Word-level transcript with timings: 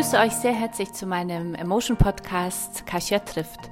begrüße 0.00 0.18
euch 0.18 0.32
sehr 0.32 0.54
herzlich 0.54 0.94
zu 0.94 1.04
meinem 1.04 1.54
Emotion 1.54 1.98
Podcast 1.98 2.86
Kasia 2.86 3.18
trifft. 3.18 3.68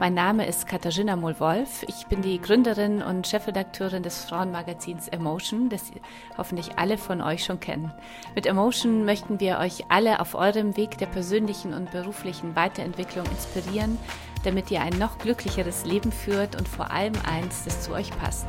Mein 0.00 0.12
Name 0.12 0.44
ist 0.44 0.66
Katharina 0.66 1.14
Mohl-Wolf. 1.14 1.84
Ich 1.86 2.08
bin 2.08 2.20
die 2.20 2.40
Gründerin 2.40 3.00
und 3.00 3.28
Chefredakteurin 3.28 4.02
des 4.02 4.24
Frauenmagazins 4.24 5.06
Emotion, 5.06 5.68
das 5.68 5.92
hoffentlich 6.36 6.80
alle 6.80 6.98
von 6.98 7.20
euch 7.20 7.44
schon 7.44 7.60
kennen. 7.60 7.92
Mit 8.34 8.46
Emotion 8.46 9.04
möchten 9.04 9.38
wir 9.38 9.58
euch 9.58 9.84
alle 9.88 10.18
auf 10.18 10.34
eurem 10.34 10.76
Weg 10.76 10.98
der 10.98 11.06
persönlichen 11.06 11.72
und 11.72 11.92
beruflichen 11.92 12.56
Weiterentwicklung 12.56 13.26
inspirieren, 13.26 13.98
damit 14.42 14.72
ihr 14.72 14.80
ein 14.80 14.98
noch 14.98 15.18
glücklicheres 15.18 15.84
Leben 15.84 16.10
führt 16.10 16.56
und 16.56 16.66
vor 16.66 16.90
allem 16.90 17.14
eins, 17.24 17.62
das 17.64 17.82
zu 17.82 17.92
euch 17.92 18.10
passt. 18.18 18.48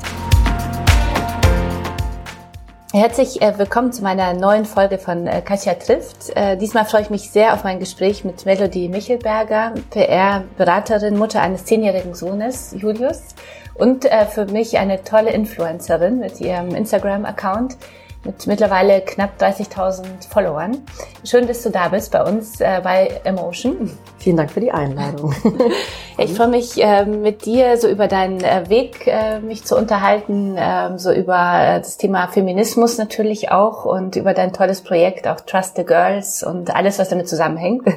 Herzlich 2.92 3.40
äh, 3.40 3.56
willkommen 3.60 3.94
zu 3.94 4.02
meiner 4.02 4.34
neuen 4.34 4.66
Folge 4.66 4.98
von 4.98 5.28
äh, 5.28 5.44
Katja 5.46 5.76
trifft. 5.76 6.36
Äh, 6.36 6.58
diesmal 6.58 6.86
freue 6.86 7.04
ich 7.04 7.12
mich 7.12 7.30
sehr 7.30 7.54
auf 7.54 7.64
mein 7.64 7.78
Gespräch 7.78 8.26
mit 8.26 8.48
Melody 8.48 8.90
Michelberger, 8.90 9.76
PR-Beraterin, 9.92 11.16
Mutter 11.16 11.40
eines 11.40 11.66
zehnjährigen 11.66 12.16
Sohnes, 12.16 12.74
Julius, 12.76 13.36
und 13.76 14.10
für 14.32 14.46
mich 14.48 14.80
eine 14.80 15.04
tolle 15.04 15.32
Influencerin 15.32 16.18
mit 16.18 16.42
ihrem 16.42 16.74
Instagram-Account, 16.74 17.78
mit 18.26 18.48
mittlerweile 18.48 19.02
knapp 19.02 19.42
30.000 19.42 20.30
Followern. 20.30 20.78
Schön, 21.24 21.48
dass 21.48 21.64
du 21.64 21.70
da 21.70 21.88
bist 21.88 22.12
bei 22.12 22.24
uns 22.24 22.60
äh, 22.60 22.82
bei 22.84 23.22
Emotion. 23.24 23.92
Vielen 24.18 24.36
Dank 24.36 24.52
für 24.52 24.60
die 24.60 24.72
Einladung. 24.72 25.34
ich 26.18 26.34
freue 26.34 26.50
mich, 26.50 26.84
äh, 26.84 27.06
mit 27.06 27.46
dir 27.46 27.78
so 27.78 27.88
über 27.88 28.08
deinen 28.08 28.44
äh, 28.44 28.70
Weg 28.70 29.08
äh, 29.08 29.40
mich 29.40 29.64
zu 29.64 29.78
unterhalten, 29.78 30.56
ähm, 30.58 30.98
so 30.98 31.14
über 31.14 31.36
äh, 31.36 31.80
das 31.80 31.98
Thema 31.98 32.28
Feminismus 32.28 32.98
natürlich 32.98 33.52
auch 33.52 33.86
und 33.86 34.18
über 34.18 34.34
dein 34.34 34.52
tolles 34.52 34.82
Projekt, 34.82 35.26
auch 35.26 35.40
Trust 35.40 35.78
the 35.78 35.86
Girls 35.86 36.44
und 36.44 36.76
alles, 36.76 37.00
was 37.00 37.10
damit 37.10 37.30
zusammenhängt. 37.30 37.84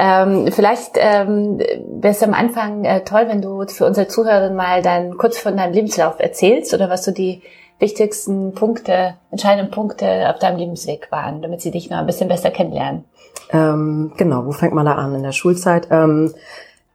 Ähm, 0.00 0.52
vielleicht 0.52 0.92
ähm, 0.94 1.58
wäre 1.58 2.12
es 2.12 2.22
am 2.22 2.32
Anfang 2.32 2.84
äh, 2.84 3.02
toll, 3.02 3.24
wenn 3.26 3.42
du 3.42 3.66
für 3.66 3.84
unsere 3.84 4.06
Zuhörerin 4.06 4.54
mal 4.54 4.80
dann 4.80 5.16
kurz 5.16 5.38
von 5.38 5.56
deinem 5.56 5.72
Lebenslauf 5.72 6.20
erzählst 6.20 6.72
oder 6.72 6.88
was 6.88 7.04
so 7.04 7.10
die 7.10 7.42
wichtigsten 7.78 8.54
Punkte, 8.54 9.14
entscheidenden 9.30 9.70
Punkte 9.70 10.28
auf 10.30 10.38
deinem 10.38 10.58
Lebensweg 10.58 11.10
waren, 11.10 11.42
damit 11.42 11.60
sie 11.60 11.70
dich 11.70 11.90
noch 11.90 11.98
ein 11.98 12.06
bisschen 12.06 12.28
besser 12.28 12.50
kennenlernen? 12.50 13.04
Ähm, 13.50 14.12
genau, 14.16 14.46
wo 14.46 14.52
fängt 14.52 14.74
man 14.74 14.86
da 14.86 14.94
an? 14.94 15.14
In 15.14 15.22
der 15.22 15.32
Schulzeit? 15.32 15.88
Ähm, 15.90 16.34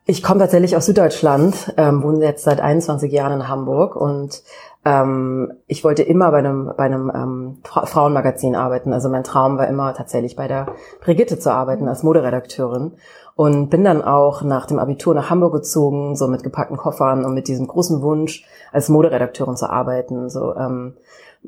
ich 0.06 0.22
komme 0.22 0.42
tatsächlich 0.42 0.75
aus 0.75 0.86
Süddeutschland, 0.86 1.73
ähm, 1.78 2.03
wohne 2.03 2.25
jetzt 2.25 2.44
seit 2.44 2.59
21 2.59 3.12
Jahren 3.12 3.40
in 3.40 3.48
Hamburg 3.48 3.95
und 3.95 4.44
ähm, 4.86 5.53
ich 5.67 5.84
wollte 5.86 6.03
immer 6.03 6.30
bei 6.31 6.40
einem, 6.40 6.73
bei 6.75 6.84
einem 6.84 7.12
ähm, 7.16 7.58
Frauenmagazin 7.64 8.56
arbeiten. 8.56 8.92
Also 8.92 9.08
mein 9.08 9.23
Traum 9.23 9.58
war 9.58 9.68
immer 9.68 9.94
tatsächlich 9.94 10.36
bei 10.36 10.50
der 10.50 10.68
Brigitte 11.02 11.40
zu 11.40 11.53
arbeiten 11.53 11.88
als 11.88 12.03
Moderedakteurin 12.03 12.94
und 13.36 13.70
bin 13.70 13.84
dann 13.84 14.02
auch 14.02 14.44
nach 14.44 14.67
dem 14.67 14.80
Abitur 14.80 15.16
nach 15.16 15.30
Hamburg 15.30 15.53
gezogen, 15.53 16.16
so 16.16 16.28
mit 16.28 16.44
gepackten 16.44 16.78
Koffern 16.78 17.26
und 17.26 17.34
mit 17.34 17.48
diesem 17.48 17.67
großen 17.67 18.02
Wunsch, 18.02 18.45
als 18.72 18.90
Moderedakteurin 18.90 19.56
zu 19.56 19.70
arbeiten. 19.70 20.30
So, 20.30 20.56
ähm, 20.56 20.95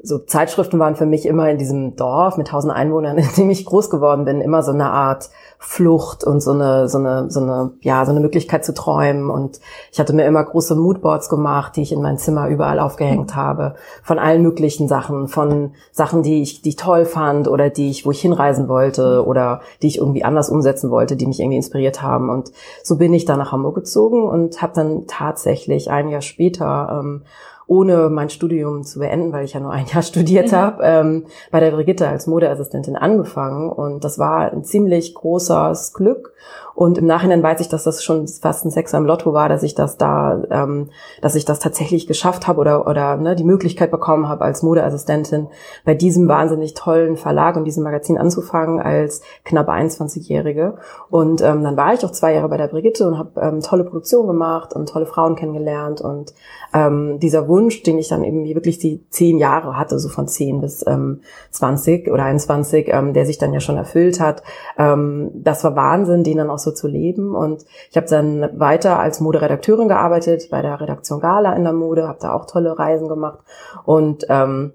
so 0.03 0.19
Zeitschriften 0.19 0.77
waren 0.77 0.95
für 0.95 1.05
mich 1.05 1.25
immer 1.25 1.49
in 1.49 1.57
diesem 1.57 1.95
Dorf 1.95 2.37
mit 2.37 2.47
tausend 2.47 2.73
Einwohnern, 2.73 3.17
in 3.19 3.27
dem 3.37 3.49
ich 3.49 3.65
groß 3.65 3.89
geworden 3.89 4.25
bin, 4.25 4.41
immer 4.41 4.63
so 4.63 4.71
eine 4.71 4.91
Art 4.91 5.29
Flucht 5.57 6.23
und 6.23 6.41
so 6.41 6.51
eine, 6.51 6.87
so 6.89 6.97
eine, 6.97 7.31
so 7.31 7.39
eine, 7.39 7.71
ja, 7.81 8.05
so 8.05 8.11
eine 8.11 8.19
Möglichkeit 8.19 8.63
zu 8.65 8.73
träumen. 8.73 9.29
Und 9.29 9.59
ich 9.91 9.99
hatte 9.99 10.13
mir 10.13 10.25
immer 10.25 10.43
große 10.43 10.75
Moodboards 10.75 11.29
gemacht, 11.29 11.75
die 11.75 11.81
ich 11.81 11.91
in 11.91 12.01
mein 12.01 12.17
Zimmer 12.17 12.49
überall 12.49 12.79
aufgehängt 12.79 13.35
habe, 13.35 13.75
von 14.03 14.19
allen 14.19 14.43
möglichen 14.43 14.87
Sachen, 14.87 15.27
von 15.27 15.71
Sachen, 15.91 16.23
die 16.23 16.41
ich, 16.41 16.61
die 16.61 16.69
ich 16.69 16.75
toll 16.75 17.05
fand 17.05 17.47
oder 17.47 17.69
die 17.69 17.89
ich, 17.89 18.05
wo 18.05 18.11
ich 18.11 18.21
hinreisen 18.21 18.67
wollte 18.67 19.25
oder 19.25 19.61
die 19.81 19.87
ich 19.87 19.97
irgendwie 19.97 20.23
anders 20.23 20.49
umsetzen 20.49 20.91
wollte, 20.91 21.15
die 21.15 21.25
mich 21.25 21.39
irgendwie 21.39 21.57
inspiriert 21.57 22.01
haben. 22.01 22.29
Und 22.29 22.51
so 22.83 22.97
bin 22.97 23.13
ich 23.13 23.25
dann 23.25 23.39
nach 23.39 23.51
Hamburg 23.51 23.75
gezogen 23.75 24.27
und 24.27 24.61
habe 24.61 24.73
dann 24.75 25.07
tatsächlich 25.07 25.89
ein 25.89 26.09
Jahr 26.09 26.21
später 26.21 26.99
ähm, 27.01 27.23
ohne 27.67 28.09
mein 28.09 28.29
Studium 28.29 28.83
zu 28.83 28.99
beenden, 28.99 29.31
weil 29.31 29.45
ich 29.45 29.53
ja 29.53 29.59
nur 29.59 29.71
ein 29.71 29.87
Jahr 29.87 30.01
studiert 30.03 30.51
mhm. 30.51 30.55
habe, 30.55 30.83
ähm, 30.83 31.25
bei 31.51 31.59
der 31.59 31.71
Brigitte 31.71 32.07
als 32.07 32.27
Modeassistentin 32.27 32.95
angefangen. 32.95 33.69
Und 33.69 34.03
das 34.03 34.19
war 34.19 34.51
ein 34.51 34.63
ziemlich 34.63 35.13
großes 35.15 35.93
Glück 35.93 36.33
und 36.75 36.97
im 36.97 37.05
Nachhinein 37.05 37.41
weiß 37.41 37.61
ich, 37.61 37.69
dass 37.69 37.85
das 37.85 38.03
schon 38.03 38.27
fast 38.27 38.65
ein 38.65 38.69
Sechser 38.69 38.97
im 38.97 39.05
Lotto 39.05 39.31
war, 39.31 39.47
dass 39.47 39.63
ich 39.63 39.75
das 39.75 39.97
da, 39.97 40.43
ähm, 40.51 40.89
dass 41.21 41.35
ich 41.35 41.45
das 41.45 41.59
tatsächlich 41.59 42.05
geschafft 42.05 42.47
habe 42.47 42.59
oder 42.59 42.85
oder 42.85 43.15
ne, 43.15 43.35
die 43.35 43.45
Möglichkeit 43.45 43.91
bekommen 43.91 44.27
habe, 44.27 44.43
als 44.43 44.61
Modeassistentin 44.61 45.47
bei 45.85 45.93
diesem 45.93 46.27
wahnsinnig 46.27 46.73
tollen 46.73 47.15
Verlag 47.15 47.55
und 47.55 47.63
diesem 47.63 47.83
Magazin 47.83 48.17
anzufangen 48.17 48.81
als 48.81 49.21
knappe 49.45 49.71
21-Jährige. 49.71 50.75
Und 51.09 51.41
ähm, 51.41 51.63
dann 51.63 51.77
war 51.77 51.93
ich 51.93 52.03
auch 52.05 52.11
zwei 52.11 52.33
Jahre 52.33 52.49
bei 52.49 52.57
der 52.57 52.67
Brigitte 52.67 53.07
und 53.07 53.17
habe 53.17 53.39
ähm, 53.39 53.61
tolle 53.61 53.85
Produktionen 53.85 54.27
gemacht 54.27 54.73
und 54.73 54.89
tolle 54.89 55.05
Frauen 55.05 55.37
kennengelernt. 55.37 56.01
Und 56.01 56.33
ähm, 56.73 57.19
dieser 57.19 57.47
Wunsch, 57.47 57.83
den 57.83 57.97
ich 57.97 58.09
dann 58.09 58.23
eben 58.25 58.43
wirklich 58.43 58.79
die 58.79 59.05
zehn 59.09 59.37
Jahre 59.37 59.77
hatte, 59.77 59.97
so 59.97 60.09
von 60.09 60.27
zehn 60.27 60.59
bis 60.59 60.85
ähm, 60.85 61.21
20 61.51 62.11
oder 62.11 62.25
21, 62.25 62.89
ähm, 62.89 63.13
der 63.13 63.25
sich 63.25 63.37
dann 63.37 63.53
ja 63.53 63.61
schon 63.61 63.77
erfüllt 63.77 64.19
hat, 64.19 64.43
ähm, 64.77 65.31
das 65.33 65.63
war 65.63 65.75
Wahnsinn, 65.77 66.23
den 66.23 66.34
dann 66.37 66.49
auch 66.49 66.59
so 66.59 66.71
zu 66.71 66.87
leben. 66.87 67.35
Und 67.35 67.65
ich 67.89 67.97
habe 67.97 68.07
dann 68.07 68.59
weiter 68.59 68.99
als 68.99 69.19
Moderedakteurin 69.19 69.87
gearbeitet 69.87 70.49
bei 70.49 70.61
der 70.61 70.79
Redaktion 70.79 71.19
Gala 71.19 71.53
in 71.53 71.63
der 71.63 71.73
Mode, 71.73 72.07
habe 72.07 72.19
da 72.21 72.33
auch 72.33 72.45
tolle 72.45 72.77
Reisen 72.77 73.07
gemacht 73.07 73.39
und 73.85 74.25
ähm, 74.29 74.73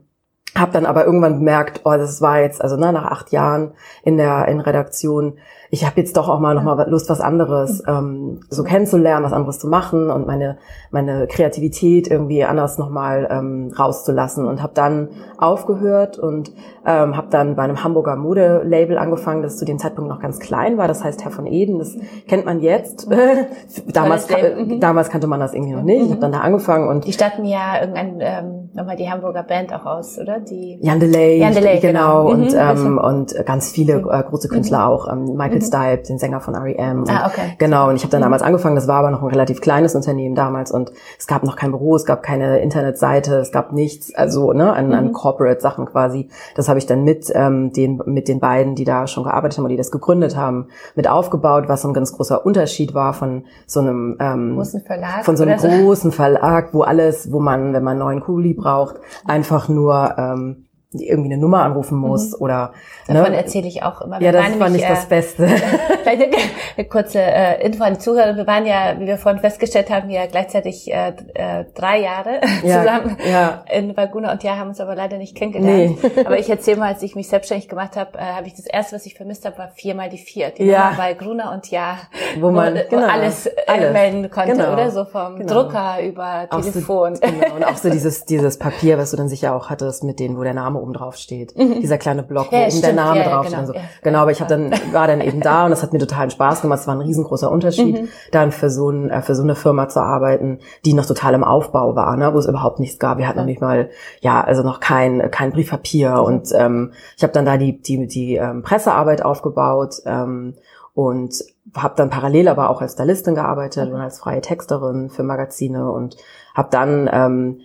habe 0.56 0.72
dann 0.72 0.86
aber 0.86 1.04
irgendwann 1.04 1.38
bemerkt, 1.38 1.82
oh, 1.84 1.96
das 1.96 2.20
war 2.20 2.40
jetzt, 2.40 2.60
also 2.60 2.76
ne, 2.76 2.92
nach 2.92 3.04
acht 3.04 3.30
Jahren 3.30 3.72
in 4.02 4.16
der 4.16 4.48
in 4.48 4.60
Redaktion, 4.60 5.38
ich 5.70 5.86
habe 5.86 6.00
jetzt 6.00 6.16
doch 6.16 6.28
auch 6.28 6.40
mal 6.40 6.54
noch 6.54 6.64
mal 6.64 6.88
Lust, 6.90 7.08
was 7.08 7.20
anderes 7.20 7.82
ähm, 7.86 8.40
so 8.50 8.64
kennenzulernen, 8.64 9.24
was 9.24 9.32
anderes 9.32 9.58
zu 9.58 9.68
machen 9.68 10.10
und 10.10 10.26
meine 10.26 10.58
meine 10.90 11.28
Kreativität 11.28 12.08
irgendwie 12.08 12.44
anders 12.44 12.78
noch 12.78 12.90
mal 12.90 13.28
ähm, 13.30 13.72
rauszulassen 13.78 14.46
und 14.46 14.62
habe 14.62 14.72
dann 14.74 15.08
aufgehört 15.38 16.18
und 16.18 16.52
ähm, 16.84 17.16
habe 17.16 17.28
dann 17.30 17.54
bei 17.54 17.62
einem 17.62 17.84
Hamburger 17.84 18.16
Modelabel 18.16 18.98
angefangen, 18.98 19.42
das 19.42 19.56
zu 19.56 19.64
dem 19.64 19.78
Zeitpunkt 19.78 20.10
noch 20.10 20.20
ganz 20.20 20.40
klein 20.40 20.78
war. 20.78 20.88
Das 20.88 21.04
heißt 21.04 21.22
Herr 21.24 21.30
von 21.30 21.46
Eden. 21.46 21.78
Das 21.78 21.96
kennt 22.26 22.46
man 22.46 22.60
jetzt. 22.60 23.08
damals, 23.92 24.26
kan 24.26 24.80
damals 24.80 25.10
kannte 25.10 25.26
man 25.26 25.38
das 25.38 25.54
irgendwie 25.54 25.74
noch 25.74 25.82
nicht. 25.82 26.02
Ich 26.04 26.10
habe 26.10 26.20
dann 26.20 26.32
da 26.32 26.40
angefangen 26.40 26.88
und 26.88 27.06
die 27.06 27.12
standen 27.12 27.44
ja 27.44 27.80
irgendein 27.80 28.18
ähm, 28.20 28.70
nochmal 28.74 28.96
die 28.96 29.08
Hamburger 29.08 29.42
Band 29.42 29.72
auch 29.72 29.86
aus, 29.86 30.18
oder? 30.18 30.40
Die 30.40 30.78
Jan 30.80 30.98
Delay, 30.98 31.38
Jan 31.38 31.54
Delay 31.54 31.78
genau, 31.78 32.26
genau. 32.26 32.30
und 32.30 32.52
mhm. 32.52 32.58
ähm, 32.58 32.98
und 32.98 33.46
ganz 33.46 33.70
viele 33.70 33.98
äh, 34.10 34.22
große 34.22 34.48
Künstler 34.48 34.78
mhm. 34.78 34.84
auch. 34.84 35.12
Ähm, 35.12 35.36
Michael 35.36 35.59
mhm. 35.60 35.66
Stipe, 35.66 36.02
den 36.08 36.18
Sänger 36.18 36.40
von 36.40 36.54
R.E.M. 36.54 37.04
Ah, 37.08 37.26
okay. 37.26 37.54
Genau. 37.58 37.88
Und 37.88 37.96
ich 37.96 38.02
habe 38.02 38.10
dann 38.10 38.22
damals 38.22 38.42
angefangen. 38.42 38.76
Das 38.76 38.88
war 38.88 38.96
aber 38.96 39.10
noch 39.10 39.22
ein 39.22 39.28
relativ 39.28 39.60
kleines 39.60 39.94
Unternehmen 39.94 40.34
damals 40.34 40.70
und 40.70 40.92
es 41.18 41.26
gab 41.26 41.42
noch 41.44 41.56
kein 41.56 41.70
Büro, 41.70 41.96
es 41.96 42.04
gab 42.04 42.22
keine 42.22 42.60
Internetseite, 42.60 43.36
es 43.36 43.52
gab 43.52 43.72
nichts, 43.72 44.14
also 44.14 44.52
ne, 44.52 44.72
an, 44.72 44.92
an 44.92 45.08
mhm. 45.08 45.12
Corporate 45.12 45.60
Sachen 45.60 45.86
quasi. 45.86 46.28
Das 46.54 46.68
habe 46.68 46.78
ich 46.78 46.86
dann 46.86 47.04
mit 47.04 47.30
ähm, 47.34 47.72
den 47.72 48.00
mit 48.06 48.28
den 48.28 48.40
beiden, 48.40 48.74
die 48.74 48.84
da 48.84 49.06
schon 49.06 49.24
gearbeitet 49.24 49.58
haben 49.58 49.64
und 49.64 49.70
die 49.70 49.76
das 49.76 49.90
gegründet 49.90 50.36
haben, 50.36 50.68
mit 50.94 51.08
aufgebaut, 51.08 51.64
was 51.68 51.82
so 51.82 51.88
ein 51.88 51.94
ganz 51.94 52.12
großer 52.12 52.44
Unterschied 52.44 52.94
war 52.94 53.12
von 53.12 53.44
so 53.66 53.80
einem 53.80 54.16
ähm, 54.20 54.54
großen 54.56 54.82
Verlag, 54.82 55.24
von 55.24 55.36
so 55.36 55.44
einem 55.44 55.58
großen 55.58 56.12
Verlag, 56.12 56.72
wo 56.72 56.82
alles, 56.82 57.32
wo 57.32 57.40
man, 57.40 57.72
wenn 57.72 57.84
man 57.84 57.92
einen 57.92 58.00
neuen 58.00 58.20
Kuli 58.20 58.54
braucht, 58.54 58.96
einfach 59.26 59.68
nur 59.68 60.14
ähm, 60.18 60.66
irgendwie 60.92 61.32
eine 61.32 61.40
Nummer 61.40 61.62
anrufen 61.62 61.98
muss 61.98 62.32
mhm. 62.32 62.42
oder 62.42 62.72
davon 63.06 63.30
ne? 63.30 63.36
erzähle 63.36 63.68
ich 63.68 63.84
auch 63.84 64.00
immer. 64.00 64.18
Wir 64.18 64.26
ja, 64.26 64.32
das 64.32 64.58
war 64.58 64.68
nicht 64.70 64.84
äh, 64.84 64.88
das 64.88 65.06
Beste. 65.06 65.46
Vielleicht 66.02 66.22
eine, 66.22 66.36
eine 66.76 66.88
kurze 66.88 67.20
äh, 67.20 67.64
Info 67.64 67.84
an 67.84 67.94
die 67.94 68.00
Zuhörer. 68.00 68.36
Wir 68.36 68.46
waren 68.46 68.66
ja, 68.66 68.98
wie 68.98 69.06
wir 69.06 69.16
vorhin 69.16 69.40
festgestellt 69.40 69.88
haben, 69.88 70.10
ja 70.10 70.26
gleichzeitig 70.26 70.92
äh, 70.92 71.12
äh, 71.34 71.64
drei 71.74 72.00
Jahre 72.00 72.40
ja, 72.64 72.80
zusammen 72.80 73.16
ja. 73.30 73.64
in 73.70 73.96
Vaguna 73.96 74.32
und 74.32 74.42
ja, 74.42 74.56
haben 74.56 74.70
uns 74.70 74.80
aber 74.80 74.96
leider 74.96 75.18
nicht 75.18 75.36
kennengelernt. 75.36 76.02
Nee. 76.02 76.10
aber 76.24 76.38
ich 76.38 76.50
erzähle 76.50 76.78
mal, 76.78 76.92
als 76.92 77.02
ich 77.02 77.14
mich 77.14 77.28
selbstständig 77.28 77.68
gemacht 77.68 77.96
habe, 77.96 78.18
äh, 78.18 78.22
habe 78.22 78.48
ich 78.48 78.54
das 78.54 78.66
erste, 78.66 78.96
was 78.96 79.06
ich 79.06 79.14
vermisst 79.14 79.44
habe, 79.44 79.58
war 79.58 79.68
viermal 79.68 80.08
die 80.08 80.18
vier. 80.18 80.50
Die 80.50 80.64
ja. 80.64 80.86
Nummer 80.86 80.96
bei 80.96 81.14
Gruna 81.14 81.54
und 81.54 81.70
ja, 81.70 81.98
wo 82.40 82.50
man 82.50 82.74
wo, 82.74 82.80
genau, 82.90 83.06
alles, 83.06 83.46
äh, 83.46 83.52
alles 83.68 83.92
melden 83.92 84.28
konnte, 84.28 84.52
genau. 84.52 84.72
oder 84.72 84.90
so 84.90 85.04
vom 85.04 85.38
genau. 85.38 85.52
Drucker 85.52 86.02
über 86.02 86.48
Telefon. 86.50 87.14
So, 87.14 87.20
genau. 87.20 87.54
Und 87.54 87.64
auch 87.64 87.76
so 87.76 87.90
dieses 87.90 88.24
dieses 88.24 88.58
Papier, 88.58 88.98
was 88.98 89.12
du 89.12 89.16
dann 89.16 89.28
sicher 89.28 89.54
auch 89.54 89.70
hattest, 89.70 90.02
mit 90.02 90.18
denen, 90.18 90.36
wo 90.36 90.42
der 90.42 90.54
Name 90.54 90.79
oben 90.80 90.92
drauf 90.92 91.16
steht. 91.16 91.56
Mhm. 91.56 91.80
Dieser 91.80 91.98
kleine 91.98 92.22
Block, 92.22 92.50
wo 92.50 92.56
ja, 92.56 92.62
oben 92.62 92.70
stimmt. 92.70 92.84
der 92.84 92.92
Name 92.94 93.20
ja, 93.20 93.28
drauf 93.28 93.46
genau, 93.46 93.64
steht. 93.64 93.74
So. 93.74 93.82
Genau, 94.02 94.18
aber 94.20 94.30
ich 94.30 94.40
habe 94.40 94.48
dann 94.48 94.72
war 94.92 95.06
dann 95.06 95.20
eben 95.20 95.40
da 95.40 95.64
und 95.64 95.70
das 95.70 95.82
hat 95.82 95.92
mir 95.92 95.98
totalen 95.98 96.30
Spaß 96.30 96.62
gemacht. 96.62 96.80
Es 96.80 96.86
war 96.86 96.94
ein 96.94 97.00
riesengroßer 97.00 97.50
Unterschied, 97.50 98.02
mhm. 98.02 98.08
dann 98.32 98.52
für 98.52 98.70
so 98.70 98.90
ein, 98.90 99.10
äh, 99.10 99.22
für 99.22 99.34
so 99.34 99.42
eine 99.42 99.54
Firma 99.54 99.88
zu 99.88 100.00
arbeiten, 100.00 100.58
die 100.84 100.94
noch 100.94 101.06
total 101.06 101.34
im 101.34 101.44
Aufbau 101.44 101.94
war, 101.94 102.16
ne, 102.16 102.32
wo 102.32 102.38
es 102.38 102.46
überhaupt 102.46 102.80
nichts 102.80 102.98
gab. 102.98 103.18
Wir 103.18 103.28
hatten 103.28 103.38
noch 103.38 103.46
nicht 103.46 103.60
mal, 103.60 103.90
ja, 104.20 104.40
also 104.40 104.62
noch 104.62 104.80
kein 104.80 105.30
kein 105.30 105.52
Briefpapier 105.52 106.12
mhm. 106.12 106.24
und 106.24 106.48
ähm, 106.54 106.92
ich 107.16 107.22
habe 107.22 107.32
dann 107.32 107.44
da 107.44 107.56
die 107.56 107.80
die 107.80 108.06
die 108.06 108.36
ähm, 108.36 108.62
Pressearbeit 108.62 109.24
aufgebaut. 109.24 109.96
Ähm, 110.06 110.54
und 110.92 111.44
habe 111.74 111.94
dann 111.96 112.10
parallel 112.10 112.48
aber 112.48 112.68
auch 112.68 112.80
als 112.80 112.94
Stylistin 112.94 113.34
gearbeitet 113.34 113.88
mhm. 113.88 113.94
und 113.94 114.00
als 114.00 114.18
freie 114.18 114.40
Texterin 114.40 115.08
für 115.08 115.22
Magazine 115.22 115.90
und 115.90 116.16
habe 116.54 116.68
dann 116.70 117.08
ähm, 117.12 117.60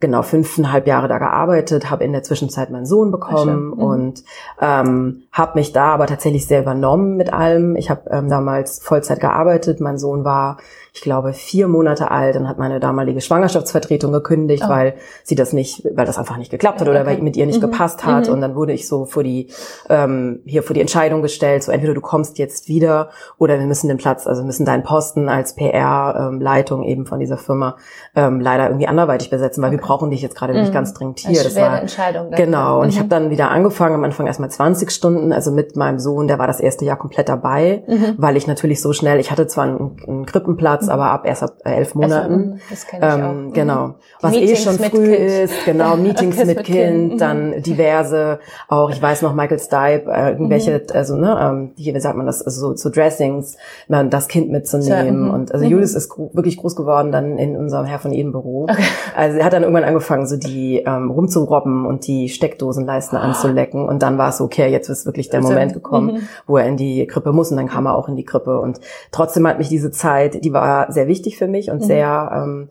genau 0.00 0.22
fünfeinhalb 0.22 0.86
Jahre 0.86 1.08
da 1.08 1.18
gearbeitet, 1.18 1.90
habe 1.90 2.04
in 2.04 2.12
der 2.12 2.22
Zwischenzeit 2.22 2.70
meinen 2.70 2.86
Sohn 2.86 3.10
bekommen 3.10 3.66
mhm. 3.66 3.72
und 3.74 4.24
ähm, 4.60 5.22
habe 5.30 5.58
mich 5.58 5.72
da 5.72 5.92
aber 5.92 6.06
tatsächlich 6.06 6.46
sehr 6.46 6.62
übernommen 6.62 7.16
mit 7.16 7.32
allem. 7.32 7.76
Ich 7.76 7.90
habe 7.90 8.08
ähm, 8.10 8.28
damals 8.28 8.80
Vollzeit 8.80 9.20
gearbeitet. 9.20 9.80
Mein 9.80 9.98
Sohn 9.98 10.24
war 10.24 10.56
ich 10.92 11.02
glaube, 11.02 11.32
vier 11.32 11.68
Monate 11.68 12.10
alt. 12.10 12.34
Dann 12.34 12.48
hat 12.48 12.58
meine 12.58 12.80
damalige 12.80 13.20
Schwangerschaftsvertretung 13.20 14.12
gekündigt, 14.12 14.64
oh. 14.66 14.70
weil 14.70 14.94
sie 15.22 15.34
das 15.34 15.52
nicht, 15.52 15.84
weil 15.94 16.06
das 16.06 16.18
einfach 16.18 16.36
nicht 16.36 16.50
geklappt 16.50 16.80
hat 16.80 16.88
oder 16.88 17.02
okay. 17.02 17.10
weil 17.10 17.22
mit 17.22 17.36
ihr 17.36 17.46
nicht 17.46 17.62
mhm. 17.62 17.70
gepasst 17.70 18.04
hat. 18.04 18.26
Mhm. 18.26 18.34
Und 18.34 18.40
dann 18.40 18.54
wurde 18.54 18.72
ich 18.72 18.88
so 18.88 19.04
vor 19.04 19.22
die, 19.22 19.48
ähm, 19.88 20.40
hier 20.44 20.62
vor 20.62 20.74
die 20.74 20.80
Entscheidung 20.80 21.22
gestellt, 21.22 21.62
so 21.62 21.72
entweder 21.72 21.94
du 21.94 22.00
kommst 22.00 22.38
jetzt 22.38 22.68
wieder 22.68 23.10
oder 23.38 23.58
wir 23.58 23.66
müssen 23.66 23.88
den 23.88 23.98
Platz, 23.98 24.26
also 24.26 24.42
müssen 24.42 24.66
deinen 24.66 24.82
Posten 24.82 25.28
als 25.28 25.54
PR-Leitung 25.54 26.82
ähm, 26.82 26.88
eben 26.88 27.06
von 27.06 27.20
dieser 27.20 27.38
Firma 27.38 27.76
ähm, 28.14 28.40
leider 28.40 28.66
irgendwie 28.66 28.88
anderweitig 28.88 29.30
besetzen, 29.30 29.62
weil 29.62 29.70
okay. 29.70 29.78
wir 29.78 29.86
brauchen 29.86 30.10
dich 30.10 30.22
jetzt 30.22 30.36
gerade 30.36 30.54
mhm. 30.54 30.60
nicht 30.60 30.72
ganz 30.72 30.94
dringend 30.94 31.20
hier. 31.20 31.30
Das, 31.30 31.54
das 31.54 31.56
war 31.56 31.80
Entscheidung. 31.80 32.30
Genau. 32.30 32.80
Und 32.80 32.88
ich 32.88 32.96
mhm. 32.96 33.00
habe 33.00 33.08
dann 33.08 33.30
wieder 33.30 33.50
angefangen, 33.50 33.94
am 33.94 34.04
Anfang 34.04 34.26
erstmal 34.26 34.50
20 34.50 34.90
Stunden, 34.90 35.32
also 35.32 35.50
mit 35.50 35.76
meinem 35.76 35.98
Sohn, 35.98 36.26
der 36.26 36.38
war 36.38 36.46
das 36.46 36.60
erste 36.60 36.84
Jahr 36.84 36.96
komplett 36.96 37.28
dabei, 37.28 37.84
mhm. 37.86 38.14
weil 38.18 38.36
ich 38.36 38.46
natürlich 38.46 38.80
so 38.80 38.92
schnell, 38.92 39.20
ich 39.20 39.30
hatte 39.30 39.46
zwar 39.46 39.64
einen, 39.64 39.96
einen 40.06 40.26
Krippenplatz, 40.26 40.79
Mhm. 40.86 40.92
aber 40.92 41.10
ab 41.10 41.26
erst 41.26 41.42
ab 41.42 41.54
äh, 41.64 41.74
elf 41.74 41.94
Monaten. 41.94 42.60
Das 42.70 42.86
kenn 42.86 43.00
ich 43.02 43.08
ähm, 43.08 43.24
auch. 43.24 43.32
Mhm. 43.32 43.52
Genau. 43.52 43.94
Was 44.20 44.34
eh 44.34 44.40
Meetings 44.40 44.60
eh 44.60 44.62
schon 44.62 44.78
früh 44.78 45.16
kind. 45.16 45.28
ist, 45.28 45.64
genau, 45.64 45.96
Meetings 45.98 46.36
mit, 46.38 46.46
mit 46.46 46.64
Kind, 46.64 47.08
kind, 47.10 47.20
dann 47.20 47.50
mhm. 47.50 47.62
diverse, 47.62 48.38
auch, 48.68 48.90
ich 48.90 49.00
weiß 49.00 49.22
noch, 49.22 49.34
Michael 49.34 49.58
Stipe, 49.58 50.10
äh, 50.10 50.30
irgendwelche, 50.30 50.72
mhm. 50.72 50.96
also, 50.96 51.16
ne, 51.16 51.38
ähm, 51.40 51.70
hier, 51.76 51.94
wie 51.94 52.00
sagt 52.00 52.16
man 52.16 52.26
das, 52.26 52.42
also 52.42 52.68
so, 52.68 52.76
so 52.76 52.90
Dressings, 52.90 53.56
man, 53.88 54.10
das 54.10 54.28
Kind 54.28 54.50
mitzunehmen. 54.50 55.26
Ja, 55.26 55.32
und 55.32 55.52
also 55.52 55.64
mhm. 55.64 55.70
Julius 55.70 55.94
ist 55.94 56.10
wirklich 56.32 56.56
groß 56.56 56.76
geworden 56.76 57.12
dann 57.12 57.38
in 57.38 57.56
unserem 57.56 57.86
Herr 57.86 57.98
von 57.98 58.12
Eden 58.12 58.32
Büro. 58.32 58.64
Okay. 58.64 58.82
Also 59.16 59.38
er 59.38 59.44
hat 59.44 59.52
dann 59.52 59.62
irgendwann 59.62 59.84
angefangen, 59.84 60.26
so 60.26 60.36
die 60.36 60.82
ähm, 60.86 61.10
rumzurobben 61.10 61.86
und 61.86 62.06
die 62.06 62.28
Steckdosenleisten 62.28 63.18
oh. 63.18 63.22
anzulecken. 63.22 63.88
Und 63.88 64.02
dann 64.02 64.18
war 64.18 64.30
es 64.30 64.38
so, 64.38 64.44
okay, 64.44 64.68
jetzt 64.68 64.88
ist 64.88 65.06
wirklich 65.06 65.28
der 65.28 65.40
also, 65.40 65.50
Moment 65.50 65.74
gekommen, 65.74 66.14
mhm. 66.14 66.28
wo 66.46 66.56
er 66.56 66.66
in 66.66 66.76
die 66.76 67.06
Krippe 67.06 67.32
muss 67.32 67.50
und 67.50 67.56
dann 67.56 67.68
kam 67.68 67.86
er 67.86 67.96
auch 67.96 68.08
in 68.08 68.16
die 68.16 68.24
Krippe. 68.24 68.60
Und 68.60 68.80
trotzdem 69.12 69.46
hat 69.46 69.58
mich 69.58 69.68
diese 69.68 69.90
Zeit, 69.90 70.44
die 70.44 70.52
war 70.52 70.62
sehr 70.88 71.06
wichtig 71.06 71.38
für 71.38 71.48
mich 71.48 71.70
und 71.70 71.80
mhm. 71.80 71.86
sehr, 71.86 72.30
ähm, 72.34 72.68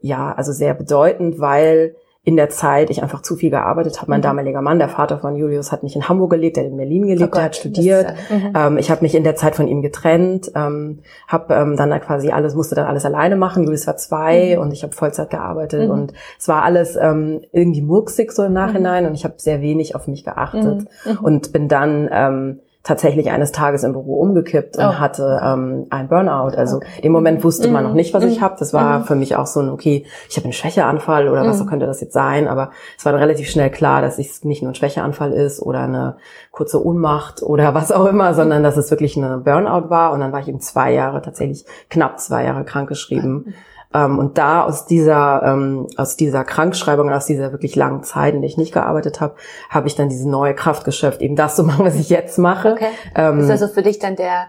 ja, 0.00 0.32
also 0.32 0.52
sehr 0.52 0.74
bedeutend, 0.74 1.40
weil 1.40 1.94
in 2.28 2.36
der 2.36 2.50
Zeit 2.50 2.90
ich 2.90 3.02
einfach 3.02 3.22
zu 3.22 3.36
viel 3.36 3.48
gearbeitet 3.48 4.02
habe. 4.02 4.10
Mein 4.10 4.20
mhm. 4.20 4.24
damaliger 4.24 4.60
Mann, 4.60 4.78
der 4.78 4.90
Vater 4.90 5.18
von 5.18 5.34
Julius, 5.34 5.72
hat 5.72 5.82
nicht 5.82 5.96
in 5.96 6.10
Hamburg 6.10 6.32
gelebt, 6.32 6.58
der 6.58 6.64
hat 6.64 6.70
in 6.70 6.76
Berlin 6.76 7.06
gelebt, 7.06 7.22
oh 7.22 7.24
Gott, 7.24 7.36
der 7.36 7.44
hat 7.44 7.56
studiert. 7.56 8.14
Mhm. 8.28 8.52
Ähm, 8.54 8.76
ich 8.76 8.90
habe 8.90 9.00
mich 9.00 9.14
in 9.14 9.24
der 9.24 9.34
Zeit 9.34 9.56
von 9.56 9.66
ihm 9.66 9.80
getrennt, 9.80 10.52
ähm, 10.54 10.98
habe 11.26 11.54
ähm, 11.54 11.76
dann 11.76 11.98
quasi 12.02 12.28
alles, 12.28 12.54
musste 12.54 12.74
dann 12.74 12.86
alles 12.86 13.06
alleine 13.06 13.36
machen. 13.36 13.64
Julius 13.64 13.86
war 13.86 13.96
zwei 13.96 14.56
mhm. 14.56 14.62
und 14.62 14.72
ich 14.74 14.82
habe 14.82 14.92
Vollzeit 14.92 15.30
gearbeitet 15.30 15.86
mhm. 15.86 15.90
und 15.90 16.12
es 16.38 16.48
war 16.48 16.64
alles 16.64 16.96
ähm, 16.96 17.40
irgendwie 17.52 17.80
murksig 17.80 18.30
so 18.32 18.44
im 18.44 18.52
Nachhinein 18.52 19.04
mhm. 19.04 19.08
und 19.08 19.14
ich 19.14 19.24
habe 19.24 19.34
sehr 19.38 19.62
wenig 19.62 19.94
auf 19.94 20.06
mich 20.06 20.22
geachtet 20.22 20.86
mhm. 21.06 21.18
und 21.22 21.52
bin 21.54 21.68
dann 21.68 22.10
ähm, 22.12 22.60
tatsächlich 22.88 23.30
eines 23.30 23.52
Tages 23.52 23.84
im 23.84 23.92
Büro 23.92 24.18
umgekippt 24.18 24.78
und 24.78 24.84
oh. 24.84 24.94
hatte 24.94 25.40
ähm, 25.44 25.86
ein 25.90 26.08
Burnout. 26.08 26.56
Also 26.56 26.76
okay. 26.76 26.86
im 27.02 27.12
Moment 27.12 27.44
wusste 27.44 27.68
man 27.68 27.84
noch 27.84 27.92
nicht, 27.92 28.14
was 28.14 28.24
ich 28.24 28.40
habe. 28.40 28.56
Das 28.58 28.72
war 28.72 29.04
für 29.04 29.14
mich 29.14 29.36
auch 29.36 29.46
so 29.46 29.60
ein, 29.60 29.68
okay, 29.68 30.06
ich 30.30 30.36
habe 30.36 30.44
einen 30.44 30.54
Schwächeanfall 30.54 31.28
oder 31.28 31.44
was 31.44 31.64
könnte 31.66 31.84
das 31.84 32.00
jetzt 32.00 32.14
sein? 32.14 32.48
Aber 32.48 32.70
es 32.96 33.04
war 33.04 33.12
dann 33.12 33.20
relativ 33.20 33.50
schnell 33.50 33.68
klar, 33.70 34.00
dass 34.00 34.18
es 34.18 34.42
nicht 34.42 34.62
nur 34.62 34.72
ein 34.72 34.74
Schwächeanfall 34.74 35.32
ist 35.32 35.60
oder 35.60 35.80
eine 35.80 36.16
kurze 36.50 36.84
Ohnmacht 36.84 37.42
oder 37.42 37.74
was 37.74 37.92
auch 37.92 38.06
immer, 38.06 38.32
sondern 38.32 38.62
dass 38.62 38.78
es 38.78 38.90
wirklich 38.90 39.18
eine 39.18 39.36
Burnout 39.36 39.90
war. 39.90 40.12
Und 40.12 40.20
dann 40.20 40.32
war 40.32 40.40
ich 40.40 40.48
eben 40.48 40.60
zwei 40.60 40.92
Jahre, 40.94 41.20
tatsächlich 41.20 41.66
knapp 41.90 42.18
zwei 42.18 42.44
Jahre 42.44 42.64
krankgeschrieben. 42.64 43.54
Ähm, 43.94 44.18
und 44.18 44.36
da 44.36 44.64
aus 44.64 44.86
dieser, 44.86 45.42
ähm, 45.44 45.86
aus 45.96 46.16
dieser 46.16 46.44
Krankschreibung, 46.44 47.10
aus 47.10 47.26
dieser 47.26 47.52
wirklich 47.52 47.74
langen 47.74 48.02
Zeit, 48.02 48.34
in 48.34 48.42
der 48.42 48.50
ich 48.50 48.58
nicht 48.58 48.72
gearbeitet 48.72 49.20
habe, 49.20 49.36
habe 49.70 49.88
ich 49.88 49.94
dann 49.94 50.08
diese 50.08 50.28
neue 50.28 50.54
Kraft 50.54 50.84
geschöpft, 50.84 51.22
eben 51.22 51.36
das 51.36 51.56
zu 51.56 51.64
machen, 51.64 51.86
was 51.86 51.94
ich 51.94 52.10
jetzt 52.10 52.38
mache. 52.38 52.72
Okay. 52.72 52.90
Ähm, 53.14 53.40
ist 53.40 53.50
also 53.50 53.68
für 53.68 53.82
dich 53.82 53.98
dann 53.98 54.16
der 54.16 54.48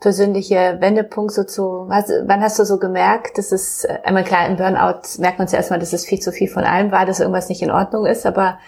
persönliche 0.00 0.76
Wendepunkt 0.80 1.32
so 1.32 1.44
zu, 1.44 1.86
was, 1.88 2.10
wann 2.26 2.42
hast 2.42 2.58
du 2.58 2.64
so 2.64 2.78
gemerkt, 2.78 3.38
dass 3.38 3.50
es, 3.50 3.84
äh, 3.84 3.98
einmal 4.04 4.24
klar, 4.24 4.46
im 4.46 4.56
Burnout 4.56 5.18
merkt 5.18 5.38
man 5.38 5.48
zuerst 5.48 5.70
mal, 5.70 5.78
dass 5.78 5.92
es 5.94 6.04
viel 6.04 6.20
zu 6.20 6.32
viel 6.32 6.48
von 6.48 6.64
allem 6.64 6.92
war, 6.92 7.06
dass 7.06 7.20
irgendwas 7.20 7.48
nicht 7.48 7.62
in 7.62 7.70
Ordnung 7.70 8.04
ist, 8.04 8.26
aber 8.26 8.58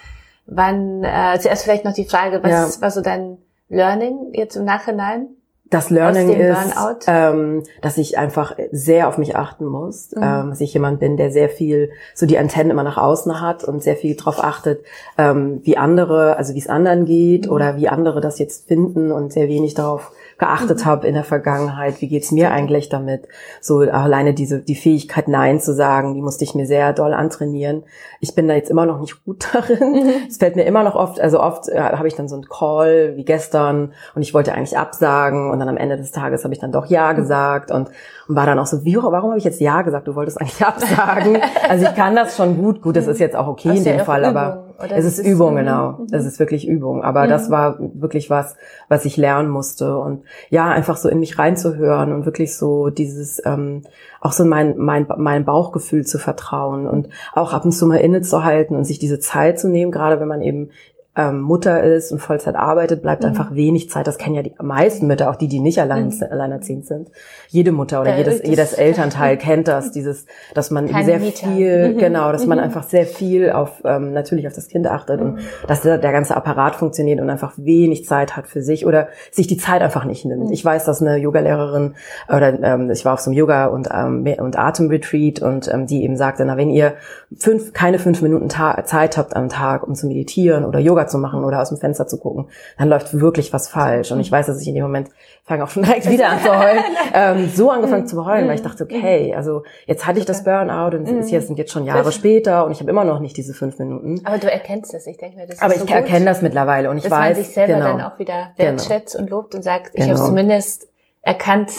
wann, 0.46 1.04
äh, 1.04 1.38
zuerst 1.38 1.64
vielleicht 1.64 1.84
noch 1.84 1.92
die 1.92 2.06
Frage, 2.06 2.42
was 2.42 2.76
ja. 2.76 2.82
war 2.82 2.90
so 2.90 3.02
dein 3.02 3.36
Learning 3.68 4.32
jetzt 4.32 4.56
im 4.56 4.64
Nachhinein? 4.64 5.28
Das 5.70 5.90
Learning 5.90 6.30
ist, 6.30 6.74
ähm, 7.06 7.62
dass 7.82 7.98
ich 7.98 8.16
einfach 8.16 8.56
sehr 8.72 9.08
auf 9.08 9.18
mich 9.18 9.36
achten 9.36 9.66
muss, 9.66 10.10
mhm. 10.14 10.22
ähm, 10.22 10.50
dass 10.50 10.60
ich 10.60 10.72
jemand 10.72 10.98
bin, 11.00 11.16
der 11.16 11.30
sehr 11.30 11.50
viel 11.50 11.90
so 12.14 12.24
die 12.24 12.38
Antennen 12.38 12.70
immer 12.70 12.84
nach 12.84 12.96
außen 12.96 13.40
hat 13.40 13.64
und 13.64 13.82
sehr 13.82 13.96
viel 13.96 14.16
darauf 14.16 14.42
achtet, 14.42 14.84
ähm, 15.18 15.60
wie 15.64 15.76
andere, 15.76 16.36
also 16.36 16.54
wie 16.54 16.58
es 16.58 16.68
anderen 16.68 17.04
geht 17.04 17.46
mhm. 17.46 17.52
oder 17.52 17.76
wie 17.76 17.88
andere 17.88 18.20
das 18.20 18.38
jetzt 18.38 18.68
finden 18.68 19.12
und 19.12 19.32
sehr 19.32 19.48
wenig 19.48 19.74
darauf 19.74 20.12
geachtet 20.38 20.80
mhm. 20.80 20.84
habe 20.84 21.06
in 21.06 21.14
der 21.14 21.24
Vergangenheit. 21.24 22.00
Wie 22.00 22.08
geht's 22.08 22.30
mir 22.30 22.52
eigentlich 22.52 22.88
damit? 22.88 23.28
So 23.60 23.80
alleine 23.80 24.34
diese 24.34 24.60
die 24.60 24.76
Fähigkeit 24.76 25.28
Nein 25.28 25.60
zu 25.60 25.74
sagen, 25.74 26.14
die 26.14 26.22
musste 26.22 26.44
ich 26.44 26.54
mir 26.54 26.66
sehr 26.66 26.92
doll 26.92 27.12
antrainieren. 27.12 27.82
Ich 28.20 28.34
bin 28.34 28.46
da 28.46 28.54
jetzt 28.54 28.70
immer 28.70 28.86
noch 28.86 29.00
nicht 29.00 29.24
gut 29.24 29.48
darin. 29.52 29.92
Mhm. 29.92 30.12
Es 30.28 30.38
fällt 30.38 30.56
mir 30.56 30.64
immer 30.64 30.84
noch 30.84 30.94
oft, 30.94 31.20
also 31.20 31.40
oft 31.40 31.68
äh, 31.68 31.78
habe 31.80 32.06
ich 32.06 32.14
dann 32.14 32.28
so 32.28 32.36
einen 32.36 32.48
Call 32.48 33.16
wie 33.16 33.24
gestern 33.24 33.92
und 34.14 34.22
ich 34.22 34.32
wollte 34.32 34.54
eigentlich 34.54 34.78
absagen 34.78 35.50
und 35.50 35.58
dann 35.58 35.68
am 35.68 35.76
Ende 35.76 35.96
des 35.96 36.12
Tages 36.12 36.44
habe 36.44 36.54
ich 36.54 36.60
dann 36.60 36.72
doch 36.72 36.86
Ja 36.86 37.12
mhm. 37.12 37.16
gesagt 37.16 37.70
und, 37.70 37.90
und 38.28 38.36
war 38.36 38.46
dann 38.46 38.58
auch 38.60 38.66
so, 38.66 38.84
wie, 38.84 38.96
warum 38.96 39.30
habe 39.30 39.38
ich 39.38 39.44
jetzt 39.44 39.60
Ja 39.60 39.82
gesagt? 39.82 40.06
Du 40.06 40.14
wolltest 40.14 40.40
eigentlich 40.40 40.64
absagen. 40.64 41.38
also 41.68 41.84
ich 41.84 41.94
kann 41.96 42.14
das 42.14 42.36
schon 42.36 42.56
gut. 42.56 42.80
Gut, 42.80 42.96
das 42.96 43.08
ist 43.08 43.18
jetzt 43.18 43.34
auch 43.34 43.48
okay 43.48 43.76
in 43.76 43.84
dem 43.84 44.00
Fall, 44.00 44.24
aber 44.24 44.67
oder 44.82 44.96
es 44.96 45.04
ist, 45.04 45.18
ist 45.18 45.26
Übung, 45.26 45.56
genau. 45.56 45.92
Mhm. 45.92 46.06
Es 46.12 46.24
ist 46.24 46.38
wirklich 46.38 46.66
Übung. 46.66 47.02
Aber 47.02 47.24
mhm. 47.24 47.28
das 47.30 47.50
war 47.50 47.78
wirklich 47.80 48.30
was, 48.30 48.56
was 48.88 49.04
ich 49.04 49.16
lernen 49.16 49.48
musste. 49.48 49.98
Und 49.98 50.22
ja, 50.50 50.68
einfach 50.68 50.96
so 50.96 51.08
in 51.08 51.18
mich 51.18 51.38
reinzuhören 51.38 52.12
und 52.12 52.26
wirklich 52.26 52.56
so 52.56 52.88
dieses, 52.88 53.42
ähm, 53.44 53.82
auch 54.20 54.32
so 54.32 54.44
mein, 54.44 54.76
mein, 54.76 55.06
mein 55.16 55.44
Bauchgefühl 55.44 56.06
zu 56.06 56.18
vertrauen 56.18 56.86
und 56.86 57.08
auch 57.34 57.52
ab 57.52 57.64
und 57.64 57.72
zu 57.72 57.86
mal 57.86 57.96
innezuhalten 57.96 58.76
und 58.76 58.84
sich 58.84 58.98
diese 58.98 59.18
Zeit 59.18 59.58
zu 59.58 59.68
nehmen, 59.68 59.90
gerade 59.90 60.20
wenn 60.20 60.28
man 60.28 60.42
eben 60.42 60.70
ähm, 61.18 61.40
Mutter 61.40 61.82
ist 61.82 62.12
und 62.12 62.20
Vollzeit 62.20 62.54
arbeitet, 62.54 63.02
bleibt 63.02 63.24
mhm. 63.24 63.30
einfach 63.30 63.52
wenig 63.52 63.90
Zeit. 63.90 64.06
Das 64.06 64.18
kennen 64.18 64.36
ja 64.36 64.42
die 64.42 64.54
meisten 64.62 65.08
Mütter, 65.08 65.28
auch 65.28 65.34
die, 65.34 65.48
die 65.48 65.58
nicht 65.58 65.80
allein, 65.80 66.10
mhm. 66.10 66.22
alleinerziehend 66.30 66.86
sind. 66.86 67.10
Jede 67.48 67.72
Mutter 67.72 68.00
oder 68.00 68.12
ja, 68.12 68.18
jedes, 68.18 68.42
jedes 68.44 68.72
Elternteil 68.72 69.36
kennt 69.36 69.66
das, 69.66 69.90
dieses, 69.90 70.26
dass 70.54 70.70
man 70.70 70.86
sehr 70.86 71.18
Mieter. 71.18 71.48
viel, 71.48 71.94
mhm. 71.94 71.98
genau, 71.98 72.30
dass 72.30 72.46
man 72.46 72.58
mhm. 72.58 72.64
einfach 72.64 72.84
sehr 72.84 73.04
viel 73.04 73.50
auf, 73.50 73.82
ähm, 73.84 74.12
natürlich 74.12 74.46
auf 74.46 74.52
das 74.52 74.68
Kind 74.68 74.86
achtet 74.86 75.20
und 75.20 75.34
mhm. 75.34 75.38
dass 75.66 75.82
der, 75.82 75.98
der 75.98 76.12
ganze 76.12 76.36
Apparat 76.36 76.76
funktioniert 76.76 77.20
und 77.20 77.28
einfach 77.30 77.54
wenig 77.56 78.06
Zeit 78.06 78.36
hat 78.36 78.46
für 78.46 78.62
sich 78.62 78.86
oder 78.86 79.08
sich 79.32 79.48
die 79.48 79.56
Zeit 79.56 79.82
einfach 79.82 80.04
nicht 80.04 80.24
nimmt. 80.24 80.46
Mhm. 80.46 80.52
Ich 80.52 80.64
weiß, 80.64 80.84
dass 80.84 81.02
eine 81.02 81.16
Yogalehrerin 81.16 81.94
oder 82.28 82.62
ähm, 82.62 82.92
ich 82.92 83.04
war 83.04 83.14
auf 83.14 83.20
so 83.20 83.30
einem 83.30 83.38
Yoga 83.38 83.66
und, 83.66 83.88
ähm, 83.92 84.24
und 84.38 84.56
Atemretreat 84.56 85.42
und 85.42 85.66
ähm, 85.66 85.88
die 85.88 86.04
eben 86.04 86.16
sagte, 86.16 86.44
na, 86.44 86.56
wenn 86.56 86.70
ihr 86.70 86.94
fünf, 87.36 87.72
keine 87.72 87.98
fünf 87.98 88.22
Minuten 88.22 88.48
Zeit 88.50 89.16
habt 89.18 89.34
am 89.34 89.48
Tag, 89.48 89.82
um 89.82 89.96
zu 89.96 90.06
meditieren 90.06 90.64
oder 90.64 90.78
Yoga 90.78 91.07
zu 91.08 91.18
machen 91.18 91.44
oder 91.44 91.60
aus 91.60 91.68
dem 91.70 91.78
Fenster 91.78 92.06
zu 92.06 92.18
gucken, 92.18 92.48
dann 92.78 92.88
läuft 92.88 93.18
wirklich 93.18 93.52
was 93.52 93.68
falsch. 93.68 94.12
Und 94.12 94.20
ich 94.20 94.30
weiß, 94.30 94.46
dass 94.46 94.60
ich 94.60 94.68
in 94.68 94.74
dem 94.74 94.84
Moment 94.84 95.10
fange 95.44 95.64
auch 95.64 95.68
schon 95.68 95.82
direkt 95.82 96.08
wieder 96.08 96.28
an 96.28 96.40
zu 96.40 96.58
heulen, 96.58 96.84
ähm, 97.14 97.50
so 97.54 97.70
angefangen 97.70 98.06
zu 98.06 98.24
heulen, 98.24 98.46
weil 98.48 98.56
ich 98.56 98.62
dachte, 98.62 98.84
okay, 98.84 99.34
also 99.34 99.62
jetzt 99.86 100.06
hatte 100.06 100.18
ich 100.18 100.26
das 100.26 100.44
Burnout 100.44 100.96
und 100.96 101.08
es 101.08 101.32
mhm. 101.32 101.40
sind 101.40 101.58
jetzt 101.58 101.72
schon 101.72 101.84
Jahre 101.84 102.12
später 102.12 102.64
und 102.64 102.72
ich 102.72 102.80
habe 102.80 102.90
immer 102.90 103.04
noch 103.04 103.20
nicht 103.20 103.36
diese 103.36 103.54
fünf 103.54 103.78
Minuten. 103.78 104.20
Aber 104.24 104.38
du 104.38 104.50
erkennst 104.50 104.94
es, 104.94 105.06
ich 105.06 105.16
denke 105.16 105.36
mir, 105.36 105.46
das 105.46 105.56
ist 105.56 105.62
Aber 105.62 105.74
ich 105.74 105.80
so 105.80 105.86
erkenne 105.86 106.26
das 106.26 106.42
mittlerweile 106.42 106.90
und 106.90 106.98
ich 106.98 107.04
dass 107.04 107.12
weiß, 107.12 107.36
man 107.36 107.44
sich 107.44 107.54
selber 107.54 107.74
genau. 107.74 107.86
dann 107.86 108.00
auch 108.02 108.18
wieder 108.18 108.50
wertschätzt 108.56 109.14
genau. 109.14 109.24
und 109.24 109.30
lobt 109.30 109.54
und 109.54 109.62
sagt, 109.62 109.90
ich 109.94 110.04
genau. 110.04 110.16
habe 110.16 110.26
zumindest 110.26 110.88
erkannt, 111.22 111.70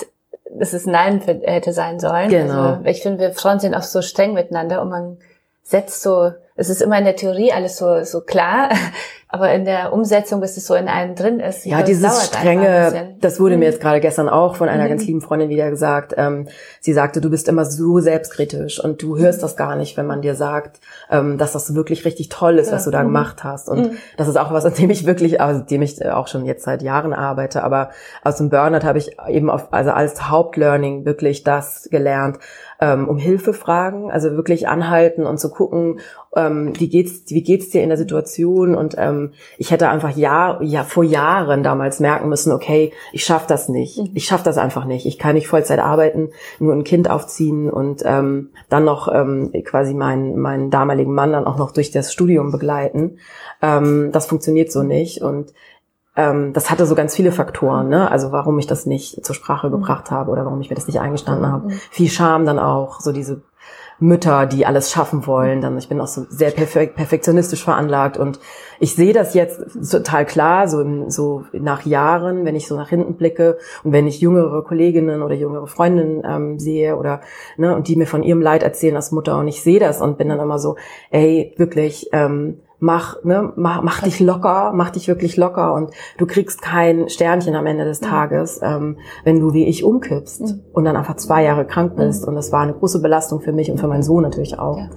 dass 0.52 0.74
es 0.74 0.86
Nein 0.86 1.22
hätte 1.22 1.74
sein 1.74 2.00
sollen. 2.00 2.30
Genau. 2.30 2.74
Also 2.74 2.86
ich 2.86 3.02
finde, 3.02 3.20
wir 3.20 3.32
Frauen 3.34 3.60
sind 3.60 3.76
auch 3.76 3.84
so 3.84 4.02
streng 4.02 4.34
miteinander 4.34 4.82
und 4.82 4.90
man 4.90 5.18
setzt 5.64 6.02
so, 6.02 6.32
es 6.60 6.70
ist 6.70 6.82
immer 6.82 6.98
in 6.98 7.06
der 7.06 7.16
Theorie 7.16 7.54
alles 7.54 7.78
so, 7.78 8.04
so 8.04 8.22
klar, 8.22 8.70
aber 9.32 9.54
in 9.54 9.64
der 9.64 9.94
Umsetzung, 9.94 10.42
bis 10.42 10.58
es 10.58 10.66
so 10.66 10.74
in 10.74 10.88
einem 10.88 11.16
drin 11.16 11.40
ist. 11.40 11.64
Ja, 11.66 11.84
dieses 11.84 12.26
strenge, 12.26 13.16
das 13.22 13.40
wurde 13.40 13.56
mhm. 13.56 13.60
mir 13.60 13.66
jetzt 13.68 13.80
gerade 13.80 14.00
gestern 14.00 14.28
auch 14.28 14.56
von 14.56 14.68
einer 14.68 14.86
mhm. 14.86 14.90
ganz 14.90 15.06
lieben 15.06 15.22
Freundin 15.22 15.50
wieder 15.50 15.70
gesagt. 15.70 16.16
Ähm, 16.18 16.48
sie 16.80 16.94
sagte, 16.94 17.22
du 17.22 17.30
bist 17.30 17.48
immer 17.48 17.64
so 17.64 18.00
selbstkritisch 18.00 18.84
und 18.84 19.02
du 19.04 19.18
hörst 19.18 19.44
das 19.44 19.56
gar 19.56 19.76
nicht, 19.76 19.98
wenn 19.98 20.08
man 20.08 20.22
dir 20.22 20.34
sagt, 20.34 20.82
ähm, 21.12 21.38
dass 21.38 21.54
das 21.54 21.76
wirklich 21.76 22.06
richtig 22.06 22.30
toll 22.30 22.58
ist, 22.58 22.70
ja. 22.70 22.76
was 22.76 22.86
du 22.86 22.92
da 22.92 23.02
mhm. 23.02 23.08
gemacht 23.08 23.44
hast. 23.44 23.70
Und 23.70 23.92
mhm. 23.92 23.98
das 24.18 24.28
ist 24.28 24.38
auch 24.38 24.52
was, 24.52 24.66
an 24.66 24.74
dem 24.74 24.90
ich 24.90 25.06
wirklich, 25.06 25.40
also 25.40 25.62
dem 25.62 25.84
ich 25.84 26.04
auch 26.06 26.28
schon 26.28 26.46
jetzt 26.46 26.64
seit 26.64 26.82
Jahren 26.82 27.14
arbeite. 27.14 27.64
Aber 27.64 27.92
aus 28.24 28.38
dem 28.38 28.50
Burnout 28.50 28.86
habe 28.86 28.98
ich 28.98 29.16
eben 29.30 29.52
auf, 29.52 29.72
also 29.72 29.92
als 29.92 30.30
Hauptlearning 30.30 31.06
wirklich 31.06 31.44
das 31.44 31.88
gelernt, 31.92 32.40
ähm, 32.82 33.08
um 33.08 33.18
Hilfe 33.18 33.54
fragen, 33.54 34.10
also 34.10 34.32
wirklich 34.32 34.68
anhalten 34.68 35.26
und 35.26 35.40
zu 35.40 35.50
gucken, 35.50 36.00
ähm, 36.36 36.74
wie 36.78 36.90
geht's, 36.90 37.24
wie 37.30 37.42
geht's 37.42 37.70
dir 37.70 37.82
in 37.82 37.90
der 37.90 37.98
Situation 37.98 38.76
und 38.76 38.96
ähm, 38.98 39.34
ich 39.58 39.72
hätte 39.72 39.90
einfach 39.90 40.16
ja, 40.16 40.62
ja 40.62 40.84
vor 40.84 41.04
Jahren 41.04 41.64
damals 41.64 42.00
merken 42.00 42.30
müssen, 42.30 42.52
okay, 42.52 42.94
ich 43.12 43.26
schaffe 43.26 43.48
das 43.48 43.68
nicht. 43.70 43.98
Mhm. 43.98 44.12
Ich 44.14 44.26
schaffe 44.26 44.44
das 44.44 44.58
einfach 44.58 44.86
nicht. 44.86 45.06
Ich 45.06 45.18
kann 45.18 45.36
nicht 45.36 45.48
Vollzeit 45.48 45.80
arbeiten, 45.80 46.30
nur 46.60 46.74
ein 46.74 46.84
Kind 46.84 47.10
aufziehen 47.10 47.70
und 47.70 48.04
ähm, 48.06 48.50
dann 48.70 48.86
noch 48.86 49.08
ähm, 49.14 49.52
quasi 49.66 49.94
meinen, 49.94 50.38
meinen 50.38 50.70
damaligen 50.70 51.14
Mann 51.14 51.32
dann 51.32 51.46
auch 51.46 51.58
noch 51.58 51.72
durch 51.72 51.92
das 51.92 52.14
Studium 52.14 52.52
begleiten. 52.52 53.18
Ähm, 53.62 54.12
das 54.12 54.28
funktioniert 54.28 54.72
so 54.72 54.84
nicht. 54.84 55.22
Und 55.22 55.54
ähm, 56.16 56.54
das 56.54 56.70
hatte 56.70 56.86
so 56.86 56.96
ganz 56.96 57.16
viele 57.16 57.32
Faktoren, 57.32 57.88
ne? 57.88 58.12
Also 58.12 58.32
warum 58.32 58.60
ich 58.60 58.68
das 58.68 58.86
nicht 58.86 59.26
zur 59.26 59.36
Sprache 59.36 59.68
mhm. 59.68 59.72
gebracht 59.72 60.12
habe 60.12 60.32
oder 60.32 60.46
warum 60.46 60.62
ich 60.62 60.70
mir 60.70 60.76
das 60.76 60.88
nicht 60.88 61.00
eingestanden 61.00 61.52
habe. 61.52 61.68
Mhm. 61.70 61.80
Viel 61.92 62.10
Scham 62.10 62.46
dann 62.46 62.60
auch, 62.60 63.00
so 63.00 63.12
diese 63.12 63.42
Mütter, 64.00 64.46
die 64.46 64.66
alles 64.66 64.92
schaffen 64.92 65.28
wollen. 65.28 65.62
Dann 65.62 65.78
ich 65.78 65.90
bin 65.90 66.00
auch 66.00 66.08
so 66.08 66.26
sehr 66.30 66.52
perfek 66.52 66.96
perfektionistisch 66.96 67.64
veranlagt 67.64 68.18
und 68.18 68.40
ich 68.80 68.96
sehe 68.96 69.14
das 69.14 69.34
jetzt 69.34 69.92
total 69.92 70.26
klar, 70.26 70.68
so, 70.68 70.82
im, 70.82 71.10
so 71.10 71.44
nach 71.52 71.86
Jahren, 71.86 72.46
wenn 72.46 72.56
ich 72.56 72.68
so 72.68 72.76
nach 72.76 72.90
hinten 72.90 73.16
blicke 73.16 73.58
und 73.84 73.92
wenn 73.92 74.08
ich 74.08 74.22
jüngere 74.22 74.64
Kolleginnen 74.64 75.22
oder 75.22 75.36
jüngere 75.36 75.68
Freundinnen 75.68 76.24
ähm, 76.26 76.60
sehe 76.60 76.96
oder 76.96 77.22
ne 77.58 77.76
und 77.76 77.88
die 77.88 77.96
mir 77.96 78.08
von 78.08 78.24
ihrem 78.24 78.42
Leid 78.42 78.64
erzählen 78.64 78.96
als 78.96 79.12
Mutter 79.12 79.38
und 79.38 79.48
ich 79.48 79.62
sehe 79.62 79.80
das 79.80 80.02
und 80.02 80.18
bin 80.18 80.30
dann 80.30 80.40
immer 80.40 80.60
so, 80.60 80.76
ey 81.12 81.54
wirklich. 81.58 82.10
Ähm, 82.14 82.62
mach, 82.80 83.24
ne, 83.24 83.52
mach, 83.56 83.82
mach 83.82 84.02
dich 84.04 84.20
locker, 84.20 84.72
mach 84.74 84.90
dich 84.90 85.08
wirklich 85.08 85.38
locker 85.38 85.74
und 85.74 85.92
du 86.18 86.26
kriegst 86.26 86.62
kein 86.62 87.10
Sternchen 87.10 87.56
am 87.56 87.66
Ende 87.66 87.86
des 87.86 88.00
Tages, 88.00 88.60
ähm, 88.64 88.98
wenn 89.24 89.40
du 89.40 89.54
wie 89.54 89.66
ich 89.66 89.84
umkippst 89.84 90.42
mhm. 90.42 90.62
und 90.74 90.86
dann 90.86 90.96
einfach 90.96 91.18
zwei 91.18 91.44
Jahre 91.44 91.66
krank 91.66 91.96
bist. 91.96 92.24
Mhm. 92.24 92.30
Und 92.30 92.36
das 92.36 92.52
war 92.52 92.62
eine 92.62 92.74
große 92.74 93.02
Belastung 93.02 93.42
für 93.42 93.52
mich 93.52 93.70
und 93.70 93.80
für 93.80 93.88
meinen 93.88 94.04
Sohn 94.04 94.24
natürlich 94.24 94.58
auch. 94.58 94.78
Ja. 94.78 94.90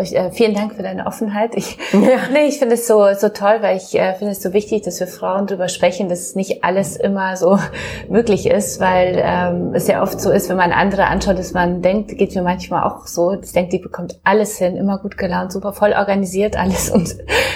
Ich, 0.00 0.16
äh, 0.16 0.30
vielen 0.30 0.54
Dank 0.54 0.74
für 0.74 0.82
deine 0.82 1.06
Offenheit. 1.06 1.54
Ich, 1.54 1.76
ja. 1.92 2.00
nee, 2.32 2.46
ich 2.46 2.58
finde 2.58 2.76
es 2.76 2.86
so, 2.86 3.12
so 3.14 3.28
toll, 3.28 3.58
weil 3.60 3.76
ich 3.76 3.94
äh, 3.98 4.14
finde 4.14 4.32
es 4.32 4.42
so 4.42 4.54
wichtig, 4.54 4.82
dass 4.82 4.98
wir 5.00 5.06
Frauen 5.06 5.46
darüber 5.46 5.68
sprechen, 5.68 6.08
dass 6.08 6.34
nicht 6.34 6.64
alles 6.64 6.96
immer 6.96 7.36
so 7.36 7.58
möglich 8.08 8.46
ist, 8.46 8.80
weil 8.80 9.20
ähm, 9.22 9.74
es 9.74 9.88
ja 9.88 10.02
oft 10.02 10.18
so 10.18 10.30
ist, 10.30 10.48
wenn 10.48 10.56
man 10.56 10.72
andere 10.72 11.04
anschaut, 11.04 11.38
dass 11.38 11.52
man 11.52 11.82
denkt, 11.82 12.16
geht 12.16 12.34
mir 12.34 12.42
manchmal 12.42 12.84
auch 12.84 13.06
so, 13.06 13.34
das 13.36 13.52
denkt, 13.52 13.74
die 13.74 13.78
bekommt 13.78 14.18
alles 14.24 14.56
hin, 14.56 14.76
immer 14.76 14.98
gut 14.98 15.18
gelaunt, 15.18 15.52
super 15.52 15.74
voll 15.74 15.92
organisiert 15.92 16.58
alles 16.58 16.88
und, 16.94 17.10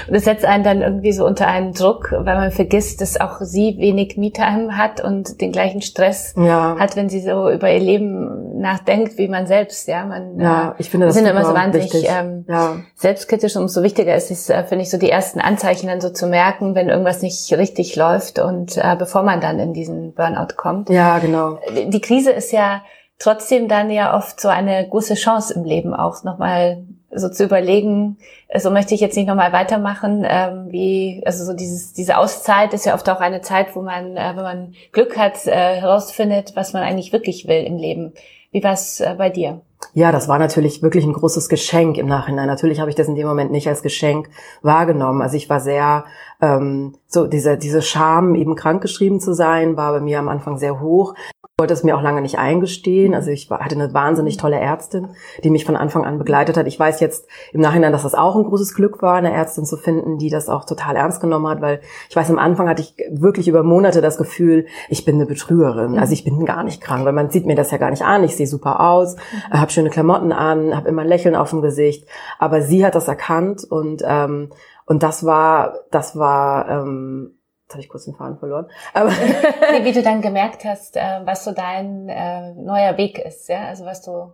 und 0.06 0.14
das 0.14 0.24
setzt 0.24 0.44
einen 0.44 0.62
dann 0.62 0.82
irgendwie 0.82 1.12
so 1.12 1.24
unter 1.24 1.46
einen 1.46 1.72
Druck, 1.72 2.12
weil 2.12 2.36
man 2.36 2.50
vergisst, 2.50 3.00
dass 3.00 3.18
auch 3.18 3.40
sie 3.40 3.78
wenig 3.78 4.18
Me-Time 4.18 4.76
hat 4.76 5.02
und 5.02 5.40
den 5.40 5.52
gleichen 5.52 5.80
Stress 5.80 6.34
ja. 6.36 6.76
hat, 6.78 6.96
wenn 6.96 7.08
sie 7.08 7.20
so 7.20 7.48
über 7.50 7.72
ihr 7.72 7.80
Leben 7.80 8.60
nachdenkt, 8.60 9.16
wie 9.16 9.28
man 9.28 9.46
selbst. 9.46 9.88
Ja, 9.88 10.04
man, 10.04 10.38
ja 10.38 10.74
ich 10.78 10.90
finde 10.90 11.06
das 11.06 11.14
sind 11.14 11.26
immer 11.26 11.44
so 11.44 11.54
wahnsinnig 11.54 11.92
ähm, 12.26 12.44
ja. 12.48 12.76
selbstkritisch, 12.94 13.56
umso 13.56 13.82
wichtiger 13.82 14.14
ist 14.14 14.30
es, 14.30 14.50
äh, 14.50 14.64
finde 14.64 14.82
ich, 14.82 14.90
so 14.90 14.98
die 14.98 15.10
ersten 15.10 15.40
Anzeichen 15.40 15.88
dann 15.88 16.00
so 16.00 16.10
zu 16.10 16.26
merken, 16.26 16.74
wenn 16.74 16.88
irgendwas 16.88 17.22
nicht 17.22 17.52
richtig 17.52 17.96
läuft 17.96 18.38
und 18.38 18.76
äh, 18.76 18.96
bevor 18.98 19.22
man 19.22 19.40
dann 19.40 19.58
in 19.58 19.72
diesen 19.72 20.14
Burnout 20.14 20.54
kommt. 20.56 20.90
Ja, 20.90 21.18
genau. 21.18 21.58
Die 21.72 22.00
Krise 22.00 22.30
ist 22.30 22.52
ja 22.52 22.82
trotzdem 23.18 23.68
dann 23.68 23.90
ja 23.90 24.16
oft 24.16 24.40
so 24.40 24.48
eine 24.48 24.88
große 24.88 25.14
Chance 25.14 25.54
im 25.54 25.64
Leben 25.64 25.94
auch 25.94 26.22
nochmal 26.24 26.84
so 27.10 27.28
zu 27.28 27.44
überlegen, 27.44 28.18
so 28.54 28.70
möchte 28.70 28.94
ich 28.94 29.00
jetzt 29.00 29.16
nicht 29.16 29.26
nochmal 29.26 29.52
weitermachen, 29.52 30.24
ähm, 30.28 30.66
wie, 30.70 31.22
also 31.24 31.44
so 31.44 31.54
dieses, 31.54 31.92
diese 31.92 32.18
Auszeit 32.18 32.74
ist 32.74 32.84
ja 32.84 32.94
oft 32.94 33.08
auch 33.08 33.20
eine 33.20 33.40
Zeit, 33.40 33.74
wo 33.74 33.82
man, 33.82 34.16
äh, 34.16 34.32
wenn 34.36 34.42
man 34.42 34.74
Glück 34.92 35.16
hat, 35.16 35.46
äh, 35.46 35.76
herausfindet, 35.80 36.52
was 36.56 36.72
man 36.72 36.82
eigentlich 36.82 37.12
wirklich 37.12 37.48
will 37.48 37.62
im 37.64 37.78
Leben. 37.78 38.12
Wie 38.50 38.62
war 38.62 38.72
es 38.72 39.00
äh, 39.00 39.14
bei 39.16 39.30
dir? 39.30 39.60
Ja, 39.96 40.12
das 40.12 40.28
war 40.28 40.38
natürlich 40.38 40.82
wirklich 40.82 41.06
ein 41.06 41.14
großes 41.14 41.48
Geschenk 41.48 41.96
im 41.96 42.04
Nachhinein. 42.04 42.48
Natürlich 42.48 42.80
habe 42.80 42.90
ich 42.90 42.96
das 42.96 43.08
in 43.08 43.14
dem 43.14 43.26
Moment 43.26 43.50
nicht 43.50 43.66
als 43.66 43.80
Geschenk 43.80 44.28
wahrgenommen. 44.60 45.22
Also 45.22 45.38
ich 45.38 45.48
war 45.48 45.58
sehr, 45.58 46.04
ähm, 46.42 46.96
so 47.06 47.26
diese, 47.26 47.56
diese 47.56 47.80
Scham, 47.80 48.34
eben 48.34 48.56
krankgeschrieben 48.56 49.20
zu 49.20 49.32
sein, 49.32 49.78
war 49.78 49.92
bei 49.92 50.00
mir 50.00 50.18
am 50.18 50.28
Anfang 50.28 50.58
sehr 50.58 50.80
hoch 50.80 51.14
wollte 51.58 51.72
es 51.72 51.84
mir 51.84 51.96
auch 51.96 52.02
lange 52.02 52.20
nicht 52.20 52.38
eingestehen. 52.38 53.14
Also 53.14 53.30
ich 53.30 53.48
hatte 53.48 53.76
eine 53.76 53.94
wahnsinnig 53.94 54.36
tolle 54.36 54.60
Ärztin, 54.60 55.08
die 55.42 55.48
mich 55.48 55.64
von 55.64 55.74
Anfang 55.74 56.04
an 56.04 56.18
begleitet 56.18 56.58
hat. 56.58 56.66
Ich 56.66 56.78
weiß 56.78 57.00
jetzt 57.00 57.26
im 57.50 57.62
Nachhinein, 57.62 57.92
dass 57.92 58.02
das 58.02 58.14
auch 58.14 58.36
ein 58.36 58.44
großes 58.44 58.74
Glück 58.74 59.00
war, 59.00 59.14
eine 59.14 59.32
Ärztin 59.32 59.64
zu 59.64 59.78
finden, 59.78 60.18
die 60.18 60.28
das 60.28 60.50
auch 60.50 60.66
total 60.66 60.96
ernst 60.96 61.22
genommen 61.22 61.48
hat, 61.48 61.62
weil 61.62 61.80
ich 62.10 62.16
weiß, 62.16 62.28
am 62.28 62.38
Anfang 62.38 62.68
hatte 62.68 62.82
ich 62.82 62.94
wirklich 63.10 63.48
über 63.48 63.62
Monate 63.62 64.02
das 64.02 64.18
Gefühl, 64.18 64.66
ich 64.90 65.06
bin 65.06 65.14
eine 65.14 65.24
Betrügerin. 65.24 65.98
Also 65.98 66.12
ich 66.12 66.24
bin 66.24 66.44
gar 66.44 66.62
nicht 66.62 66.82
krank, 66.82 67.06
weil 67.06 67.14
man 67.14 67.30
sieht 67.30 67.46
mir 67.46 67.56
das 67.56 67.70
ja 67.70 67.78
gar 67.78 67.88
nicht 67.88 68.04
an. 68.04 68.22
Ich 68.22 68.36
sehe 68.36 68.46
super 68.46 68.80
aus, 68.80 69.16
habe 69.50 69.72
schöne 69.72 69.88
Klamotten 69.88 70.32
an, 70.32 70.76
habe 70.76 70.90
immer 70.90 71.02
ein 71.02 71.08
Lächeln 71.08 71.34
auf 71.34 71.48
dem 71.48 71.62
Gesicht. 71.62 72.06
Aber 72.38 72.60
sie 72.60 72.84
hat 72.84 72.94
das 72.94 73.08
erkannt 73.08 73.64
und 73.64 74.02
ähm, 74.06 74.50
und 74.86 75.02
das 75.02 75.26
war, 75.26 75.80
das 75.90 76.16
war 76.16 76.68
ähm, 76.68 77.35
Jetzt 77.66 77.74
habe 77.74 77.82
ich 77.82 77.88
kurz 77.88 78.04
den 78.04 78.14
Faden 78.14 78.38
verloren. 78.38 78.70
Aber 78.94 79.10
wie, 79.82 79.90
du 79.90 80.00
dann 80.00 80.22
gemerkt 80.22 80.64
hast, 80.64 80.96
äh, 80.96 81.20
was 81.24 81.42
so 81.42 81.50
dein 81.50 82.08
äh, 82.08 82.54
neuer 82.54 82.96
Weg 82.96 83.18
ist, 83.18 83.48
ja, 83.48 83.64
also 83.66 83.84
was 83.84 84.02
du 84.02 84.32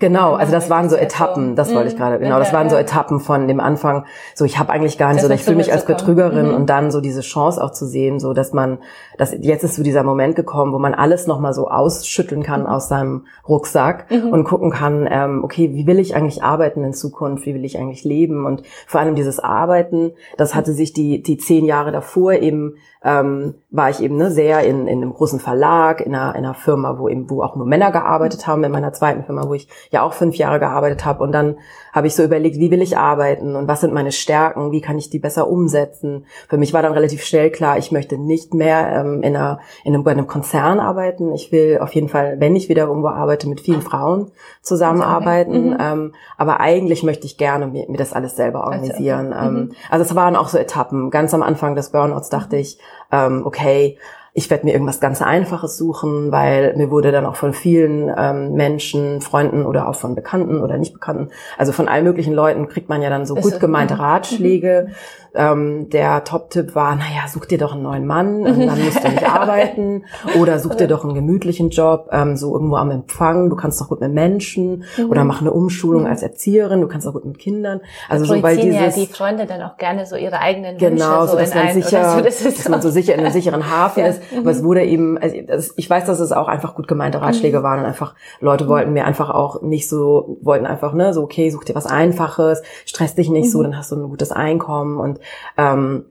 Genau, 0.00 0.32
also 0.32 0.50
das 0.50 0.70
waren 0.70 0.88
so 0.88 0.96
Etappen, 0.96 1.56
das 1.56 1.74
wollte 1.74 1.88
ich 1.88 1.94
mhm. 1.94 1.98
gerade, 1.98 2.18
genau, 2.18 2.38
das 2.38 2.54
waren 2.54 2.70
so 2.70 2.76
Etappen 2.76 3.20
von 3.20 3.46
dem 3.46 3.60
Anfang, 3.60 4.06
so 4.34 4.46
ich 4.46 4.58
habe 4.58 4.72
eigentlich 4.72 4.96
gar 4.96 5.12
nicht 5.12 5.22
so, 5.22 5.28
ich 5.28 5.44
fühle 5.44 5.58
mich 5.58 5.74
als 5.74 5.84
Betrügerin 5.84 6.48
mhm. 6.48 6.54
und 6.54 6.70
dann 6.70 6.90
so 6.90 7.02
diese 7.02 7.20
Chance 7.20 7.62
auch 7.62 7.70
zu 7.72 7.84
sehen, 7.84 8.18
so 8.18 8.32
dass 8.32 8.54
man, 8.54 8.78
dass 9.18 9.36
jetzt 9.38 9.62
ist 9.62 9.74
so 9.74 9.82
dieser 9.82 10.02
Moment 10.02 10.36
gekommen, 10.36 10.72
wo 10.72 10.78
man 10.78 10.94
alles 10.94 11.26
nochmal 11.26 11.52
so 11.52 11.68
ausschütteln 11.68 12.42
kann 12.42 12.66
aus 12.66 12.88
seinem 12.88 13.26
Rucksack 13.46 14.10
mhm. 14.10 14.30
und 14.30 14.44
gucken 14.44 14.70
kann, 14.70 15.06
ähm, 15.10 15.44
okay, 15.44 15.74
wie 15.74 15.86
will 15.86 15.98
ich 15.98 16.16
eigentlich 16.16 16.42
arbeiten 16.42 16.82
in 16.82 16.94
Zukunft, 16.94 17.44
wie 17.44 17.54
will 17.54 17.66
ich 17.66 17.78
eigentlich 17.78 18.02
leben 18.02 18.46
und 18.46 18.62
vor 18.86 19.02
allem 19.02 19.14
dieses 19.14 19.38
Arbeiten, 19.38 20.12
das 20.38 20.54
hatte 20.54 20.72
sich 20.72 20.94
die, 20.94 21.22
die 21.22 21.36
zehn 21.36 21.66
Jahre 21.66 21.92
davor 21.92 22.32
eben 22.32 22.76
ähm, 23.02 23.54
war 23.70 23.88
ich 23.88 24.00
eben 24.00 24.16
ne, 24.16 24.30
sehr 24.30 24.62
in, 24.64 24.86
in 24.86 25.02
einem 25.02 25.14
großen 25.14 25.40
Verlag, 25.40 26.00
in 26.00 26.14
einer, 26.14 26.34
in 26.34 26.44
einer 26.44 26.54
Firma, 26.54 26.98
wo 26.98 27.08
eben 27.08 27.30
wo 27.30 27.42
auch 27.42 27.56
nur 27.56 27.66
Männer 27.66 27.92
gearbeitet 27.92 28.46
haben, 28.46 28.62
in 28.62 28.72
meiner 28.72 28.92
zweiten 28.92 29.24
Firma, 29.24 29.48
wo 29.48 29.54
ich 29.54 29.68
ja 29.90 30.02
auch 30.02 30.12
fünf 30.12 30.36
Jahre 30.36 30.60
gearbeitet 30.60 31.04
habe. 31.04 31.22
Und 31.22 31.32
dann 31.32 31.56
habe 31.92 32.06
ich 32.06 32.14
so 32.14 32.22
überlegt, 32.22 32.56
wie 32.56 32.70
will 32.70 32.80
ich 32.80 32.96
arbeiten 32.96 33.56
und 33.56 33.66
was 33.66 33.80
sind 33.80 33.92
meine 33.92 34.12
Stärken, 34.12 34.70
wie 34.70 34.80
kann 34.80 34.98
ich 34.98 35.10
die 35.10 35.18
besser 35.18 35.48
umsetzen. 35.48 36.26
Für 36.48 36.56
mich 36.56 36.72
war 36.72 36.82
dann 36.82 36.92
relativ 36.92 37.24
schnell 37.24 37.50
klar, 37.50 37.76
ich 37.78 37.90
möchte 37.90 38.16
nicht 38.16 38.54
mehr 38.54 38.88
ähm, 38.92 39.22
in, 39.22 39.34
einer, 39.34 39.58
in 39.84 39.94
einem, 39.94 40.04
bei 40.04 40.12
einem 40.12 40.28
Konzern 40.28 40.78
arbeiten. 40.78 41.32
Ich 41.32 41.50
will 41.50 41.78
auf 41.80 41.92
jeden 41.94 42.08
Fall, 42.08 42.38
wenn 42.38 42.54
ich 42.54 42.68
wieder 42.68 42.86
irgendwo 42.86 43.08
arbeite, 43.08 43.48
mit 43.48 43.60
vielen 43.60 43.82
Frauen 43.82 44.30
zusammenarbeiten. 44.62 45.70
Mhm. 45.70 45.76
Ähm, 45.80 46.14
aber 46.36 46.60
eigentlich 46.60 47.02
möchte 47.02 47.26
ich 47.26 47.36
gerne 47.36 47.66
mir, 47.66 47.86
mir 47.88 47.98
das 47.98 48.12
alles 48.12 48.36
selber 48.36 48.64
organisieren. 48.64 49.32
Also, 49.32 49.50
mhm. 49.50 49.72
also 49.90 50.04
es 50.04 50.14
waren 50.14 50.36
auch 50.36 50.48
so 50.48 50.58
Etappen. 50.58 51.10
Ganz 51.10 51.34
am 51.34 51.42
Anfang 51.42 51.74
des 51.74 51.90
Burnouts 51.90 52.28
dachte 52.28 52.56
ich, 52.56 52.78
ähm, 53.10 53.42
okay, 53.44 53.98
ich 54.32 54.50
werde 54.50 54.66
mir 54.66 54.72
irgendwas 54.72 55.00
ganz 55.00 55.22
Einfaches 55.22 55.76
suchen, 55.76 56.30
weil 56.30 56.76
mir 56.76 56.90
wurde 56.90 57.12
dann 57.12 57.26
auch 57.26 57.36
von 57.36 57.52
vielen 57.52 58.12
ähm, 58.16 58.52
Menschen, 58.52 59.20
Freunden 59.20 59.66
oder 59.66 59.88
auch 59.88 59.94
von 59.94 60.14
Bekannten 60.14 60.60
oder 60.60 60.78
nicht 60.78 60.92
Bekannten, 60.92 61.30
also 61.58 61.72
von 61.72 61.88
allen 61.88 62.04
möglichen 62.04 62.32
Leuten 62.34 62.68
kriegt 62.68 62.88
man 62.88 63.02
ja 63.02 63.10
dann 63.10 63.26
so 63.26 63.34
gut 63.34 63.60
gemeinte 63.60 63.94
mhm. 63.94 64.00
Ratschläge. 64.00 64.86
Mhm 64.88 64.94
ähm, 65.34 65.88
der 65.90 66.24
Top-Tipp 66.24 66.74
war, 66.74 66.96
naja, 66.96 67.28
such 67.28 67.46
dir 67.46 67.58
doch 67.58 67.72
einen 67.72 67.82
neuen 67.82 68.06
Mann, 68.06 68.44
ähm, 68.46 68.66
dann 68.66 68.82
musst 68.84 69.02
du 69.02 69.08
nicht 69.08 69.28
arbeiten. 69.28 70.04
Oder 70.40 70.58
such 70.58 70.74
dir 70.74 70.88
doch 70.88 71.04
einen 71.04 71.14
gemütlichen 71.14 71.70
Job, 71.70 72.08
ähm, 72.12 72.36
so 72.36 72.52
irgendwo 72.52 72.76
am 72.76 72.90
Empfang. 72.90 73.50
Du 73.50 73.56
kannst 73.56 73.80
doch 73.80 73.88
gut 73.88 74.00
mit 74.00 74.12
Menschen. 74.12 74.84
Mhm. 74.96 75.10
Oder 75.10 75.24
mach 75.24 75.40
eine 75.40 75.52
Umschulung 75.52 76.02
mhm. 76.02 76.08
als 76.08 76.22
Erzieherin. 76.22 76.80
Du 76.80 76.88
kannst 76.88 77.06
auch 77.06 77.12
gut 77.12 77.24
mit 77.24 77.38
Kindern. 77.38 77.80
Also 78.08 78.24
so, 78.24 78.42
weil 78.42 78.56
dieses, 78.56 78.74
ja 78.74 78.88
die 78.88 79.06
Freunde 79.06 79.46
dann 79.46 79.62
auch 79.62 79.76
gerne 79.76 80.06
so 80.06 80.16
ihre 80.16 80.40
eigenen 80.40 80.80
Wünsche 80.80 80.96
genau, 80.96 81.26
so, 81.26 81.32
so 81.32 81.38
dass 81.38 81.54
man 81.54 81.72
sicher, 81.72 82.16
so, 82.16 82.20
das 82.20 82.42
dass 82.42 82.68
man 82.68 82.82
so 82.82 82.90
sicher 82.90 83.14
in 83.14 83.20
einem 83.20 83.32
sicheren 83.32 83.70
Hafen 83.70 84.00
ja. 84.04 84.06
ist. 84.06 84.19
Aber 84.36 84.50
es 84.50 84.62
wurde 84.62 84.84
eben, 84.84 85.18
also 85.18 85.72
ich 85.76 85.90
weiß, 85.90 86.04
dass 86.06 86.20
es 86.20 86.32
auch 86.32 86.48
einfach 86.48 86.74
gut 86.74 86.88
gemeinte 86.88 87.20
Ratschläge 87.20 87.60
mhm. 87.60 87.62
waren 87.62 87.80
und 87.80 87.86
einfach 87.86 88.14
Leute 88.40 88.68
wollten 88.68 88.92
mir 88.92 89.04
einfach 89.04 89.30
auch 89.30 89.62
nicht 89.62 89.88
so, 89.88 90.38
wollten 90.42 90.66
einfach, 90.66 90.92
ne, 90.92 91.12
so, 91.12 91.22
okay, 91.22 91.50
such 91.50 91.64
dir 91.64 91.74
was 91.74 91.86
Einfaches, 91.86 92.62
stress 92.86 93.14
dich 93.14 93.30
nicht 93.30 93.50
so, 93.50 93.58
mhm. 93.58 93.64
dann 93.64 93.76
hast 93.78 93.92
du 93.92 93.96
ein 93.96 94.08
gutes 94.08 94.32
Einkommen 94.32 94.98
und 94.98 95.20
ähm, 95.56 96.04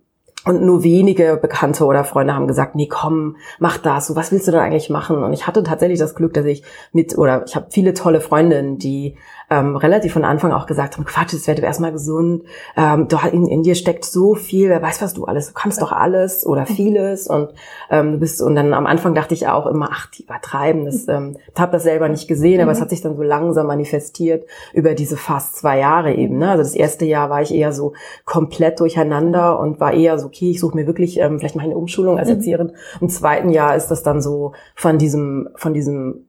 und 0.45 0.63
nur 0.63 0.83
wenige 0.83 1.37
Bekannte 1.39 1.85
oder 1.85 2.05
Freunde 2.05 2.33
haben 2.33 2.47
gesagt, 2.47 2.73
nee, 2.73 2.87
komm, 2.87 3.35
mach 3.59 3.77
das. 3.77 4.07
So, 4.07 4.15
was 4.15 4.31
willst 4.31 4.47
du 4.47 4.51
denn 4.51 4.61
eigentlich 4.61 4.89
machen? 4.89 5.21
Und 5.21 5.33
ich 5.33 5.47
hatte 5.47 5.63
tatsächlich 5.63 5.99
das 5.99 6.15
Glück, 6.15 6.33
dass 6.33 6.45
ich 6.45 6.63
mit, 6.93 7.17
oder 7.17 7.43
ich 7.45 7.55
habe 7.55 7.67
viele 7.69 7.93
tolle 7.93 8.21
Freundinnen, 8.21 8.77
die 8.77 9.17
ähm, 9.49 9.75
relativ 9.75 10.13
von 10.13 10.23
Anfang 10.23 10.51
auch 10.51 10.65
gesagt 10.65 10.95
haben, 10.95 11.05
Quatsch, 11.05 11.33
jetzt 11.33 11.47
werde 11.47 11.61
erstmal 11.61 11.91
gesund. 11.91 12.43
Ähm, 12.77 13.07
du, 13.07 13.17
in, 13.31 13.47
in 13.47 13.63
dir 13.63 13.75
steckt 13.75 14.05
so 14.05 14.35
viel, 14.35 14.69
wer 14.69 14.81
weiß, 14.81 15.01
was 15.01 15.13
du 15.13 15.25
alles, 15.25 15.47
du 15.47 15.53
kannst 15.53 15.81
doch 15.81 15.91
alles 15.91 16.45
oder 16.45 16.65
vieles. 16.65 17.27
Und 17.27 17.53
ähm, 17.89 18.13
du 18.13 18.17
bist, 18.19 18.41
und 18.41 18.55
dann 18.55 18.73
am 18.73 18.85
Anfang 18.85 19.15
dachte 19.15 19.33
ich 19.33 19.47
auch 19.47 19.65
immer, 19.65 19.89
ach, 19.91 20.07
die 20.07 20.23
übertreiben. 20.23 20.85
Das, 20.85 21.07
ähm, 21.07 21.37
ich 21.53 21.59
habe 21.59 21.71
das 21.71 21.83
selber 21.83 22.09
nicht 22.09 22.27
gesehen, 22.27 22.61
aber 22.61 22.71
es 22.71 22.77
mhm. 22.79 22.83
hat 22.83 22.89
sich 22.91 23.01
dann 23.01 23.15
so 23.15 23.23
langsam 23.23 23.67
manifestiert 23.67 24.45
über 24.73 24.93
diese 24.93 25.17
fast 25.17 25.55
zwei 25.55 25.79
Jahre 25.79 26.13
eben. 26.13 26.37
Ne? 26.37 26.51
Also 26.51 26.63
das 26.63 26.75
erste 26.75 27.05
Jahr 27.05 27.29
war 27.29 27.41
ich 27.41 27.53
eher 27.53 27.71
so 27.71 27.93
komplett 28.25 28.79
durcheinander 28.79 29.59
und 29.59 29.79
war 29.79 29.93
eher 29.93 30.19
so, 30.19 30.27
okay, 30.27 30.51
ich 30.51 30.59
suche 30.59 30.75
mir 30.75 30.87
wirklich 30.87 31.19
ähm, 31.19 31.39
vielleicht 31.39 31.55
mal 31.55 31.63
eine 31.63 31.77
Umschulung 31.77 32.17
als 32.17 32.29
mhm. 32.29 32.35
Erzieherin. 32.35 32.71
Im 33.01 33.09
zweiten 33.09 33.49
Jahr 33.49 33.75
ist 33.75 33.87
das 33.87 34.03
dann 34.03 34.21
so 34.21 34.53
von 34.75 34.97
diesem, 34.97 35.49
von 35.55 35.73
diesem 35.73 36.28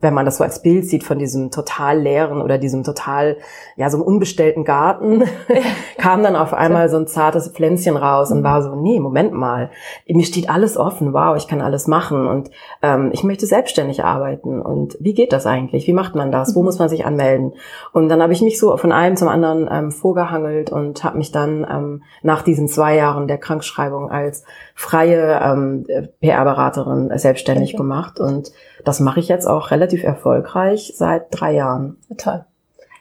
wenn 0.00 0.14
man 0.14 0.24
das 0.24 0.38
so 0.38 0.44
als 0.44 0.62
Bild 0.62 0.86
sieht 0.86 1.04
von 1.04 1.18
diesem 1.18 1.50
total 1.50 1.98
leeren 1.98 2.40
oder 2.40 2.56
diesem 2.58 2.84
total, 2.84 3.36
ja, 3.76 3.90
so 3.90 3.98
einem 3.98 4.06
unbestellten 4.06 4.64
Garten, 4.64 5.24
kam 5.98 6.22
dann 6.22 6.36
auf 6.36 6.54
einmal 6.54 6.88
so 6.88 6.96
ein 6.96 7.06
zartes 7.06 7.48
Pflänzchen 7.48 7.96
raus 7.96 8.32
und 8.32 8.42
war 8.42 8.62
so, 8.62 8.74
nee, 8.74 8.98
Moment 8.98 9.32
mal, 9.32 9.70
mir 10.08 10.24
steht 10.24 10.48
alles 10.48 10.76
offen, 10.76 11.12
wow, 11.12 11.36
ich 11.36 11.48
kann 11.48 11.60
alles 11.60 11.86
machen 11.86 12.26
und 12.26 12.50
ähm, 12.82 13.10
ich 13.12 13.24
möchte 13.24 13.46
selbstständig 13.46 14.02
arbeiten 14.02 14.60
und 14.60 14.96
wie 15.00 15.12
geht 15.14 15.32
das 15.32 15.46
eigentlich? 15.46 15.86
Wie 15.86 15.92
macht 15.92 16.14
man 16.14 16.32
das? 16.32 16.54
Wo 16.54 16.60
mhm. 16.60 16.66
muss 16.66 16.78
man 16.78 16.88
sich 16.88 17.04
anmelden? 17.04 17.52
Und 17.92 18.08
dann 18.08 18.22
habe 18.22 18.32
ich 18.32 18.40
mich 18.40 18.58
so 18.58 18.76
von 18.78 18.92
einem 18.92 19.16
zum 19.16 19.28
anderen 19.28 19.68
ähm, 19.70 19.90
vorgehangelt 19.90 20.70
und 20.70 21.04
habe 21.04 21.18
mich 21.18 21.30
dann 21.30 21.66
ähm, 21.70 22.02
nach 22.22 22.42
diesen 22.42 22.68
zwei 22.68 22.96
Jahren 22.96 23.28
der 23.28 23.38
Krankschreibung 23.38 24.10
als 24.10 24.44
freie 24.74 25.40
ähm, 25.42 25.86
PR-Beraterin 26.20 27.10
selbstständig 27.18 27.74
okay. 27.74 27.76
gemacht 27.76 28.18
und 28.18 28.52
das 28.84 29.00
mache 29.00 29.20
ich 29.20 29.28
jetzt 29.28 29.46
auch 29.46 29.70
relativ 29.70 29.89
erfolgreich 29.98 30.94
seit 30.96 31.26
drei 31.30 31.52
Jahren. 31.52 31.98
Toll. 32.16 32.44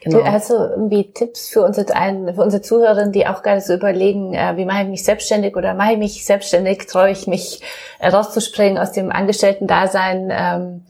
Genau. 0.02 0.24
Hast 0.24 0.50
du 0.50 0.54
irgendwie 0.54 1.12
Tipps 1.12 1.50
für 1.50 1.62
unsere, 1.62 1.88
für 1.88 2.42
unsere 2.42 2.62
Zuhörerinnen, 2.62 3.12
die 3.12 3.28
auch 3.28 3.44
gerade 3.44 3.60
so 3.60 3.74
überlegen, 3.74 4.34
äh, 4.34 4.56
wie 4.56 4.64
mache 4.64 4.84
ich 4.84 4.88
mich 4.88 5.04
selbstständig 5.04 5.58
oder 5.58 5.74
mache 5.74 5.94
ich 5.94 5.98
mich 5.98 6.26
selbstständig, 6.26 6.88
traue 6.88 7.12
ich 7.12 7.28
mich 7.28 7.62
äh, 8.00 8.08
rauszuspringen 8.08 8.78
aus 8.78 8.94
dem 8.94 9.12
Angestellten-Dasein? 9.12 10.86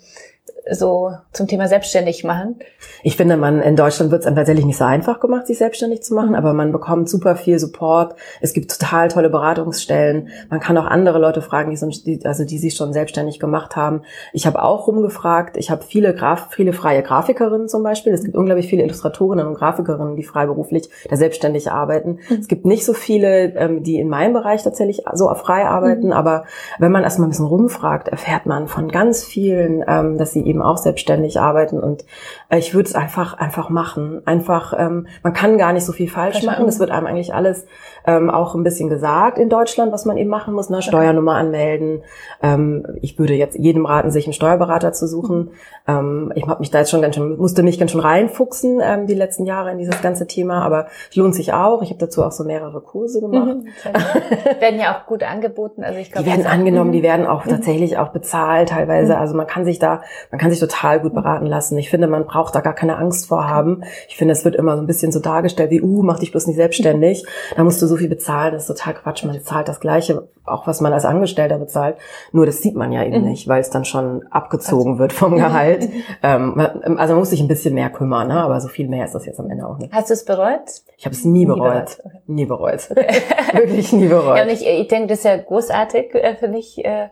So 0.72 1.13
zum 1.32 1.48
Thema 1.48 1.68
selbstständig 1.68 2.24
machen? 2.24 2.60
Ich 3.04 3.18
finde, 3.18 3.38
man 3.38 3.62
in 3.62 3.75
Deutschland 3.75 4.12
wird 4.12 4.22
es 4.22 4.28
einem 4.28 4.36
tatsächlich 4.36 4.66
nicht 4.66 4.78
so 4.78 4.86
einfach 4.86 5.20
gemacht, 5.20 5.48
sich 5.48 5.58
selbstständig 5.58 6.04
zu 6.04 6.13
machen, 6.13 6.36
aber 6.36 6.54
man 6.54 6.72
bekommt 6.72 7.10
super 7.10 7.36
viel 7.36 7.60
Support. 7.60 8.16
Es 8.42 8.54
gibt 8.54 8.72
total 8.72 9.08
tolle 9.08 9.30
Beratungsstellen. 9.30 10.30
Man 10.50 10.60
kann 10.60 10.78
auch 10.78 10.86
andere 10.86 11.20
Leute 11.20 11.42
fragen, 11.42 11.75
die, 12.06 12.25
also 12.25 12.44
die 12.44 12.58
sich 12.58 12.75
schon 12.75 12.94
selbstständig 12.94 13.39
gemacht 13.39 13.75
haben. 13.75 14.01
Ich 14.34 14.46
habe 14.46 14.62
auch 14.63 14.88
rumgefragt. 14.88 15.58
Ich 15.58 15.72
habe 15.72 15.84
viele, 15.84 16.13
Graf, 16.13 16.50
viele 16.51 16.74
freie 16.74 17.04
Grafikerinnen 17.04 17.68
zum 17.68 17.84
Beispiel. 17.84 18.13
Es 18.13 18.24
gibt 18.24 18.36
unglaublich 18.36 18.68
viele 18.68 18.84
Illustratorinnen 18.84 19.48
und 19.48 19.56
Grafikerinnen, 19.56 20.16
die 20.16 20.24
freiberuflich 20.24 20.89
da 21.10 21.16
selbstständig 21.16 21.72
arbeiten. 21.72 22.20
Mhm. 22.30 22.38
Es 22.39 22.48
gibt 22.48 22.66
nicht 22.66 22.86
so 22.86 22.94
viele, 22.94 23.54
ähm, 23.56 23.84
die 23.84 24.00
in 24.00 24.10
meinem 24.10 24.34
Bereich 24.34 24.63
tatsächlich 24.63 25.04
so 25.13 25.34
frei 25.36 25.66
arbeiten, 25.66 26.08
mhm. 26.08 26.13
aber 26.13 26.46
wenn 26.80 26.92
man 26.92 27.04
erstmal 27.04 27.28
ein 27.28 27.32
bisschen 27.32 27.46
rumfragt, 27.46 28.08
erfährt 28.08 28.46
man 28.46 28.68
von 28.68 28.89
ganz 28.89 29.24
vielen, 29.24 29.84
ähm, 29.88 30.18
dass 30.18 30.34
sie 30.34 30.49
eben 30.50 30.62
auch 30.62 30.77
selbstständig 30.77 31.39
arbeiten 31.39 31.79
und 31.79 32.06
äh, 32.50 32.58
ich 32.58 32.74
würde 32.74 32.89
es 32.89 32.96
einfach 32.96 33.34
einfach 33.36 33.70
machen. 33.70 34.22
Einfach, 34.25 34.74
ähm, 34.77 35.08
man 35.24 35.34
kann 35.34 35.58
gar 35.58 35.74
nicht 35.74 35.86
so 35.86 35.94
viel 35.94 36.10
falsch 36.10 36.44
machen. 36.44 36.68
Es 36.68 36.79
wird 36.79 36.91
einem 36.91 37.08
eigentlich 37.08 37.34
alles 37.34 37.65
ähm, 38.10 38.30
auch 38.32 38.56
ein 38.56 38.63
bisschen 38.63 38.89
gesagt 38.89 39.38
in 39.38 39.50
Deutschland, 39.50 39.92
was 39.92 40.06
man 40.06 40.18
eben 40.18 40.30
machen 40.30 40.56
muss. 40.56 40.70
Ne? 40.70 40.82
Steuernummer 40.82 41.36
anmelden. 41.36 42.01
Ähm, 42.42 42.86
ich 43.01 43.20
würde 43.20 43.36
jetzt 43.36 43.58
jedem 43.58 43.86
raten, 43.86 44.10
sich 44.10 44.25
einen 44.25 44.34
Steuerberater 44.34 44.94
zu 44.94 45.08
suchen. 45.08 45.51
Ähm, 45.88 46.32
ich 46.36 46.48
habe 46.48 46.60
mich 46.60 46.72
da 46.72 46.80
jetzt 46.80 46.89
schon 46.89 47.04
ganz 47.04 47.16
schön, 47.16 47.38
musste 47.38 47.62
mich 47.62 47.78
ganz 47.78 47.92
schön 47.92 48.00
reinfuchsen 48.00 48.82
ähm, 48.82 49.06
die 49.06 49.13
letzten 49.13 49.46
Jahre 49.46 49.72
in 49.72 49.78
dieses 49.78 50.01
ganze 50.01 50.25
Thema, 50.25 50.63
aber 50.63 50.88
es 51.10 51.16
lohnt 51.16 51.36
sich 51.36 51.54
auch. 51.54 51.84
Ich 51.84 51.89
habe 51.89 52.00
dazu 52.00 52.24
auch 52.24 52.32
so 52.32 52.44
mehrere 52.44 52.82
Kurse 52.82 53.22
gemacht. 53.22 53.58
Mhm, 53.58 54.60
werden 54.60 54.80
ja 54.80 54.98
auch 54.98 55.06
gut 55.06 55.22
angeboten. 55.22 55.84
Also 55.84 56.00
ich 56.00 56.12
glaube, 56.12 56.28
die 56.28 56.36
werden 56.36 56.48
angenommen, 56.48 56.92
die 56.92 57.04
werden 57.04 57.28
auch 57.28 57.46
mhm. 57.46 57.51
tatsächlich 57.51 58.00
auch 58.00 58.10
bezahlt 58.10 58.70
teilweise. 58.70 59.13
Mhm. 59.13 59.20
Also 59.20 59.36
man 59.36 59.46
kann 59.46 59.66
sich 59.66 59.78
da, 59.78 60.01
man 60.32 60.39
kann 60.39 60.50
sich 60.50 60.60
total 60.60 61.00
gut 61.00 61.13
beraten 61.13 61.46
lassen. 61.46 61.78
Ich 61.78 61.92
finde, 61.92 62.08
man 62.08 62.25
braucht 62.25 62.56
da 62.56 62.62
gar 62.62 62.74
keine 62.74 62.98
Angst 62.98 63.28
vor 63.28 63.48
haben. 63.48 63.84
Ich 64.08 64.18
finde, 64.18 64.32
es 64.32 64.46
wird 64.46 64.56
immer 64.56 64.75
so 64.75 64.82
ein 64.82 64.88
bisschen 64.88 65.12
so 65.12 65.20
dargestellt 65.20 65.70
wie, 65.70 65.82
uh, 65.82 66.01
mach 66.01 66.20
dich 66.20 66.32
bloß 66.32 66.48
nicht 66.48 66.56
selbstständig. 66.56 67.25
Da 67.56 67.63
musst 67.63 67.82
du 67.82 67.86
so 67.86 67.99
viel 68.00 68.10
bezahlen. 68.10 68.53
Das 68.53 68.68
ist 68.68 68.75
total 68.75 68.96
Quatsch. 68.96 69.24
Man 69.24 69.39
zahlt 69.41 69.68
das 69.68 69.79
Gleiche, 69.79 70.27
auch 70.46 70.65
was 70.65 70.82
man 70.82 70.91
als 70.94 71.06
Angestellter 71.06 71.60
bezahlt. 71.60 71.98
Nur 72.32 72.46
das 72.46 72.62
sieht 72.62 72.75
man 72.75 72.91
ja 72.91 73.03
eben 73.03 73.22
mhm. 73.22 73.29
nicht, 73.29 73.48
weil 73.48 73.62
es 73.62 73.70
dann 73.70 73.86
schon 73.86 74.25
abgezogen 74.29 74.98
wird 74.98 75.13
vom 75.13 75.36
Gehalt. 75.36 75.88
ähm, 76.24 76.60
also 76.98 77.13
man 77.13 77.20
muss 77.20 77.29
sich 77.29 77.41
ein 77.41 77.48
bisschen 77.48 77.75
mehr 77.75 77.89
kümmern, 77.89 78.29
ne? 78.29 78.41
aber 78.41 78.60
so 78.60 78.68
viel 78.68 78.88
mehr 78.88 79.06
ist 79.06 79.13
das 79.13 79.25
jetzt 79.25 79.39
am 79.39 79.50
Ende 79.50 79.68
auch 79.68 79.77
nicht. 79.77 79.94
Hast 79.94 80.10
du 80.10 80.13
es 80.13 80.25
bereut? 80.25 80.82
Ich 80.98 81.06
habe 81.06 81.15
es 81.15 81.24
nie, 81.25 81.39
nie 81.39 81.46
bereut. 81.46 82.00
Okay. 82.03 82.18
Nie 82.27 82.46
bereut. 82.46 82.89
Okay. 82.89 83.22
Wirklich 83.53 83.94
nie 83.94 84.08
bereut. 84.08 84.38
Ja, 84.38 84.44
und 84.44 84.50
ich, 84.50 84.65
ich 84.65 84.88
denke, 84.88 85.08
das 85.08 85.20
ist 85.20 85.25
ja 85.25 85.38
großartig 85.38 86.15
äh, 86.15 86.36
für 86.36 86.48
mich. 86.48 86.84
Äh, 86.84 87.10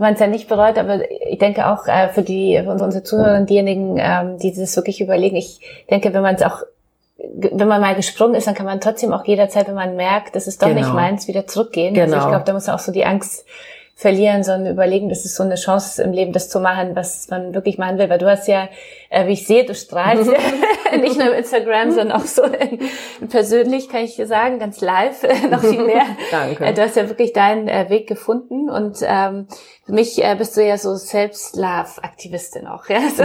man 0.00 0.14
es 0.14 0.20
ja 0.20 0.26
nicht 0.26 0.48
bereut, 0.48 0.78
aber 0.78 1.02
ich 1.10 1.38
denke 1.38 1.68
auch 1.68 1.86
äh, 1.86 2.08
für 2.08 2.22
die 2.22 2.58
für 2.64 2.70
unsere 2.70 3.02
Zuhörer, 3.02 3.42
diejenigen, 3.42 3.98
ähm, 3.98 4.38
die 4.38 4.52
das 4.52 4.74
wirklich 4.74 5.00
überlegen, 5.02 5.36
ich 5.36 5.60
denke, 5.90 6.14
wenn 6.14 6.22
man 6.22 6.36
es 6.36 6.42
auch 6.42 6.62
wenn 7.34 7.68
man 7.68 7.80
mal 7.80 7.94
gesprungen 7.94 8.34
ist, 8.34 8.46
dann 8.46 8.54
kann 8.54 8.66
man 8.66 8.80
trotzdem 8.80 9.12
auch 9.12 9.24
jederzeit, 9.24 9.68
wenn 9.68 9.74
man 9.74 9.96
merkt, 9.96 10.34
das 10.36 10.46
ist 10.46 10.62
doch 10.62 10.68
genau. 10.68 10.80
nicht 10.80 10.94
meins, 10.94 11.28
wieder 11.28 11.46
zurückgehen. 11.46 11.94
Genau. 11.94 12.04
Also 12.04 12.14
ich 12.14 12.20
genau. 12.20 12.30
glaube, 12.30 12.44
da 12.46 12.52
muss 12.52 12.66
man 12.66 12.76
auch 12.76 12.80
so 12.80 12.92
die 12.92 13.04
Angst 13.04 13.44
verlieren, 14.00 14.42
sondern 14.42 14.72
überlegen, 14.72 15.10
das 15.10 15.26
ist 15.26 15.36
so 15.36 15.42
eine 15.42 15.56
Chance 15.56 16.02
im 16.02 16.12
Leben, 16.12 16.32
das 16.32 16.48
zu 16.48 16.58
machen, 16.58 16.96
was 16.96 17.28
man 17.28 17.52
wirklich 17.52 17.76
machen 17.76 17.98
will. 17.98 18.08
Weil 18.08 18.18
du 18.18 18.30
hast 18.30 18.48
ja, 18.48 18.70
äh, 19.10 19.26
wie 19.26 19.32
ich 19.32 19.46
sehe, 19.46 19.66
du 19.66 19.74
strahlst 19.74 20.30
ja 20.90 20.96
nicht 20.96 21.18
nur 21.18 21.32
im 21.32 21.34
Instagram, 21.34 21.90
sondern 21.90 22.12
auch 22.12 22.24
so 22.24 22.42
in, 22.44 23.28
persönlich, 23.28 23.90
kann 23.90 24.02
ich 24.02 24.16
dir 24.16 24.26
sagen, 24.26 24.58
ganz 24.58 24.80
live, 24.80 25.22
noch 25.50 25.60
viel 25.60 25.84
mehr. 25.84 26.06
Danke. 26.30 26.64
Äh, 26.64 26.72
du 26.72 26.80
hast 26.80 26.96
ja 26.96 27.10
wirklich 27.10 27.34
deinen 27.34 27.68
äh, 27.68 27.90
Weg 27.90 28.06
gefunden 28.06 28.70
und 28.70 28.98
ähm, 29.02 29.46
für 29.84 29.92
mich 29.92 30.24
äh, 30.24 30.34
bist 30.34 30.56
du 30.56 30.64
ja 30.64 30.78
so 30.78 30.94
Selbst-Love-Aktivistin 30.94 32.66
auch. 32.66 32.88
Ja? 32.88 33.00
So, 33.10 33.24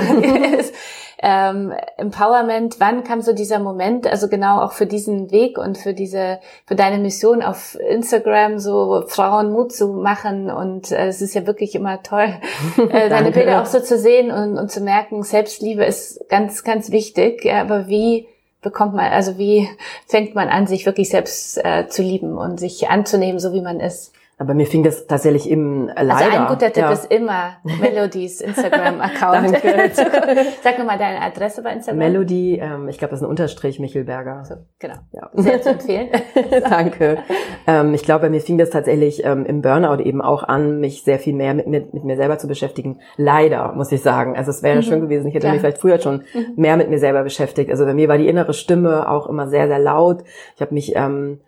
ähm, 1.28 1.74
Empowerment, 1.98 2.80
wann 2.80 3.04
kam 3.04 3.24
so 3.24 3.34
dieser 3.34 3.58
Moment, 3.58 4.06
also 4.06 4.28
genau 4.28 4.62
auch 4.62 4.74
für 4.74 4.86
diesen 4.86 5.32
Weg 5.32 5.58
und 5.58 5.76
für 5.76 5.96
diese, 5.96 6.40
für 6.68 6.76
deine 6.76 7.00
Mission 7.00 7.42
auf 7.42 7.76
Instagram, 7.80 8.60
so 8.60 9.06
Frauen 9.08 9.52
Mut 9.52 9.74
zu 9.74 9.88
machen 9.88 10.52
und 10.52 10.92
äh, 10.92 11.08
es 11.08 11.24
ist 11.24 11.34
ja 11.34 11.48
wirklich 11.48 11.74
immer 11.74 12.04
toll, 12.04 12.32
äh, 12.92 13.10
deine 13.10 13.32
Bilder 13.32 13.64
auch 13.64 13.66
so 13.66 13.80
zu 13.80 13.98
sehen 13.98 14.30
und, 14.30 14.60
und 14.60 14.70
zu 14.70 14.82
merken, 14.82 15.24
Selbstliebe 15.24 15.84
ist 15.84 16.30
ganz, 16.30 16.64
ganz 16.64 16.92
wichtig, 16.92 17.44
ja, 17.44 17.60
aber 17.60 17.88
wie 17.88 18.28
bekommt 18.62 18.94
man, 18.94 19.12
also 19.12 19.40
wie 19.40 19.68
fängt 20.06 20.36
man 20.36 20.48
an, 20.48 20.68
sich 20.68 20.86
wirklich 20.86 21.10
selbst 21.10 21.58
äh, 21.66 21.88
zu 21.88 22.04
lieben 22.04 22.38
und 22.38 22.60
sich 22.60 22.88
anzunehmen, 22.88 23.40
so 23.40 23.52
wie 23.52 23.62
man 23.62 23.80
ist? 23.80 24.15
Aber 24.38 24.54
mir 24.54 24.66
fing 24.66 24.84
das 24.84 25.08
tatsächlich 25.08 25.50
im 25.50 25.88
leider. 25.88 26.14
Also 26.14 26.38
ein 26.38 26.48
guter 26.48 26.68
Tipp 26.74 26.84
ja. 26.84 26.92
ist 26.92 27.10
immer 27.10 27.54
Melodies 27.64 28.42
Instagram-Account. 28.42 29.54
Danke. 29.54 30.02
Sag 30.62 30.78
nochmal 30.78 30.98
deine 30.98 31.22
Adresse 31.22 31.62
bei 31.62 31.72
Instagram. 31.72 32.00
Melody, 32.00 32.60
ähm, 32.62 32.90
ich 32.90 32.98
glaube, 32.98 33.12
das 33.12 33.22
ist 33.22 33.26
ein 33.26 33.30
Unterstrich 33.30 33.80
Michelberger. 33.80 34.44
So, 34.44 34.56
genau. 34.80 34.96
Ja. 35.14 35.30
Sehr 35.36 35.62
zu 35.62 35.70
empfehlen. 35.70 36.10
Danke. 36.70 37.20
Ähm, 37.66 37.94
ich 37.94 38.04
glaube, 38.04 38.24
bei 38.24 38.30
mir 38.30 38.42
fing 38.42 38.58
das 38.58 38.72
tatsächlich 38.72 39.24
ähm, 39.24 39.46
im 39.46 39.62
Burnout 39.62 40.04
eben 40.04 40.22
auch 40.22 40.44
an, 40.44 40.82
mich 40.82 41.04
sehr 41.04 41.20
viel 41.20 41.34
mehr 41.34 41.54
mit, 41.54 41.68
mit, 41.68 41.94
mit 41.94 42.04
mir 42.04 42.18
selber 42.18 42.38
zu 42.38 42.50
beschäftigen. 42.50 43.00
Leider, 43.16 43.72
muss 43.72 43.92
ich 43.94 44.02
sagen. 44.02 44.36
Also 44.36 44.52
es 44.52 44.62
wäre 44.64 44.78
mhm. 44.78 44.82
schön 44.82 45.02
gewesen, 45.02 45.28
ich 45.28 45.36
hätte 45.36 45.48
ja. 45.48 45.54
mich 45.54 45.62
vielleicht 45.62 45.80
früher 45.80 46.00
schon 46.00 46.24
mhm. 46.34 46.46
mehr 46.58 46.76
mit 46.76 46.90
mir 46.90 47.00
selber 47.00 47.24
beschäftigt. 47.24 47.72
Also 47.72 47.86
bei 47.86 47.94
mir 47.94 48.10
war 48.10 48.18
die 48.18 48.28
innere 48.28 48.54
Stimme 48.54 49.10
auch 49.10 49.28
immer 49.28 49.48
sehr, 49.48 49.68
sehr 49.68 49.80
laut. 49.80 50.24
Ich 50.56 50.62
habe 50.62 50.74
mich 50.74 50.94
ähm, 50.98 51.40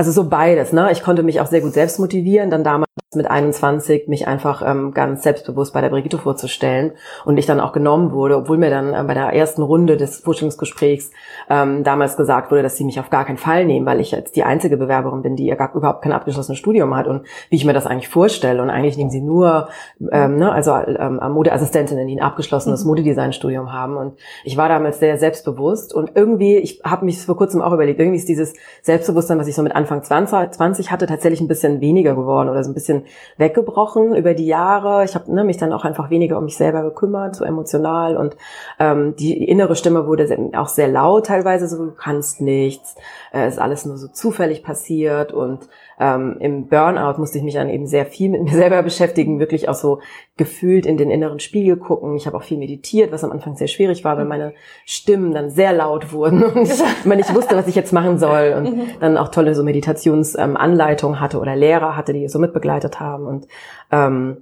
also 0.00 0.12
so 0.12 0.30
beides, 0.30 0.72
ne? 0.72 0.90
Ich 0.92 1.02
konnte 1.02 1.22
mich 1.22 1.42
auch 1.42 1.46
sehr 1.46 1.60
gut 1.60 1.74
selbst 1.74 1.98
motivieren, 1.98 2.48
dann 2.48 2.64
damals 2.64 2.88
mit 3.16 3.28
21 3.28 4.06
mich 4.06 4.28
einfach 4.28 4.62
ähm, 4.64 4.94
ganz 4.94 5.24
selbstbewusst 5.24 5.74
bei 5.74 5.80
der 5.80 5.88
Brigitte 5.88 6.16
vorzustellen 6.16 6.92
und 7.24 7.38
ich 7.38 7.46
dann 7.46 7.58
auch 7.58 7.72
genommen 7.72 8.12
wurde, 8.12 8.36
obwohl 8.36 8.56
mir 8.56 8.70
dann 8.70 8.94
äh, 8.94 9.02
bei 9.02 9.14
der 9.14 9.32
ersten 9.32 9.62
Runde 9.62 9.96
des 9.96 10.20
Forschungsgesprächs 10.20 11.10
ähm, 11.48 11.82
damals 11.82 12.16
gesagt 12.16 12.52
wurde, 12.52 12.62
dass 12.62 12.76
sie 12.76 12.84
mich 12.84 13.00
auf 13.00 13.10
gar 13.10 13.24
keinen 13.24 13.36
Fall 13.36 13.66
nehmen, 13.66 13.84
weil 13.84 13.98
ich 13.98 14.12
jetzt 14.12 14.36
die 14.36 14.44
einzige 14.44 14.76
Bewerberin 14.76 15.22
bin, 15.22 15.34
die 15.34 15.46
ja 15.46 15.56
gar, 15.56 15.74
überhaupt 15.74 16.02
kein 16.02 16.12
abgeschlossenes 16.12 16.60
Studium 16.60 16.94
hat 16.94 17.08
und 17.08 17.26
wie 17.48 17.56
ich 17.56 17.64
mir 17.64 17.72
das 17.72 17.84
eigentlich 17.84 18.08
vorstelle 18.08 18.62
und 18.62 18.70
eigentlich 18.70 18.96
nehmen 18.96 19.10
sie 19.10 19.22
nur, 19.22 19.70
ähm, 20.12 20.36
ne, 20.36 20.52
also 20.52 20.72
ähm, 20.72 21.18
Modeassistentinnen, 21.32 22.06
die 22.06 22.14
ein 22.14 22.22
abgeschlossenes 22.22 22.84
mhm. 22.84 22.90
Modedesign-Studium 22.90 23.72
haben 23.72 23.96
und 23.96 24.20
ich 24.44 24.56
war 24.56 24.68
damals 24.68 25.00
sehr 25.00 25.18
selbstbewusst 25.18 25.92
und 25.92 26.12
irgendwie, 26.14 26.58
ich 26.58 26.80
habe 26.84 27.04
mich 27.06 27.20
vor 27.20 27.36
kurzem 27.36 27.60
auch 27.60 27.72
überlegt, 27.72 27.98
irgendwie 27.98 28.18
ist 28.18 28.28
dieses 28.28 28.54
Selbstbewusstsein, 28.82 29.40
was 29.40 29.48
ich 29.48 29.56
so 29.56 29.64
mit 29.64 29.74
Anfang 29.74 30.04
20, 30.04 30.52
20 30.52 30.92
hatte, 30.92 31.08
tatsächlich 31.08 31.40
ein 31.40 31.48
bisschen 31.48 31.80
weniger 31.80 32.14
geworden 32.14 32.48
oder 32.48 32.62
so 32.62 32.70
ein 32.70 32.74
bisschen 32.74 32.99
weggebrochen 33.36 34.14
über 34.14 34.34
die 34.34 34.46
Jahre. 34.46 35.04
Ich 35.04 35.14
habe 35.14 35.32
ne, 35.32 35.44
mich 35.44 35.56
dann 35.56 35.72
auch 35.72 35.84
einfach 35.84 36.10
weniger 36.10 36.38
um 36.38 36.44
mich 36.44 36.56
selber 36.56 36.82
gekümmert, 36.82 37.36
so 37.36 37.44
emotional 37.44 38.16
und 38.16 38.36
ähm, 38.78 39.14
die 39.16 39.44
innere 39.44 39.76
Stimme 39.76 40.06
wurde 40.06 40.50
auch 40.56 40.68
sehr 40.68 40.88
laut 40.88 41.26
teilweise, 41.26 41.68
so 41.68 41.84
du 41.84 41.92
kannst 41.92 42.40
nichts, 42.40 42.94
äh, 43.32 43.48
ist 43.48 43.58
alles 43.58 43.86
nur 43.86 43.96
so 43.96 44.08
zufällig 44.08 44.62
passiert 44.62 45.32
und 45.32 45.68
ähm, 46.00 46.38
im 46.40 46.66
Burnout 46.66 47.18
musste 47.18 47.36
ich 47.36 47.44
mich 47.44 47.54
dann 47.54 47.68
eben 47.68 47.86
sehr 47.86 48.06
viel 48.06 48.30
mit 48.30 48.42
mir 48.42 48.50
selber 48.56 48.82
beschäftigen, 48.82 49.38
wirklich 49.38 49.68
auch 49.68 49.74
so 49.74 50.00
gefühlt 50.38 50.86
in 50.86 50.96
den 50.96 51.10
inneren 51.10 51.40
Spiegel 51.40 51.76
gucken. 51.76 52.16
Ich 52.16 52.26
habe 52.26 52.38
auch 52.38 52.42
viel 52.42 52.56
meditiert, 52.56 53.12
was 53.12 53.22
am 53.22 53.32
Anfang 53.32 53.54
sehr 53.54 53.68
schwierig 53.68 54.02
war, 54.02 54.16
weil 54.16 54.24
meine 54.24 54.54
Stimmen 54.86 55.32
dann 55.32 55.50
sehr 55.50 55.74
laut 55.74 56.12
wurden 56.12 56.42
und 56.54 56.62
ich 56.62 56.82
immer 57.04 57.16
nicht 57.16 57.34
wusste, 57.34 57.54
was 57.54 57.68
ich 57.68 57.74
jetzt 57.74 57.92
machen 57.92 58.18
soll 58.18 58.54
und 58.56 58.76
mhm. 58.76 58.82
dann 58.98 59.18
auch 59.18 59.28
tolle 59.28 59.54
so 59.54 59.62
Meditationsanleitungen 59.62 61.16
ähm, 61.16 61.20
hatte 61.20 61.38
oder 61.38 61.54
Lehrer 61.54 61.96
hatte, 61.96 62.14
die 62.14 62.26
so 62.28 62.38
mitbegleitet 62.38 62.98
haben 62.98 63.26
und 63.26 63.46
ähm, 63.92 64.38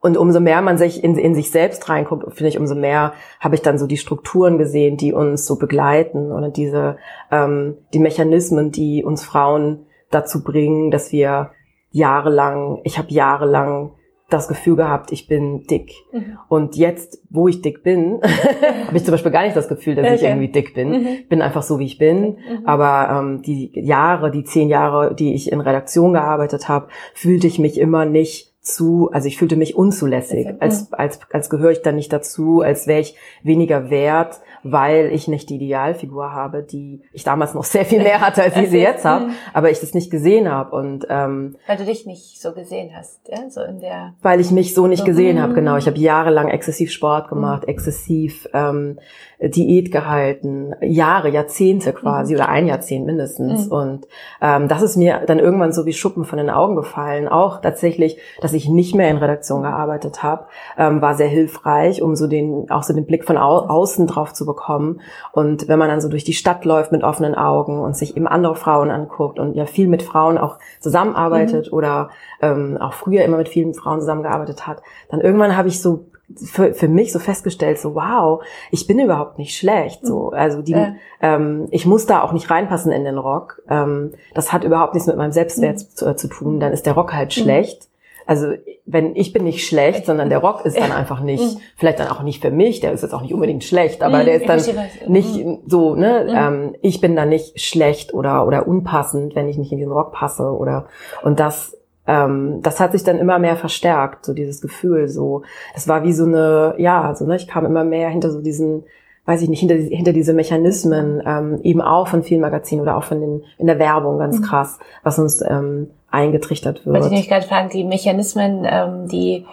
und 0.00 0.16
umso 0.16 0.38
mehr 0.38 0.62
man 0.62 0.78
sich 0.78 1.02
in, 1.02 1.18
in 1.18 1.34
sich 1.34 1.50
selbst 1.50 1.88
reinguckt, 1.88 2.32
finde 2.32 2.48
ich, 2.50 2.58
umso 2.58 2.76
mehr 2.76 3.14
habe 3.40 3.56
ich 3.56 3.62
dann 3.62 3.78
so 3.78 3.88
die 3.88 3.96
Strukturen 3.96 4.56
gesehen, 4.56 4.96
die 4.96 5.12
uns 5.12 5.44
so 5.44 5.58
begleiten 5.58 6.30
oder 6.30 6.50
diese 6.50 6.98
ähm, 7.32 7.78
die 7.92 7.98
Mechanismen, 7.98 8.70
die 8.70 9.02
uns 9.02 9.24
Frauen 9.24 9.87
dazu 10.10 10.42
bringen, 10.42 10.90
dass 10.90 11.12
wir 11.12 11.50
jahrelang, 11.90 12.80
ich 12.84 12.98
habe 12.98 13.10
jahrelang 13.10 13.92
das 14.30 14.46
Gefühl 14.46 14.76
gehabt, 14.76 15.10
ich 15.10 15.26
bin 15.26 15.64
dick. 15.64 15.92
Mhm. 16.12 16.38
Und 16.48 16.76
jetzt, 16.76 17.22
wo 17.30 17.48
ich 17.48 17.62
dick 17.62 17.82
bin, 17.82 18.20
habe 18.86 18.96
ich 18.96 19.04
zum 19.04 19.12
Beispiel 19.12 19.32
gar 19.32 19.42
nicht 19.44 19.56
das 19.56 19.68
Gefühl, 19.68 19.94
dass 19.94 20.04
okay. 20.04 20.14
ich 20.16 20.22
irgendwie 20.22 20.48
dick 20.48 20.74
bin. 20.74 20.90
Mhm. 20.90 21.08
bin 21.28 21.40
einfach 21.40 21.62
so, 21.62 21.78
wie 21.78 21.86
ich 21.86 21.96
bin. 21.96 22.36
Mhm. 22.36 22.66
Aber 22.66 23.08
ähm, 23.10 23.42
die 23.42 23.70
Jahre, 23.74 24.30
die 24.30 24.44
zehn 24.44 24.68
Jahre, 24.68 25.14
die 25.14 25.34
ich 25.34 25.50
in 25.50 25.60
Redaktion 25.60 26.12
gearbeitet 26.12 26.68
habe, 26.68 26.88
fühlte 27.14 27.46
ich 27.46 27.58
mich 27.58 27.78
immer 27.78 28.04
nicht 28.04 28.52
zu, 28.60 29.08
also 29.12 29.28
ich 29.28 29.38
fühlte 29.38 29.56
mich 29.56 29.76
unzulässig, 29.76 30.46
als, 30.60 30.92
als, 30.92 31.20
als 31.32 31.48
gehöre 31.48 31.70
ich 31.70 31.80
dann 31.80 31.96
nicht 31.96 32.12
dazu, 32.12 32.60
als 32.60 32.86
wäre 32.86 33.00
ich 33.00 33.16
weniger 33.42 33.88
wert, 33.88 34.40
weil 34.62 35.10
ich 35.12 35.28
nicht 35.28 35.50
die 35.50 35.56
Idealfigur 35.56 36.32
habe, 36.32 36.62
die 36.62 37.02
ich 37.12 37.24
damals 37.24 37.54
noch 37.54 37.64
sehr 37.64 37.84
viel 37.84 38.02
mehr 38.02 38.20
hatte, 38.20 38.42
als 38.42 38.56
ich 38.56 38.70
sie 38.70 38.78
jetzt 38.78 39.04
habe, 39.04 39.30
aber 39.52 39.70
ich 39.70 39.80
das 39.80 39.94
nicht 39.94 40.10
gesehen 40.10 40.50
habe. 40.50 40.74
Und 40.76 41.06
ähm, 41.08 41.56
weil 41.66 41.76
du 41.76 41.84
dich 41.84 42.06
nicht 42.06 42.40
so 42.40 42.52
gesehen 42.52 42.90
hast, 42.96 43.20
ja? 43.28 43.48
so 43.50 43.62
in 43.62 43.80
der. 43.80 44.14
Weil 44.22 44.40
ich 44.40 44.50
mich 44.50 44.74
so 44.74 44.86
nicht 44.86 45.00
so, 45.00 45.06
gesehen 45.06 45.40
habe, 45.40 45.54
genau. 45.54 45.76
Ich 45.76 45.86
habe 45.86 45.98
jahrelang 45.98 46.48
exzessiv 46.48 46.90
Sport 46.90 47.28
gemacht, 47.28 47.62
mhm. 47.62 47.68
exzessiv 47.68 48.48
ähm, 48.52 48.98
Diät 49.40 49.92
gehalten, 49.92 50.74
Jahre, 50.80 51.28
Jahrzehnte 51.28 51.92
quasi 51.92 52.34
mhm. 52.34 52.40
oder 52.40 52.48
ein 52.48 52.66
Jahrzehnt 52.66 53.06
mindestens. 53.06 53.66
Mhm. 53.66 53.72
Und 53.72 54.08
ähm, 54.42 54.68
das 54.68 54.82
ist 54.82 54.96
mir 54.96 55.22
dann 55.26 55.38
irgendwann 55.38 55.72
so 55.72 55.86
wie 55.86 55.92
Schuppen 55.92 56.24
von 56.24 56.38
den 56.38 56.50
Augen 56.50 56.74
gefallen. 56.74 57.28
Auch 57.28 57.60
tatsächlich, 57.60 58.18
dass 58.40 58.52
ich 58.52 58.68
nicht 58.68 58.96
mehr 58.96 59.10
in 59.10 59.18
Redaktion 59.18 59.62
gearbeitet 59.62 60.22
habe, 60.22 60.46
ähm, 60.76 61.00
war 61.00 61.14
sehr 61.14 61.28
hilfreich, 61.28 62.02
um 62.02 62.16
so 62.16 62.26
den 62.26 62.68
auch 62.70 62.82
so 62.82 62.92
den 62.92 63.06
Blick 63.06 63.24
von 63.24 63.36
au 63.36 63.58
außen 63.58 64.06
drauf 64.08 64.32
zu 64.32 64.44
bekommen. 64.48 65.00
Und 65.30 65.68
wenn 65.68 65.78
man 65.78 65.88
dann 65.88 66.00
so 66.00 66.08
durch 66.08 66.24
die 66.24 66.32
Stadt 66.32 66.64
läuft 66.64 66.90
mit 66.90 67.04
offenen 67.04 67.36
Augen 67.36 67.78
und 67.78 67.96
sich 67.96 68.16
eben 68.16 68.26
andere 68.26 68.56
Frauen 68.56 68.90
anguckt 68.90 69.38
und 69.38 69.54
ja 69.54 69.66
viel 69.66 69.86
mit 69.86 70.02
Frauen 70.02 70.36
auch 70.38 70.58
zusammenarbeitet 70.80 71.70
mhm. 71.70 71.78
oder 71.78 72.10
ähm, 72.42 72.76
auch 72.80 72.94
früher 72.94 73.24
immer 73.24 73.36
mit 73.36 73.48
vielen 73.48 73.74
Frauen 73.74 74.00
zusammengearbeitet 74.00 74.66
hat, 74.66 74.82
dann 75.10 75.20
irgendwann 75.20 75.56
habe 75.56 75.68
ich 75.68 75.80
so 75.80 76.06
für, 76.36 76.74
für 76.74 76.88
mich 76.88 77.12
so 77.12 77.18
festgestellt, 77.18 77.78
so 77.78 77.94
wow, 77.94 78.42
ich 78.70 78.86
bin 78.86 78.98
überhaupt 78.98 79.38
nicht 79.38 79.56
schlecht. 79.56 80.06
So, 80.06 80.30
also 80.30 80.60
die, 80.60 80.72
ja. 80.72 80.94
ähm, 81.22 81.68
ich 81.70 81.86
muss 81.86 82.06
da 82.06 82.22
auch 82.22 82.32
nicht 82.32 82.50
reinpassen 82.50 82.92
in 82.92 83.04
den 83.04 83.18
Rock. 83.18 83.62
Ähm, 83.68 84.12
das 84.34 84.52
hat 84.52 84.64
überhaupt 84.64 84.94
nichts 84.94 85.06
mit 85.06 85.16
meinem 85.16 85.32
Selbstwert 85.32 85.76
mhm. 85.76 85.94
zu, 85.94 86.06
äh, 86.06 86.16
zu, 86.16 86.28
tun. 86.28 86.60
Dann 86.60 86.72
ist 86.72 86.86
der 86.86 86.92
Rock 86.92 87.14
halt 87.14 87.34
mhm. 87.36 87.42
schlecht. 87.42 87.87
Also 88.28 88.52
wenn 88.84 89.16
ich 89.16 89.32
bin 89.32 89.44
nicht 89.44 89.66
schlecht, 89.66 90.04
sondern 90.04 90.28
der 90.28 90.40
Rock 90.40 90.66
ist 90.66 90.78
dann 90.78 90.92
einfach 90.92 91.22
nicht, 91.22 91.42
mhm. 91.42 91.60
vielleicht 91.76 91.98
dann 91.98 92.08
auch 92.08 92.22
nicht 92.22 92.42
für 92.42 92.50
mich, 92.50 92.78
der 92.80 92.92
ist 92.92 93.00
jetzt 93.00 93.14
auch 93.14 93.22
nicht 93.22 93.32
unbedingt 93.32 93.64
schlecht, 93.64 94.02
aber 94.02 94.18
mhm, 94.18 94.24
der 94.26 94.34
ist 94.34 94.46
dann 94.46 94.60
nicht 95.06 95.34
mhm. 95.42 95.60
so, 95.66 95.94
ne, 95.94 96.26
mhm. 96.28 96.36
ähm, 96.36 96.76
ich 96.82 97.00
bin 97.00 97.16
dann 97.16 97.30
nicht 97.30 97.58
schlecht 97.58 98.12
oder 98.12 98.46
oder 98.46 98.68
unpassend, 98.68 99.34
wenn 99.34 99.48
ich 99.48 99.56
nicht 99.56 99.72
in 99.72 99.78
den 99.78 99.90
Rock 99.90 100.12
passe 100.12 100.42
oder 100.42 100.88
und 101.22 101.40
das 101.40 101.74
ähm, 102.06 102.60
das 102.60 102.80
hat 102.80 102.92
sich 102.92 103.02
dann 103.02 103.18
immer 103.18 103.38
mehr 103.38 103.56
verstärkt, 103.56 104.26
so 104.26 104.34
dieses 104.34 104.60
Gefühl, 104.60 105.08
so, 105.08 105.42
das 105.72 105.88
war 105.88 106.02
wie 106.02 106.12
so 106.12 106.26
eine, 106.26 106.74
ja, 106.76 107.14
so, 107.14 107.24
ne, 107.24 107.36
ich 107.36 107.48
kam 107.48 107.64
immer 107.64 107.84
mehr 107.84 108.10
hinter 108.10 108.30
so 108.30 108.42
diesen, 108.42 108.84
weiß 109.28 109.42
ich 109.42 109.50
nicht, 109.50 109.60
hinter, 109.60 109.74
hinter 109.74 110.14
diese 110.14 110.32
Mechanismen, 110.32 111.22
ähm, 111.24 111.60
eben 111.62 111.82
auch 111.82 112.08
von 112.08 112.22
vielen 112.22 112.40
Magazinen 112.40 112.80
oder 112.80 112.96
auch 112.96 113.04
von 113.04 113.20
den, 113.20 113.44
in 113.58 113.66
der 113.66 113.78
Werbung 113.78 114.18
ganz 114.18 114.38
mhm. 114.38 114.42
krass, 114.42 114.78
was 115.02 115.18
uns 115.18 115.42
ähm, 115.42 115.90
eingetrichtert 116.10 116.86
wird. 116.86 116.94
Wollte 116.94 117.08
ich 117.08 117.20
mich 117.20 117.28
gerade 117.28 117.46
fragen, 117.46 117.68
die 117.68 117.84
Mechanismen, 117.84 118.66
ähm, 118.66 119.06
die 119.06 119.44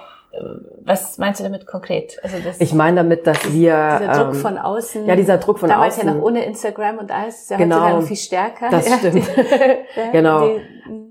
was 0.83 1.17
meinst 1.17 1.39
du 1.39 1.43
damit 1.43 1.65
konkret? 1.65 2.19
Also 2.23 2.37
das, 2.43 2.59
ich 2.59 2.73
meine 2.73 2.97
damit, 2.97 3.25
dass 3.25 3.53
wir 3.53 3.99
dieser 4.01 4.23
Druck 4.23 4.33
ähm, 4.33 4.39
von 4.41 4.57
außen. 4.57 5.05
Ja, 5.05 5.15
dieser 5.15 5.37
Druck 5.37 5.59
von 5.59 5.69
damals 5.69 5.95
außen. 5.95 6.07
ja 6.07 6.13
noch 6.13 6.21
ohne 6.21 6.45
Instagram 6.45 6.97
und 6.97 7.11
alles, 7.11 7.43
ist 7.43 7.51
ja 7.51 7.57
genau, 7.57 8.01
viel 8.01 8.17
stärker. 8.17 8.69
Das 8.69 8.87
ja, 8.87 8.97
stimmt. 8.97 9.15
Die, 9.25 10.11
genau. 10.11 10.47
Die, 10.47 10.61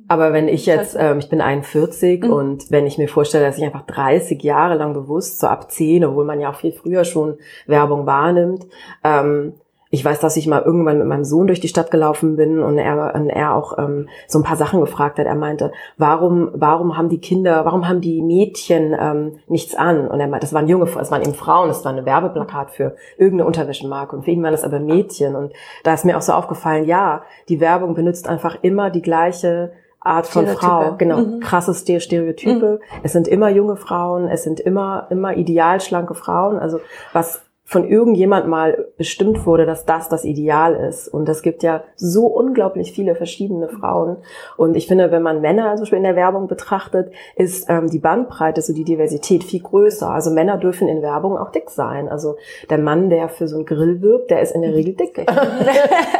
Aber 0.06 0.32
wenn 0.32 0.48
ich 0.48 0.66
jetzt, 0.66 0.96
ähm, 0.98 1.18
ich 1.18 1.28
bin 1.28 1.40
41 1.40 2.24
mhm. 2.24 2.32
und 2.32 2.70
wenn 2.70 2.86
ich 2.86 2.98
mir 2.98 3.08
vorstelle, 3.08 3.46
dass 3.46 3.58
ich 3.58 3.64
einfach 3.64 3.86
30 3.86 4.42
Jahre 4.42 4.74
lang 4.74 4.92
bewusst, 4.92 5.40
so 5.40 5.46
ab 5.46 5.70
10, 5.70 6.04
obwohl 6.04 6.24
man 6.24 6.40
ja 6.40 6.50
auch 6.50 6.56
viel 6.56 6.72
früher 6.72 7.04
schon 7.04 7.38
Werbung 7.66 8.06
wahrnimmt, 8.06 8.66
ähm, 9.02 9.54
ich 9.94 10.04
weiß, 10.04 10.18
dass 10.18 10.36
ich 10.36 10.48
mal 10.48 10.62
irgendwann 10.62 10.98
mit 10.98 11.06
meinem 11.06 11.24
Sohn 11.24 11.46
durch 11.46 11.60
die 11.60 11.68
Stadt 11.68 11.92
gelaufen 11.92 12.34
bin 12.34 12.60
und 12.60 12.78
er, 12.78 13.14
und 13.14 13.30
er 13.30 13.54
auch 13.54 13.78
ähm, 13.78 14.08
so 14.26 14.40
ein 14.40 14.42
paar 14.42 14.56
Sachen 14.56 14.80
gefragt 14.80 15.20
hat. 15.20 15.26
Er 15.26 15.36
meinte, 15.36 15.70
warum, 15.96 16.50
warum 16.52 16.96
haben 16.96 17.08
die 17.08 17.20
Kinder, 17.20 17.64
warum 17.64 17.86
haben 17.86 18.00
die 18.00 18.20
Mädchen 18.20 18.92
ähm, 18.98 19.38
nichts 19.46 19.76
an? 19.76 20.08
Und 20.08 20.18
er 20.18 20.26
meinte, 20.26 20.46
das 20.46 20.52
waren 20.52 20.66
junge, 20.66 20.86
es 21.00 21.12
waren 21.12 21.22
eben 21.22 21.34
Frauen, 21.34 21.68
das 21.68 21.84
war 21.84 21.92
eine 21.92 22.04
Werbeplakat 22.04 22.72
für 22.72 22.96
irgendeine 23.18 23.46
Unterwäschemarke 23.46 24.16
und 24.16 24.24
für 24.24 24.32
ihn 24.32 24.42
waren 24.42 24.50
das 24.50 24.64
aber 24.64 24.80
Mädchen. 24.80 25.36
Und 25.36 25.52
da 25.84 25.94
ist 25.94 26.04
mir 26.04 26.18
auch 26.18 26.22
so 26.22 26.32
aufgefallen, 26.32 26.86
ja, 26.86 27.22
die 27.48 27.60
Werbung 27.60 27.94
benutzt 27.94 28.28
einfach 28.28 28.58
immer 28.62 28.90
die 28.90 29.02
gleiche 29.02 29.74
Art 30.04 30.26
von 30.26 30.46
Frau, 30.46 30.96
genau, 30.96 31.18
mhm. 31.18 31.40
krasse 31.40 31.74
Stereotype. 31.74 32.78
Mhm. 32.78 32.78
Es 33.02 33.12
sind 33.12 33.26
immer 33.26 33.48
junge 33.48 33.76
Frauen, 33.76 34.28
es 34.28 34.44
sind 34.44 34.60
immer 34.60 35.06
immer 35.10 35.36
ideal 35.36 35.80
schlanke 35.80 36.14
Frauen. 36.14 36.58
Also 36.58 36.80
was 37.12 37.43
von 37.66 37.88
irgendjemand 37.88 38.46
mal 38.46 38.88
bestimmt 38.98 39.46
wurde, 39.46 39.64
dass 39.64 39.86
das 39.86 40.10
das 40.10 40.24
Ideal 40.24 40.74
ist. 40.74 41.08
Und 41.08 41.28
es 41.30 41.40
gibt 41.40 41.62
ja 41.62 41.82
so 41.96 42.26
unglaublich 42.26 42.92
viele 42.92 43.14
verschiedene 43.14 43.68
Frauen. 43.68 44.18
Und 44.58 44.76
ich 44.76 44.86
finde, 44.86 45.10
wenn 45.10 45.22
man 45.22 45.40
Männer 45.40 45.74
zum 45.74 45.84
Beispiel 45.84 45.96
in 45.96 46.04
der 46.04 46.14
Werbung 46.14 46.46
betrachtet, 46.46 47.10
ist 47.36 47.68
ähm, 47.70 47.88
die 47.88 47.98
Bandbreite, 47.98 48.60
so 48.60 48.74
die 48.74 48.84
Diversität 48.84 49.44
viel 49.44 49.62
größer. 49.62 50.10
Also 50.10 50.30
Männer 50.30 50.58
dürfen 50.58 50.88
in 50.88 51.00
Werbung 51.00 51.38
auch 51.38 51.50
dick 51.52 51.70
sein. 51.70 52.08
Also 52.08 52.36
der 52.68 52.78
Mann, 52.78 53.08
der 53.08 53.30
für 53.30 53.48
so 53.48 53.56
einen 53.56 53.64
Grill 53.64 54.02
wirbt, 54.02 54.30
der 54.30 54.42
ist 54.42 54.54
in 54.54 54.60
der 54.60 54.74
Regel 54.74 54.94
dick. 54.94 55.14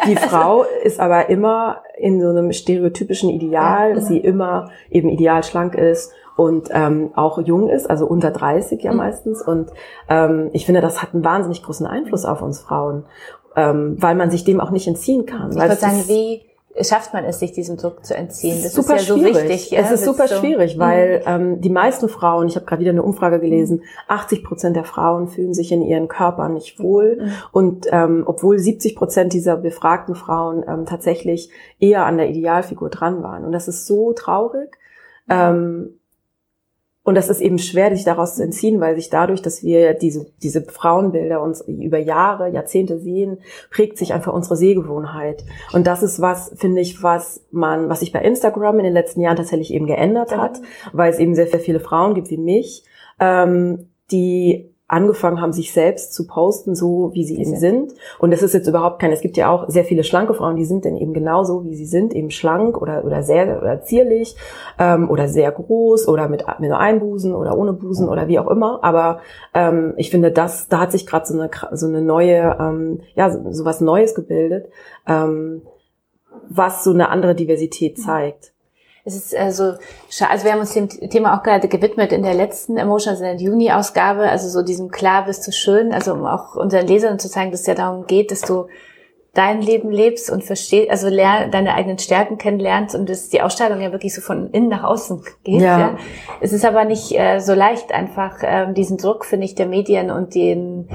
die 0.09 0.17
Frau 0.17 0.65
ist 0.83 0.99
aber 0.99 1.29
immer 1.29 1.83
in 1.99 2.23
so 2.23 2.31
einem 2.31 2.53
stereotypischen 2.53 3.29
Ideal, 3.29 3.95
dass 3.95 4.09
sie 4.09 4.19
immer 4.19 4.71
eben 4.91 5.11
ideal 5.11 5.45
schlank 5.45 5.75
ist 5.75 6.11
und 6.37 6.69
ähm, 6.73 7.11
auch 7.15 7.39
jung 7.41 7.69
ist, 7.69 7.89
also 7.89 8.07
unter 8.07 8.31
30 8.31 8.83
ja 8.83 8.93
mhm. 8.93 8.99
meistens. 8.99 9.43
Und 9.43 9.71
ähm, 10.09 10.51
ich 10.53 10.67
finde, 10.67 10.81
das 10.81 11.03
hat 11.03 11.15
einen 11.15 11.25
wahnsinnig 11.25 11.63
großen 11.63 11.87
Einfluss 11.87 12.25
auf 12.25 12.43
uns 12.43 12.61
Frauen, 12.61 13.05
ähm, 13.57 13.97
weil 13.99 14.15
man 14.15 14.31
sich 14.31 14.45
dem 14.45 14.61
auch 14.61 14.71
nicht 14.71 14.89
entziehen 14.89 15.27
kann. 15.27 15.53
Ich 15.53 15.59
würde 15.59 15.77
sagen, 15.77 16.05
wie 16.09 16.43
schafft 16.83 17.15
man 17.15 17.25
es, 17.25 17.39
sich 17.39 17.53
diesem 17.53 17.77
Druck 17.77 18.05
zu 18.05 18.17
entziehen? 18.17 18.61
Das 18.63 18.75
super 18.75 18.97
ist 18.97 19.09
ja 19.09 19.15
schwierig. 19.15 19.37
so 19.37 19.43
wichtig. 19.43 19.71
Ja? 19.71 19.81
Es 19.81 19.93
ist 19.93 20.05
super 20.05 20.27
so 20.27 20.37
schwierig, 20.37 20.77
weil 20.77 21.21
mhm. 21.21 21.25
ähm, 21.27 21.61
die 21.61 21.71
meisten 21.71 22.09
Frauen, 22.09 22.49
ich 22.49 22.57
habe 22.57 22.67
gerade 22.67 22.81
wieder 22.81 22.91
eine 22.91 23.05
Umfrage 23.05 23.39
gelesen, 23.39 23.83
80 24.09 24.43
Prozent 24.43 24.75
der 24.75 24.85
Frauen 24.85 25.29
fühlen 25.29 25.55
sich 25.55 25.71
in 25.71 25.83
ihren 25.83 26.09
Körpern 26.09 26.55
nicht 26.55 26.81
wohl. 26.81 27.19
Mhm. 27.21 27.33
Und 27.53 27.87
ähm, 27.93 28.25
obwohl 28.27 28.59
70 28.59 28.97
Prozent 28.97 29.33
dieser 29.33 29.57
befragten 29.57 30.17
Frauen 30.17 30.65
ähm, 30.67 30.85
tatsächlich 30.85 31.51
eher 31.79 32.07
an 32.07 32.17
der 32.17 32.29
Idealfigur 32.29 32.91
dran 32.91 33.23
waren. 33.23 33.45
Und 33.45 33.53
das 33.53 33.69
ist 33.69 33.87
so 33.87 34.13
traurig. 34.13 34.77
Ähm, 35.29 36.01
und 37.05 37.17
das 37.17 37.29
ist 37.29 37.41
eben 37.41 37.59
schwer, 37.59 37.95
sich 37.95 38.05
daraus 38.05 38.37
zu 38.37 38.43
entziehen, 38.43 38.81
weil 38.81 38.97
sich 38.97 39.11
dadurch, 39.11 39.43
dass 39.43 39.63
wir 39.63 39.93
diese, 39.93 40.27
diese 40.43 40.63
Frauenbilder 40.63 41.43
uns 41.43 41.61
über 41.61 41.99
Jahre, 41.99 42.49
Jahrzehnte 42.49 42.99
sehen, 42.99 43.39
prägt 43.71 43.99
sich 43.99 44.15
einfach 44.15 44.33
unsere 44.33 44.57
Sehgewohnheit. 44.57 45.45
Und 45.75 45.87
das 45.87 46.03
ist 46.03 46.23
was, 46.23 46.53
finde 46.57 46.81
ich, 46.81 47.03
was 47.03 47.45
man, 47.51 47.91
was 47.91 48.01
sich 48.01 48.11
bei 48.11 48.23
Instagram 48.23 48.79
in 48.79 48.85
den 48.85 48.95
letzten 48.95 49.21
Jahren 49.21 49.37
tatsächlich 49.37 49.75
eben 49.75 49.87
geändert 49.87 50.35
hat, 50.35 50.63
weil 50.95 51.13
es 51.13 51.19
eben 51.19 51.35
sehr, 51.35 51.47
sehr 51.47 51.61
viele 51.61 51.79
Frauen 51.79 52.15
gibt 52.15 52.31
wie 52.31 52.39
mich, 52.39 52.85
ähm, 53.21 53.91
die 54.11 54.74
angefangen 54.87 55.41
haben, 55.41 55.53
sich 55.53 55.73
selbst 55.73 56.13
zu 56.13 56.27
posten, 56.27 56.75
so 56.75 57.11
wie 57.15 57.25
sie 57.25 57.39
eben 57.41 57.57
sind. 57.57 57.95
Und 58.19 58.31
das 58.31 58.43
ist 58.43 58.53
jetzt 58.53 58.69
überhaupt 58.69 59.01
kein, 59.01 59.13
es 59.13 59.23
gibt 59.23 59.37
ja 59.37 59.51
auch 59.51 59.69
sehr 59.69 59.85
viele 59.85 60.05
schlanke 60.05 60.35
Frauen, 60.35 60.57
die 60.57 60.67
sind 60.67 60.85
dann 60.85 60.97
eben 60.97 61.15
genauso, 61.15 61.65
wie 61.65 61.75
sie 61.75 61.87
sind, 61.87 62.15
eben 62.15 62.31
schlank 62.31 62.81
oder, 62.81 63.05
oder 63.05 63.23
sehr 63.23 63.59
oder 63.59 63.81
zierlich 63.83 64.37
ähm, 64.79 65.09
oder 65.11 65.29
sehr 65.29 65.51
groß 65.53 66.07
oder 66.07 66.29
mit, 66.29 66.45
mit 66.59 66.69
nur 66.69 66.79
einem 66.79 67.01
Busen 67.01 67.35
oder 67.35 67.57
ohne 67.57 67.73
Busen 67.73 68.09
oder 68.09 68.29
wie 68.29 68.39
auch 68.39 68.49
immer. 68.49 68.85
Aber 68.85 69.21
ähm, 69.55 69.95
ich 69.97 70.11
finde, 70.11 70.31
das, 70.31 70.69
da 70.69 70.81
hat 70.81 70.93
sich 70.93 71.07
gerade 71.07 71.27
so 71.27 71.35
eine, 71.35 71.51
so 71.73 71.87
eine 71.87 72.03
neue, 72.03 72.57
ähm, 72.61 73.01
ja, 73.15 73.31
so, 73.31 73.53
so 73.53 73.65
was 73.65 73.81
Neues 73.81 74.15
gebildet, 74.15 74.69
ähm, 75.09 75.63
was 76.49 76.85
so 76.85 76.91
eine 76.91 77.09
andere 77.09 77.35
Diversität 77.35 77.99
zeigt 77.99 78.54
es 79.05 79.17
ist 79.17 79.37
also, 79.37 79.75
also 80.29 80.45
wir 80.45 80.53
haben 80.53 80.61
uns 80.61 80.73
dem 80.73 80.89
Thema 80.89 81.37
auch 81.37 81.43
gerade 81.43 81.69
gewidmet 81.69 82.11
in 82.13 82.23
der 82.23 82.35
letzten 82.35 82.79
Emotions 82.79 83.21
in 83.21 83.25
der 83.25 83.37
Juni-Ausgabe, 83.37 84.29
also 84.29 84.49
so 84.49 84.63
diesem 84.63 84.91
klar 84.91 85.27
bist 85.27 85.47
du 85.47 85.53
schön, 85.53 85.93
also 85.93 86.15
um 86.15 86.25
auch 86.25 86.57
unseren 86.57 86.87
Lesern 86.87 87.19
zu 87.19 87.29
zeigen, 87.29 87.51
dass 87.51 87.61
es 87.61 87.67
ja 87.67 87.75
darum 87.75 88.07
geht, 88.07 88.31
dass 88.31 88.41
du 88.41 88.67
dein 89.35 89.61
Leben 89.61 89.91
lebst 89.91 90.31
und 90.31 90.45
verstehst, 90.45 90.91
also 90.91 91.09
lern, 91.09 91.51
deine 91.51 91.75
eigenen 91.75 91.99
Stärken 91.99 92.39
kennenlernst 92.39 92.95
und 92.95 93.09
dass 93.09 93.29
die 93.29 93.43
Ausstrahlung 93.43 93.81
ja 93.81 93.93
wirklich 93.93 94.15
so 94.15 94.21
von 94.21 94.51
innen 94.51 94.69
nach 94.69 94.85
außen 94.85 95.23
geht. 95.43 95.61
Ja. 95.61 95.79
ja. 95.79 95.97
Es 96.41 96.53
ist 96.53 96.65
aber 96.65 96.85
nicht 96.85 97.19
äh, 97.19 97.41
so 97.41 97.53
leicht, 97.55 97.93
einfach 97.93 98.37
ähm, 98.43 98.75
diesen 98.75 98.97
Druck, 98.97 99.25
finde 99.25 99.45
ich, 99.45 99.55
der 99.55 99.67
Medien 99.67 100.11
und 100.11 100.35
den 100.35 100.89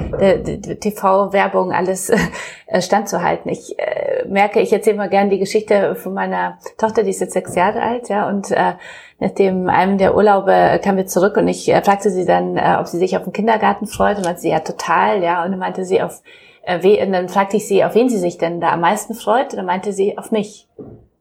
TV-Werbung 0.80 1.74
alles 1.74 2.10
äh, 2.68 2.82
standzuhalten. 2.82 3.52
Ich 3.52 3.78
äh, 3.78 4.26
merke, 4.28 4.62
ich 4.62 4.72
erzähle 4.72 4.98
mal 4.98 5.10
gerne 5.10 5.30
die 5.30 5.40
Geschichte 5.40 5.96
von 5.96 6.14
meiner 6.14 6.58
Tochter, 6.78 7.04
die 7.04 7.10
ist 7.10 7.22
jetzt 7.22 7.34
sechs 7.34 7.56
Jahre 7.56 7.82
alt, 7.82 8.10
ja, 8.10 8.28
und 8.30 8.52
äh, 8.52 8.74
nachdem 9.20 9.68
einem 9.70 9.98
der 9.98 10.16
Urlaube 10.16 10.80
kamen 10.84 10.98
wir 10.98 11.08
zurück 11.08 11.36
und 11.38 11.48
ich 11.48 11.70
äh, 11.70 11.82
fragte 11.82 12.10
sie 12.10 12.26
dann, 12.26 12.58
äh, 12.58 12.78
ob 12.80 12.88
sie 12.88 12.98
sich 12.98 13.18
auf 13.18 13.24
den 13.24 13.34
Kindergarten 13.34 13.86
freut 13.86 14.18
und 14.18 14.26
meinte 14.26 14.42
sie, 14.42 14.50
ja, 14.50 14.60
total, 14.60 15.22
ja, 15.22 15.44
und 15.44 15.52
dann 15.52 15.60
meinte 15.60 15.84
sie 15.84 16.02
auf 16.02 16.22
äh, 16.64 17.04
und 17.06 17.12
dann 17.12 17.30
fragte 17.30 17.58
ich 17.58 17.68
sie, 17.68 17.84
auf 17.84 17.96
wen 17.96 18.10
sie 18.10 18.18
sich 18.18 18.38
denn 18.38 18.60
da 18.62 18.72
am 18.74 18.82
meisten 18.82 19.14
freut. 19.14 19.52
Und 19.52 19.58
dann 19.58 19.66
meinte 19.66 19.94
sie, 19.94 20.18
auf 20.18 20.32
mich. 20.32 20.68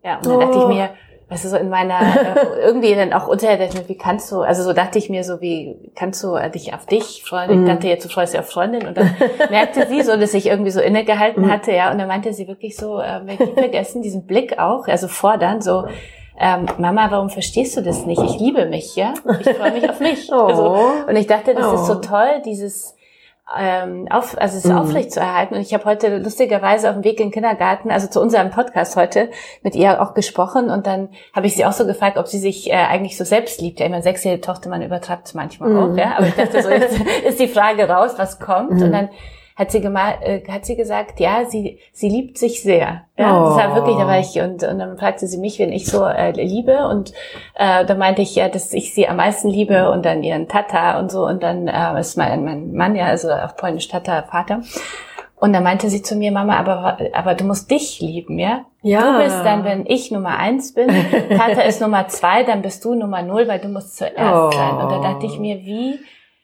Ja, 0.05 0.17
und 0.17 0.27
dann 0.27 0.37
oh. 0.37 0.41
dachte 0.41 0.59
ich 0.59 0.65
oh. 0.65 0.69
mir, 0.69 0.91
weißt 1.31 1.45
du, 1.45 1.49
so 1.49 1.57
in 1.57 1.69
meiner, 1.69 2.01
äh, 2.01 2.61
irgendwie 2.65 2.95
dann 2.95 3.13
auch 3.13 3.29
unterhalb, 3.29 3.61
wie 3.89 3.99
kannst 3.99 4.33
du, 4.33 4.41
also 4.41 4.63
so 4.63 4.73
dachte 4.73 4.99
ich 4.99 5.11
mir 5.11 5.25
so, 5.25 5.41
wie 5.43 5.93
kannst 5.95 6.25
du 6.25 6.35
äh, 6.35 6.51
dich 6.51 6.73
auf 6.73 6.87
dich 6.87 7.23
freuen? 7.27 7.51
Ich 7.51 7.57
Mhm. 7.59 7.67
dachte 7.67 7.87
jetzt, 7.89 8.05
du 8.05 8.09
freust 8.09 8.33
dich 8.33 8.41
auf 8.41 8.49
Freundin 8.49 8.87
und 8.87 8.97
dann 8.97 9.15
merkte 9.51 9.87
sie 9.89 10.01
so, 10.03 10.17
dass 10.17 10.33
ich 10.33 10.47
irgendwie 10.47 10.71
so 10.71 10.81
innegehalten 10.81 11.45
Mhm. 11.45 11.53
hatte, 11.53 11.73
ja, 11.73 11.91
und 11.91 11.99
dann 11.99 12.09
meinte 12.09 12.33
sie 12.33 12.49
wirklich 12.49 12.77
so, 12.77 12.99
äh, 13.01 13.21
wenn 13.25 13.35
ich 13.47 13.53
vergessen, 13.55 14.01
diesen 14.01 14.27
Blick 14.27 14.59
auch, 14.59 14.89
also 14.89 15.07
fordern, 15.09 15.61
so, 15.61 15.85
ähm, 16.41 16.67
Mama, 16.79 17.09
warum 17.11 17.29
verstehst 17.31 17.77
du 17.77 17.83
das 17.83 18.07
nicht? 18.07 18.23
Ich 18.23 18.39
liebe 18.39 18.65
mich, 18.67 18.95
ja? 18.97 19.13
Ich 19.41 19.51
freue 19.51 19.73
mich 19.73 19.91
auf 19.91 19.99
mich. 20.01 20.31
Oh. 20.33 20.37
Also, 20.37 20.77
und 21.09 21.17
ich 21.17 21.27
dachte, 21.27 21.53
das 21.53 21.73
ist 21.75 21.87
so 21.87 21.95
Oh. 21.95 22.01
toll, 22.01 22.41
dieses 22.47 22.95
ähm, 23.57 24.07
auf, 24.11 24.37
also 24.39 24.59
es 24.59 24.65
Mhm. 24.65 24.77
aufrecht 24.79 25.13
zu 25.13 25.21
erhalten. 25.21 25.55
Und 25.55 25.61
ich 25.61 25.73
habe 25.73 25.85
heute 25.85 26.19
lustigerweise 26.19 26.89
auf 26.91 26.97
dem 26.97 27.05
Weg 27.05 27.19
in 27.21 27.29
den 27.29 27.33
Kindergarten, 27.33 27.91
also 27.91 28.07
zu 28.09 28.21
unserem 28.21 28.51
Podcast 28.51 28.97
heute, 28.97 29.31
mit 29.63 29.75
ihr 29.75 30.03
auch 30.03 30.15
gesprochen 30.15 30.71
und 30.71 30.87
dann 30.87 31.09
habe 31.35 31.47
ich 31.47 31.55
sie 31.57 31.65
auch 31.65 31.73
so 31.73 31.87
gefragt, 31.87 32.19
ob 32.19 32.27
sie 32.29 32.39
sich 32.39 32.71
äh, 32.71 32.75
eigentlich 32.75 33.17
so 33.17 33.25
selbst 33.25 33.61
liebt. 33.61 33.81
Ja, 33.81 33.87
ich 33.87 33.91
meine, 33.91 34.03
sechsjährige 34.03 34.43
Tochter, 34.43 34.69
man 34.69 34.83
übertreibt 34.83 35.27
es 35.27 35.35
manchmal 35.35 35.71
Mhm. 35.71 35.79
auch, 35.79 35.97
ja. 35.97 36.15
Aber 36.19 36.27
ich 36.27 36.35
dachte 36.35 36.63
so, 36.63 36.69
jetzt 36.69 36.99
ist 37.27 37.41
die 37.41 37.49
Frage 37.49 37.89
raus, 37.89 38.15
was 38.19 38.39
kommt. 38.39 38.71
Und 38.83 38.93
dann 38.93 39.09
hat 39.59 39.73
sie 39.73 39.79
äh, 39.79 40.43
hat 40.49 40.65
sie 40.65 40.77
gesagt, 40.77 41.19
ja, 41.19 41.45
sie 41.45 41.81
sie 41.93 42.09
liebt 42.09 42.39
sich 42.39 42.63
sehr. 42.63 43.03
Ja, 43.19 43.45
das 43.45 43.57
war 43.57 43.73
Oh. 43.73 43.75
wirklich, 43.75 43.97
da 43.97 44.07
war 44.07 44.19
ich 44.21 44.39
und, 44.41 44.63
und 44.63 44.79
dann 44.79 44.97
fragte 44.97 45.27
sie 45.27 45.39
mich, 45.39 45.59
wen 45.59 45.73
ich 45.73 45.87
so 45.87 46.05
äh, 46.05 46.31
liebe 46.31 46.87
und 46.89 47.13
äh, 47.57 47.85
da 47.85 47.95
meinte 47.97 48.23
ich 48.23 48.37
ja, 48.37 48.49
dass 48.49 48.73
ich 48.73 48.95
sie 48.95 49.09
am 49.09 49.17
meisten 49.17 49.49
liebe 49.49 49.91
und 49.91 50.05
dann 50.07 50.23
ihren 50.23 50.47
Tata 50.49 51.01
und 51.01 51.11
so 51.11 51.27
und 51.27 51.43
dann 51.43 51.67
äh, 51.67 51.99
ist 52.01 52.17
mein, 52.17 52.45
mein 52.45 52.73
Mann 52.73 52.95
ja 52.95 53.07
also 53.07 53.31
auf 53.31 53.57
Polnisch 53.57 53.89
Tata 53.89 54.23
Vater 54.23 54.61
und 55.41 55.53
dann 55.53 55.63
meinte 55.65 55.89
sie 55.89 56.03
zu 56.03 56.15
mir, 56.17 56.31
Mama, 56.33 56.57
aber 56.57 56.99
aber 57.13 57.35
du 57.35 57.45
musst 57.45 57.71
dich 57.71 58.01
lieben, 58.01 58.39
ja? 58.39 58.65
Ja. 58.83 59.13
Du 59.19 59.25
bist 59.25 59.45
dann, 59.45 59.65
wenn 59.65 59.87
ich 59.87 60.11
Nummer 60.13 60.37
eins 60.39 60.73
bin, 60.75 60.89
Tata 61.31 61.63
ist 61.63 61.81
Nummer 61.81 62.07
zwei, 62.09 62.45
dann 62.45 62.63
bist 62.63 62.85
du 62.85 62.95
Nummer 62.95 63.23
null, 63.23 63.49
weil 63.49 63.59
du 63.59 63.69
musst 63.69 63.97
zuerst 63.97 64.17
Oh. 64.19 64.51
sein. 64.53 64.77
Und 64.77 64.91
da 64.93 65.01
dachte 65.01 65.27
ich 65.27 65.39
mir, 65.39 65.57
wie 65.65 65.99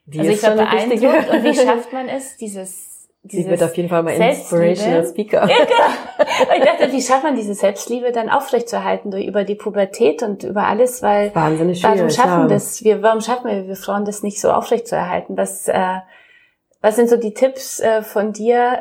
Die 0.06 0.18
also 0.20 0.30
ich 0.32 0.42
war 0.42 0.50
beeindruckt 0.56 1.30
und 1.30 1.44
wie 1.44 1.54
schafft 1.54 1.92
man 1.92 2.08
es, 2.08 2.36
dieses 2.36 2.93
Sie 3.26 3.46
wird 3.46 3.62
auf 3.62 3.74
jeden 3.76 3.88
Fall 3.88 4.02
mal. 4.02 4.10
Inspirational 4.10 5.06
Speaker. 5.06 5.48
Ja, 5.48 5.64
genau. 5.64 6.56
Ich 6.56 6.62
dachte, 6.62 6.92
wie 6.92 7.00
schafft 7.00 7.24
man 7.24 7.34
diese 7.34 7.54
Selbstliebe 7.54 8.12
dann 8.12 8.28
aufrechtzuerhalten 8.28 9.10
durch 9.10 9.26
über 9.26 9.44
die 9.44 9.54
Pubertät 9.54 10.22
und 10.22 10.44
über 10.44 10.66
alles, 10.66 11.02
weil 11.02 11.34
Wahnsinnig 11.34 11.82
warum 11.82 11.96
schwierig. 11.96 12.14
schaffen 12.14 12.40
ja. 12.42 12.46
das 12.48 12.84
wir 12.84 13.02
warum 13.02 13.22
schaffen 13.22 13.50
wir 13.50 13.66
wir 13.66 13.76
Frauen 13.76 14.04
das 14.04 14.22
nicht 14.22 14.40
so 14.40 14.50
aufrechtzuerhalten? 14.52 15.38
Was 15.38 15.68
äh, 15.68 16.00
was 16.82 16.96
sind 16.96 17.08
so 17.08 17.16
die 17.16 17.32
Tipps 17.32 17.80
äh, 17.80 18.02
von 18.02 18.34
dir, 18.34 18.78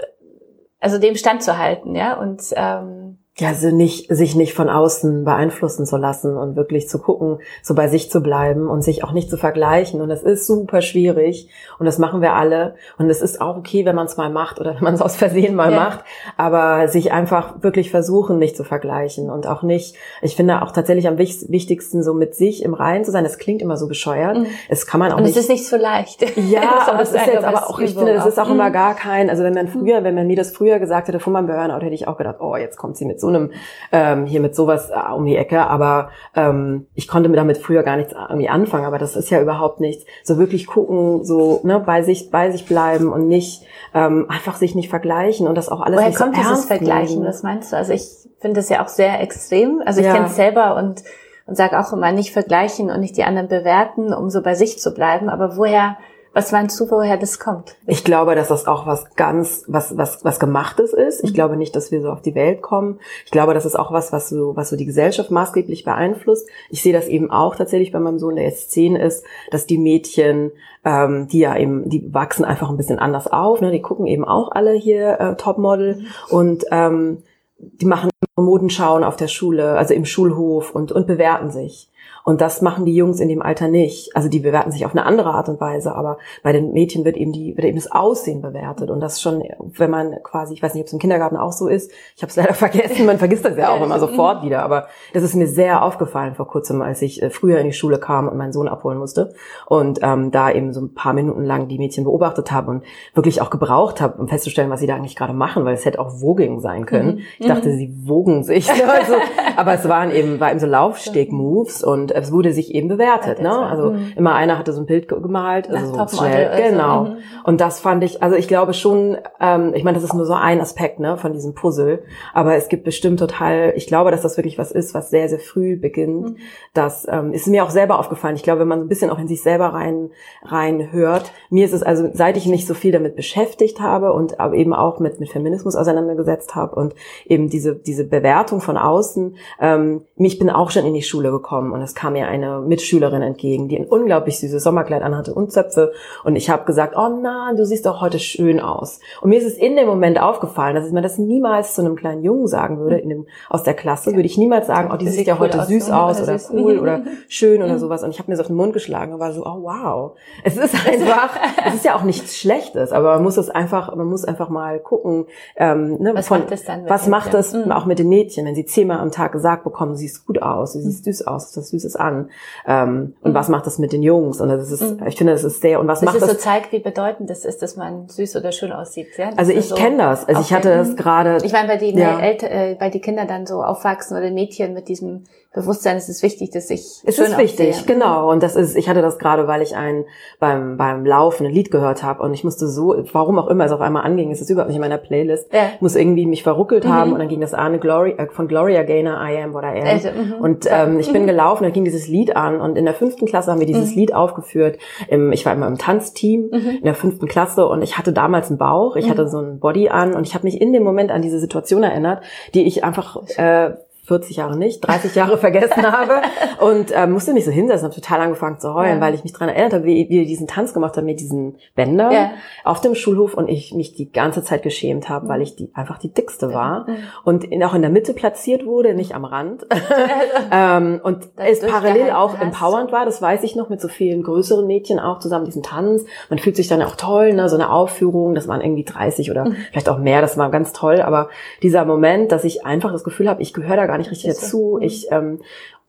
also 0.80 0.98
dem 0.98 1.16
standzuhalten, 1.16 1.96
ja 1.96 2.14
und 2.14 2.42
ähm, 2.54 3.18
Ja, 3.38 3.48
also 3.48 3.68
nicht, 3.70 4.06
sich 4.08 4.34
nicht 4.34 4.54
von 4.54 4.70
außen 4.70 5.24
beeinflussen 5.24 5.84
zu 5.84 5.98
lassen 5.98 6.38
und 6.38 6.56
wirklich 6.56 6.88
zu 6.88 6.98
gucken, 6.98 7.38
so 7.62 7.74
bei 7.74 7.86
sich 7.86 8.10
zu 8.10 8.22
bleiben 8.22 8.66
und 8.66 8.80
sich 8.80 9.04
auch 9.04 9.12
nicht 9.12 9.28
zu 9.28 9.36
vergleichen. 9.36 10.00
Und 10.00 10.08
das 10.08 10.22
ist 10.22 10.46
super 10.46 10.80
schwierig 10.80 11.50
und 11.78 11.84
das 11.84 11.98
machen 11.98 12.22
wir 12.22 12.32
alle. 12.32 12.76
Und 12.96 13.10
es 13.10 13.20
ist 13.20 13.42
auch 13.42 13.58
okay, 13.58 13.84
wenn 13.84 13.94
man 13.94 14.06
es 14.06 14.16
mal 14.16 14.30
macht 14.30 14.58
oder 14.58 14.74
wenn 14.76 14.82
man 14.84 14.94
es 14.94 15.02
aus 15.02 15.16
Versehen 15.16 15.54
mal 15.54 15.70
Ja. 15.70 15.76
macht. 15.76 16.04
Aber 16.38 16.88
sich 16.88 17.12
einfach 17.12 17.62
wirklich 17.62 17.90
versuchen, 17.90 18.38
nicht 18.38 18.56
zu 18.56 18.64
vergleichen 18.64 19.28
und 19.28 19.46
auch 19.46 19.62
nicht, 19.62 19.96
ich 20.22 20.34
finde 20.34 20.62
auch 20.62 20.72
tatsächlich 20.72 21.06
am 21.06 21.18
wich- 21.18 21.44
wichtigsten, 21.50 22.02
so 22.02 22.14
mit 22.14 22.34
sich 22.34 22.62
im 22.62 22.72
Reinen 22.72 23.04
zu 23.04 23.10
sein. 23.10 23.22
Das 23.24 23.36
klingt 23.36 23.60
immer 23.60 23.76
so 23.76 23.86
bescheuert. 23.86 24.38
Mhm. 24.38 24.46
Es 24.70 24.86
kann 24.86 24.98
man 24.98 25.12
auch 25.12 25.18
und 25.18 25.24
nicht. 25.24 25.36
es 25.36 25.42
ist 25.42 25.50
nicht 25.50 25.68
so 25.68 25.76
leicht. 25.76 26.22
Ja, 26.38 26.86
aber 26.86 26.98
Das 27.00 27.12
es 27.12 27.20
ist 27.20 27.26
jetzt 27.26 27.44
aber 27.44 27.68
auch, 27.68 27.78
ich 27.80 27.92
finde, 27.94 28.14
das 28.14 28.24
ist 28.24 28.38
auch 28.40 28.46
Mhm. 28.46 28.52
immer 28.54 28.70
gar 28.70 28.94
kein, 28.94 29.28
also 29.28 29.42
wenn 29.42 29.52
man 29.52 29.68
früher, 29.68 30.04
wenn 30.04 30.14
man 30.14 30.26
mir 30.26 30.36
das 30.36 30.52
früher 30.52 30.78
gesagt 30.78 31.08
hätte, 31.08 31.20
vor 31.20 31.34
meinem 31.34 31.46
Burnout, 31.48 31.84
hätte 31.84 31.94
ich 31.94 32.08
auch 32.08 32.16
gedacht, 32.16 32.36
oh, 32.40 32.56
jetzt 32.56 32.78
kommt 32.78 32.96
sie 32.96 33.04
mit 33.04 33.20
so 33.20 33.25
einem, 33.28 33.52
ähm, 33.92 34.26
hier 34.26 34.40
mit 34.40 34.54
sowas 34.54 34.90
äh, 34.90 35.12
um 35.12 35.24
die 35.24 35.36
Ecke, 35.36 35.66
aber 35.66 36.10
ähm, 36.34 36.86
ich 36.94 37.08
konnte 37.08 37.28
mir 37.28 37.36
damit 37.36 37.58
früher 37.58 37.82
gar 37.82 37.96
nichts 37.96 38.14
irgendwie 38.28 38.48
anfangen, 38.48 38.84
aber 38.84 38.98
das 38.98 39.16
ist 39.16 39.30
ja 39.30 39.40
überhaupt 39.40 39.80
nichts. 39.80 40.04
So 40.24 40.38
wirklich 40.38 40.66
gucken, 40.66 41.24
so 41.24 41.60
ne, 41.64 41.80
bei 41.80 42.02
sich, 42.02 42.30
bei 42.30 42.50
sich 42.50 42.66
bleiben 42.66 43.12
und 43.12 43.28
nicht 43.28 43.64
ähm, 43.94 44.26
einfach 44.28 44.56
sich 44.56 44.74
nicht 44.74 44.90
vergleichen 44.90 45.46
und 45.46 45.54
das 45.54 45.68
auch 45.68 45.80
alles 45.80 45.98
Woher 45.98 46.08
nicht 46.08 46.18
kommt 46.18 46.36
so 46.36 46.42
dieses 46.42 46.64
Vergleichen? 46.66 47.24
Was 47.24 47.42
meinst 47.42 47.72
du? 47.72 47.76
Also 47.76 47.92
ich 47.92 48.08
finde 48.40 48.60
das 48.60 48.68
ja 48.68 48.84
auch 48.84 48.88
sehr 48.88 49.20
extrem. 49.20 49.82
Also 49.84 50.00
ich 50.00 50.06
Ja. 50.06 50.12
kenne 50.12 50.26
es 50.26 50.36
selber 50.36 50.76
und, 50.76 51.02
und 51.46 51.56
sage 51.56 51.78
auch 51.78 51.92
immer, 51.92 52.12
nicht 52.12 52.32
vergleichen 52.32 52.90
und 52.90 53.00
nicht 53.00 53.16
die 53.16 53.24
anderen 53.24 53.48
bewerten, 53.48 54.12
um 54.12 54.30
so 54.30 54.42
bei 54.42 54.54
sich 54.54 54.78
zu 54.78 54.92
bleiben. 54.92 55.28
Aber 55.28 55.56
woher, 55.56 55.96
was 56.36 56.52
meinst 56.52 56.78
du, 56.78 56.90
woher 56.90 57.16
das 57.16 57.38
kommt? 57.38 57.76
Ich 57.86 58.04
glaube, 58.04 58.34
dass 58.34 58.48
das 58.48 58.66
auch 58.66 58.86
was 58.86 59.16
ganz, 59.16 59.64
was, 59.68 59.96
was, 59.96 60.22
was 60.22 60.38
gemachtes 60.38 60.92
ist. 60.92 61.24
Ich 61.24 61.32
glaube 61.32 61.56
nicht, 61.56 61.74
dass 61.74 61.90
wir 61.90 62.02
so 62.02 62.10
auf 62.10 62.20
die 62.20 62.34
Welt 62.34 62.60
kommen. 62.60 63.00
Ich 63.24 63.30
glaube, 63.30 63.54
das 63.54 63.64
ist 63.64 63.74
auch 63.74 63.90
was, 63.90 64.12
was 64.12 64.28
so, 64.28 64.54
was 64.54 64.68
so 64.68 64.76
die 64.76 64.84
Gesellschaft 64.84 65.30
maßgeblich 65.30 65.84
beeinflusst. 65.84 66.46
Ich 66.68 66.82
sehe 66.82 66.92
das 66.92 67.08
eben 67.08 67.30
auch 67.30 67.56
tatsächlich 67.56 67.90
bei 67.90 68.00
meinem 68.00 68.18
Sohn, 68.18 68.36
der 68.36 68.44
jetzt 68.44 68.70
zehn 68.70 68.96
ist, 68.96 69.24
dass 69.50 69.64
die 69.64 69.78
Mädchen, 69.78 70.52
ähm, 70.84 71.26
die 71.26 71.38
ja 71.38 71.56
eben, 71.56 71.88
die 71.88 72.12
wachsen 72.12 72.44
einfach 72.44 72.68
ein 72.68 72.76
bisschen 72.76 72.98
anders 72.98 73.28
auf. 73.28 73.62
Ne? 73.62 73.70
Die 73.70 73.80
gucken 73.80 74.06
eben 74.06 74.26
auch 74.26 74.52
alle 74.52 74.74
hier 74.74 75.18
äh, 75.18 75.36
Topmodel 75.36 76.04
und 76.28 76.66
ähm, 76.70 77.22
die 77.56 77.86
machen 77.86 78.10
Modenschauen 78.36 79.04
auf 79.04 79.16
der 79.16 79.28
Schule, 79.28 79.78
also 79.78 79.94
im 79.94 80.04
Schulhof 80.04 80.74
und, 80.74 80.92
und 80.92 81.06
bewerten 81.06 81.50
sich. 81.50 81.88
Und 82.26 82.40
das 82.40 82.60
machen 82.60 82.84
die 82.84 82.96
Jungs 82.96 83.20
in 83.20 83.28
dem 83.28 83.40
Alter 83.40 83.68
nicht. 83.68 84.16
Also 84.16 84.28
die 84.28 84.40
bewerten 84.40 84.72
sich 84.72 84.84
auf 84.84 84.90
eine 84.90 85.06
andere 85.06 85.30
Art 85.30 85.48
und 85.48 85.60
Weise, 85.60 85.94
aber 85.94 86.18
bei 86.42 86.52
den 86.52 86.72
Mädchen 86.72 87.04
wird 87.04 87.16
eben 87.16 87.30
die 87.30 87.56
wird 87.56 87.64
eben 87.64 87.76
das 87.76 87.92
Aussehen 87.92 88.42
bewertet 88.42 88.90
und 88.90 88.98
das 88.98 89.22
schon, 89.22 89.44
wenn 89.60 89.90
man 89.92 90.16
quasi, 90.24 90.52
ich 90.52 90.60
weiß 90.60 90.74
nicht, 90.74 90.82
ob 90.82 90.88
es 90.88 90.92
im 90.92 90.98
Kindergarten 90.98 91.36
auch 91.36 91.52
so 91.52 91.68
ist. 91.68 91.92
Ich 92.16 92.22
habe 92.22 92.30
es 92.30 92.34
leider 92.34 92.54
vergessen. 92.54 93.06
Man 93.06 93.18
vergisst 93.18 93.44
das 93.44 93.56
ja 93.56 93.70
auch 93.70 93.80
immer 93.80 94.00
sofort 94.00 94.42
wieder. 94.42 94.64
Aber 94.64 94.88
das 95.14 95.22
ist 95.22 95.36
mir 95.36 95.46
sehr 95.46 95.84
aufgefallen 95.84 96.34
vor 96.34 96.48
kurzem, 96.48 96.82
als 96.82 97.00
ich 97.00 97.22
äh, 97.22 97.30
früher 97.30 97.60
in 97.60 97.66
die 97.66 97.72
Schule 97.72 98.00
kam 98.00 98.26
und 98.26 98.36
meinen 98.36 98.52
Sohn 98.52 98.66
abholen 98.66 98.98
musste 98.98 99.32
und 99.66 100.00
ähm, 100.02 100.32
da 100.32 100.50
eben 100.50 100.72
so 100.72 100.80
ein 100.80 100.94
paar 100.94 101.12
Minuten 101.12 101.44
lang 101.44 101.68
die 101.68 101.78
Mädchen 101.78 102.02
beobachtet 102.02 102.50
habe 102.50 102.72
und 102.72 102.82
wirklich 103.14 103.40
auch 103.40 103.50
gebraucht 103.50 104.00
habe, 104.00 104.20
um 104.20 104.26
festzustellen, 104.26 104.70
was 104.70 104.80
sie 104.80 104.88
da 104.88 104.96
eigentlich 104.96 105.14
gerade 105.14 105.32
machen, 105.32 105.64
weil 105.64 105.74
es 105.74 105.84
hätte 105.84 106.00
auch 106.00 106.10
Voging 106.10 106.58
sein 106.58 106.86
können. 106.86 107.20
Ich 107.38 107.46
dachte, 107.46 107.70
sie 107.70 107.94
wogen 108.02 108.42
sich. 108.42 108.68
Also, 108.96 109.14
aber 109.56 109.74
es 109.74 109.86
waren 109.88 110.10
eben, 110.10 110.40
war 110.40 110.50
eben 110.50 110.60
so 110.60 110.66
Laufsteg-Moves 110.66 111.84
und 111.84 112.15
es 112.16 112.32
wurde 112.32 112.52
sich 112.52 112.74
eben 112.74 112.88
bewertet. 112.88 113.40
Ne? 113.40 113.50
Also 113.50 113.94
immer 114.16 114.34
einer 114.34 114.58
hatte 114.58 114.72
so 114.72 114.80
ein 114.80 114.86
Bild 114.86 115.08
ge- 115.08 115.20
gemalt, 115.20 115.70
also 115.70 115.94
so 115.94 116.16
schnell. 116.18 116.48
oder 116.48 116.56
so. 116.56 116.62
Genau. 116.72 117.04
Mhm. 117.04 117.16
Und 117.44 117.60
das 117.60 117.80
fand 117.80 118.02
ich, 118.04 118.22
also 118.22 118.36
ich 118.36 118.48
glaube 118.48 118.74
schon, 118.74 119.16
ähm, 119.40 119.72
ich 119.74 119.84
meine, 119.84 119.94
das 119.96 120.04
ist 120.04 120.14
nur 120.14 120.26
so 120.26 120.34
ein 120.34 120.60
Aspekt 120.60 120.98
ne, 121.00 121.16
von 121.16 121.32
diesem 121.32 121.54
Puzzle, 121.54 122.02
aber 122.34 122.54
es 122.56 122.68
gibt 122.68 122.84
bestimmt 122.84 123.18
total, 123.18 123.72
ich 123.76 123.86
glaube, 123.86 124.10
dass 124.10 124.22
das 124.22 124.36
wirklich 124.36 124.58
was 124.58 124.72
ist, 124.72 124.94
was 124.94 125.10
sehr, 125.10 125.28
sehr 125.28 125.38
früh 125.38 125.76
beginnt. 125.76 126.36
Das 126.74 127.06
ähm, 127.10 127.32
ist 127.32 127.46
mir 127.46 127.64
auch 127.64 127.70
selber 127.70 127.98
aufgefallen. 127.98 128.36
Ich 128.36 128.42
glaube, 128.42 128.60
wenn 128.60 128.68
man 128.68 128.78
so 128.80 128.84
ein 128.84 128.88
bisschen 128.88 129.10
auch 129.10 129.18
in 129.18 129.28
sich 129.28 129.42
selber 129.42 129.66
rein, 129.66 130.10
rein 130.42 130.92
hört, 130.92 131.32
mir 131.50 131.64
ist 131.64 131.72
es 131.72 131.82
also, 131.82 132.08
seit 132.12 132.36
ich 132.36 132.46
mich 132.46 132.66
so 132.66 132.74
viel 132.74 132.92
damit 132.92 133.16
beschäftigt 133.16 133.80
habe 133.80 134.12
und 134.12 134.40
aber 134.40 134.54
eben 134.54 134.72
auch 134.74 134.98
mit, 135.00 135.20
mit 135.20 135.30
Feminismus 135.30 135.76
auseinandergesetzt 135.76 136.54
habe 136.54 136.74
und 136.76 136.94
eben 137.26 137.48
diese, 137.48 137.74
diese 137.76 138.04
Bewertung 138.04 138.60
von 138.60 138.76
außen, 138.76 139.36
ähm, 139.60 140.02
ich 140.16 140.38
bin 140.38 140.50
auch 140.50 140.70
schon 140.70 140.84
in 140.84 140.94
die 140.94 141.02
Schule 141.02 141.30
gekommen 141.30 141.72
und 141.72 141.80
es 141.82 141.94
kam 141.94 142.05
mir 142.10 142.28
eine 142.28 142.60
Mitschülerin 142.60 143.22
entgegen, 143.22 143.68
die 143.68 143.78
ein 143.78 143.86
unglaublich 143.86 144.38
süßes 144.38 144.62
Sommerkleid 144.62 145.02
anhatte 145.02 145.34
und 145.34 145.52
Zöpfe 145.52 145.92
und 146.24 146.36
ich 146.36 146.50
habe 146.50 146.64
gesagt, 146.64 146.94
oh 146.96 147.08
nein, 147.08 147.56
du 147.56 147.64
siehst 147.64 147.86
doch 147.86 148.00
heute 148.00 148.18
schön 148.18 148.60
aus. 148.60 149.00
Und 149.20 149.30
mir 149.30 149.38
ist 149.38 149.46
es 149.46 149.54
in 149.58 149.76
dem 149.76 149.86
Moment 149.86 150.20
aufgefallen, 150.20 150.74
dass 150.74 150.86
ich 150.86 150.92
mir 150.92 151.02
das 151.02 151.18
niemals 151.18 151.74
zu 151.74 151.82
einem 151.82 151.96
kleinen 151.96 152.22
Jungen 152.22 152.46
sagen 152.46 152.78
würde, 152.78 152.98
in 152.98 153.08
dem, 153.08 153.26
aus 153.48 153.62
der 153.62 153.74
Klasse, 153.74 154.12
würde 154.14 154.26
ich 154.26 154.38
niemals 154.38 154.66
sagen, 154.66 154.90
oh, 154.92 154.96
die 154.96 155.04
Das 155.04 155.14
sieht 155.14 155.20
sieht 155.20 155.28
ja 155.28 155.34
cool 155.34 155.40
heute 155.40 155.60
aus, 155.62 155.68
süß 155.68 155.88
ne? 155.88 156.00
aus 156.02 156.16
Oder 156.20 156.24
oder 156.28 156.38
süß. 156.38 156.50
cool 156.52 156.78
oder 156.78 157.00
schön 157.28 157.62
oder 157.62 157.78
sowas. 157.78 158.02
Und 158.02 158.10
ich 158.10 158.18
habe 158.18 158.30
mir 158.30 158.36
so 158.36 158.42
auf 158.42 158.46
den 158.48 158.56
Mund 158.56 158.72
geschlagen 158.72 159.12
und 159.14 159.20
war 159.20 159.32
so, 159.32 159.42
oh 159.42 159.62
wow. 159.62 160.12
Es 160.44 160.56
ist 160.56 160.74
einfach, 160.86 161.30
es 161.66 161.74
ist 161.74 161.84
ja 161.84 161.96
auch 161.96 162.02
nichts 162.02 162.36
Schlechtes, 162.36 162.92
aber 162.92 163.14
man 163.14 163.22
muss 163.22 163.36
es 163.36 163.50
einfach, 163.50 163.94
man 163.94 164.06
muss 164.06 164.24
einfach 164.24 164.48
mal 164.48 164.78
gucken, 164.80 165.26
ähm, 165.56 165.98
ne, 166.00 166.12
Was 166.14 166.30
macht 166.30 166.50
es 166.52 166.64
dann 166.64 166.88
was 166.88 167.06
macht 167.08 167.34
das 167.34 167.52
Mädchen? 167.52 167.72
auch 167.72 167.86
mit 167.86 167.98
den 167.98 168.08
Mädchen, 168.08 168.46
wenn 168.46 168.54
sie 168.54 168.64
zehnmal 168.66 168.98
am 168.98 169.10
Tag 169.10 169.32
gesagt 169.32 169.64
bekommen, 169.64 169.92
du 169.92 169.98
siehst 169.98 170.26
gut 170.26 170.42
aus, 170.42 170.72
du 170.74 170.80
siehst 170.80 171.04
süß 171.04 171.26
aus, 171.26 171.52
du 171.52 171.60
hast 171.60 171.72
Süßes 171.86 171.96
an. 171.96 172.30
Ähm, 172.66 173.14
und 173.22 173.34
was 173.34 173.48
macht 173.48 173.66
das 173.66 173.78
mit 173.78 173.92
den 173.92 174.02
Jungs? 174.02 174.40
Und 174.40 174.48
das 174.48 174.70
ist, 174.70 174.82
ich 175.06 175.16
finde, 175.16 175.32
das 175.32 175.44
ist 175.44 175.60
sehr, 175.60 175.80
und 175.80 175.86
was 175.88 176.00
Das 176.00 176.06
macht 176.06 176.16
ist 176.16 176.22
so 176.26 176.32
das? 176.32 176.38
zeigt, 176.42 176.72
wie 176.72 176.80
bedeutend 176.80 177.30
es 177.30 177.44
ist, 177.44 177.62
dass 177.62 177.76
man 177.76 178.08
süß 178.08 178.36
oder 178.36 178.52
schön 178.52 178.72
aussieht. 178.72 179.08
Ja? 179.16 179.30
Das 179.30 179.38
Also 179.38 179.52
ich 179.52 179.68
so 179.68 179.74
kenne 179.74 179.98
das. 179.98 180.26
Also 180.28 180.40
ich 180.40 180.52
hatte 180.52 180.70
aufregend. 180.70 180.98
das 180.98 181.04
gerade. 181.04 181.38
Ich 181.44 181.52
meine, 181.52 181.68
bei 181.68 181.76
die, 181.76 181.90
Ja. 181.96 182.18
Eltern, 182.18 182.50
äh, 182.50 182.76
bei 182.78 182.90
die 182.90 183.00
Kinder 183.00 183.24
dann 183.26 183.46
so 183.46 183.62
aufwachsen 183.62 184.16
oder 184.16 184.30
Mädchen 184.30 184.74
mit 184.74 184.88
diesem 184.88 185.24
Bewusstsein, 185.56 185.96
es 185.96 186.08
ist 186.08 186.22
wichtig, 186.22 186.50
dass 186.50 186.70
ich 186.70 187.02
Es 187.04 187.18
ist 187.18 187.38
wichtig, 187.38 187.70
aussehe. 187.70 187.86
genau. 187.94 188.30
Und 188.30 188.42
das 188.44 188.54
ist, 188.54 188.76
ich 188.76 188.88
hatte 188.88 189.02
das 189.02 189.18
gerade, 189.18 189.48
weil 189.48 189.62
ich 189.62 189.74
ein 189.74 190.04
beim 190.38 190.76
beim 190.76 191.04
Laufen 191.04 191.46
ein 191.46 191.52
Lied 191.52 191.70
gehört 191.72 192.02
habe 192.04 192.22
und 192.22 192.32
ich 192.34 192.44
musste 192.44 192.68
so, 192.68 192.94
warum 193.12 193.38
auch 193.38 193.48
immer 193.48 193.64
es 193.64 193.72
auf 193.72 193.80
einmal 193.80 194.04
anging, 194.04 194.30
es 194.30 194.40
ist 194.40 194.50
überhaupt 194.50 194.68
nicht 194.68 194.76
in 194.76 194.82
meiner 194.82 194.98
Playlist, 194.98 195.52
Ja. 195.52 195.70
muss 195.80 195.96
irgendwie 195.96 196.26
mich 196.26 196.42
verruckelt 196.42 196.84
Mhm. 196.84 196.92
haben 196.92 197.12
und 197.12 197.18
dann 197.18 197.28
ging 197.28 197.40
das 197.40 197.54
an 197.54 197.80
Glory 197.80 198.12
äh, 198.18 198.28
von 198.28 198.46
Gloria 198.46 198.82
Gaynor, 198.84 199.18
I 199.20 199.42
am 199.42 199.54
what 199.54 199.64
I 199.64 199.80
am. 199.80 199.86
Also, 199.86 200.08
mhm. 200.10 200.34
Und 200.40 200.66
ähm, 200.70 201.00
ich 201.00 201.12
bin 201.12 201.26
gelaufen, 201.26 201.64
dann 201.64 201.72
ging 201.72 201.84
dieses 201.84 202.06
Lied 202.06 202.36
an 202.36 202.60
und 202.60 202.76
in 202.76 202.84
der 202.84 202.94
fünften 202.94 203.26
Klasse 203.26 203.50
haben 203.50 203.58
wir 203.60 203.66
dieses 203.66 203.90
Mhm. 203.92 203.96
Lied 204.00 204.14
aufgeführt. 204.14 204.78
Im, 205.08 205.32
ich 205.32 205.44
war 205.46 205.52
immer 205.54 205.66
im 205.66 205.78
Tanzteam 205.78 206.50
in 206.52 206.84
der 206.84 206.94
fünften 206.94 207.26
Klasse 207.26 207.66
und 207.66 207.82
ich 207.82 207.96
hatte 207.98 208.12
damals 208.12 208.48
einen 208.50 208.58
Bauch, 208.58 208.96
ich 208.96 209.06
Mhm. 209.06 209.10
hatte 209.10 209.28
so 209.28 209.38
einen 209.38 209.58
Body 209.58 209.88
an 209.88 210.14
und 210.14 210.26
ich 210.26 210.34
habe 210.34 210.44
mich 210.44 210.60
in 210.60 210.72
dem 210.72 210.82
Moment 210.82 211.10
an 211.10 211.22
diese 211.22 211.38
Situation 211.40 211.82
erinnert, 211.82 212.22
die 212.54 212.66
ich 212.66 212.84
einfach 212.84 213.16
äh, 213.38 213.70
40 214.06 214.36
Jahre 214.36 214.56
nicht, 214.56 214.80
30 214.86 215.14
Jahre 215.14 215.36
vergessen 215.46 215.90
habe 215.90 216.22
und 216.60 216.92
ähm, 216.94 217.12
musste 217.12 217.32
mich 217.32 217.44
so 217.44 217.50
hinsetzen, 217.50 217.86
habe 217.86 217.94
total 217.94 218.20
angefangen 218.20 218.60
zu 218.60 218.72
heulen, 218.72 218.96
ja. 218.96 219.00
weil 219.00 219.14
ich 219.14 219.24
mich 219.24 219.32
daran 219.32 219.48
erinnert 219.48 219.74
habe, 219.74 219.84
wie, 219.84 220.08
wir 220.08 220.24
diesen 220.24 220.46
Tanz 220.46 220.72
gemacht 220.72 220.96
haben 220.96 221.06
mit 221.06 221.20
diesen 221.20 221.56
Bändern 221.74 222.12
ja. 222.12 222.30
auf 222.64 222.80
dem 222.80 222.94
Schulhof 222.94 223.34
und 223.34 223.48
ich 223.48 223.74
mich 223.74 223.94
die 223.94 224.10
ganze 224.10 224.44
Zeit 224.44 224.62
geschämt 224.62 225.08
habe, 225.08 225.28
weil 225.28 225.42
ich 225.42 225.56
die 225.56 225.70
einfach 225.74 225.98
die 225.98 226.12
dickste 226.12 226.52
war 226.52 226.86
und 227.24 227.46
auch 227.64 227.74
in 227.74 227.82
der 227.82 227.90
Mitte 227.90 228.14
platziert 228.14 228.64
wurde, 228.64 228.94
nicht 228.94 229.14
am 229.14 229.24
Rand 229.24 229.66
ähm, 230.52 231.00
und 231.02 231.28
es 231.36 231.60
parallel 231.60 232.12
auch 232.12 232.38
empowernd 232.40 232.92
war, 232.92 233.04
das 233.04 233.20
weiß 233.20 233.42
ich 233.42 233.56
noch, 233.56 233.68
mit 233.68 233.80
so 233.80 233.88
vielen 233.88 234.22
größeren 234.22 234.66
Mädchen 234.66 235.00
auch 235.00 235.18
zusammen 235.18 235.44
diesen 235.44 235.62
Tanz. 235.62 236.04
Man 236.30 236.38
fühlt 236.38 236.56
sich 236.56 236.68
dann 236.68 236.82
auch 236.82 236.96
toll, 236.96 237.32
ne, 237.32 237.48
so 237.48 237.56
eine 237.56 237.70
Aufführung, 237.70 238.34
das 238.34 238.46
waren 238.46 238.60
irgendwie 238.60 238.84
30 238.84 239.30
oder 239.30 239.46
mhm. 239.46 239.56
vielleicht 239.70 239.88
auch 239.88 239.98
mehr, 239.98 240.20
das 240.20 240.38
war 240.38 240.50
ganz 240.50 240.72
toll, 240.72 241.00
aber 241.00 241.28
dieser 241.62 241.84
Moment, 241.84 242.30
dass 242.30 242.44
ich 242.44 242.64
einfach 242.64 242.92
das 242.92 243.04
Gefühl 243.04 243.28
habe, 243.28 243.42
ich 243.42 243.52
gehöre 243.52 243.76
da 243.76 243.86
gar 243.86 243.95
nicht 243.98 244.10
richtig 244.10 244.30
dazu, 244.30 244.78
ich 244.80 245.10
ähm, 245.10 245.40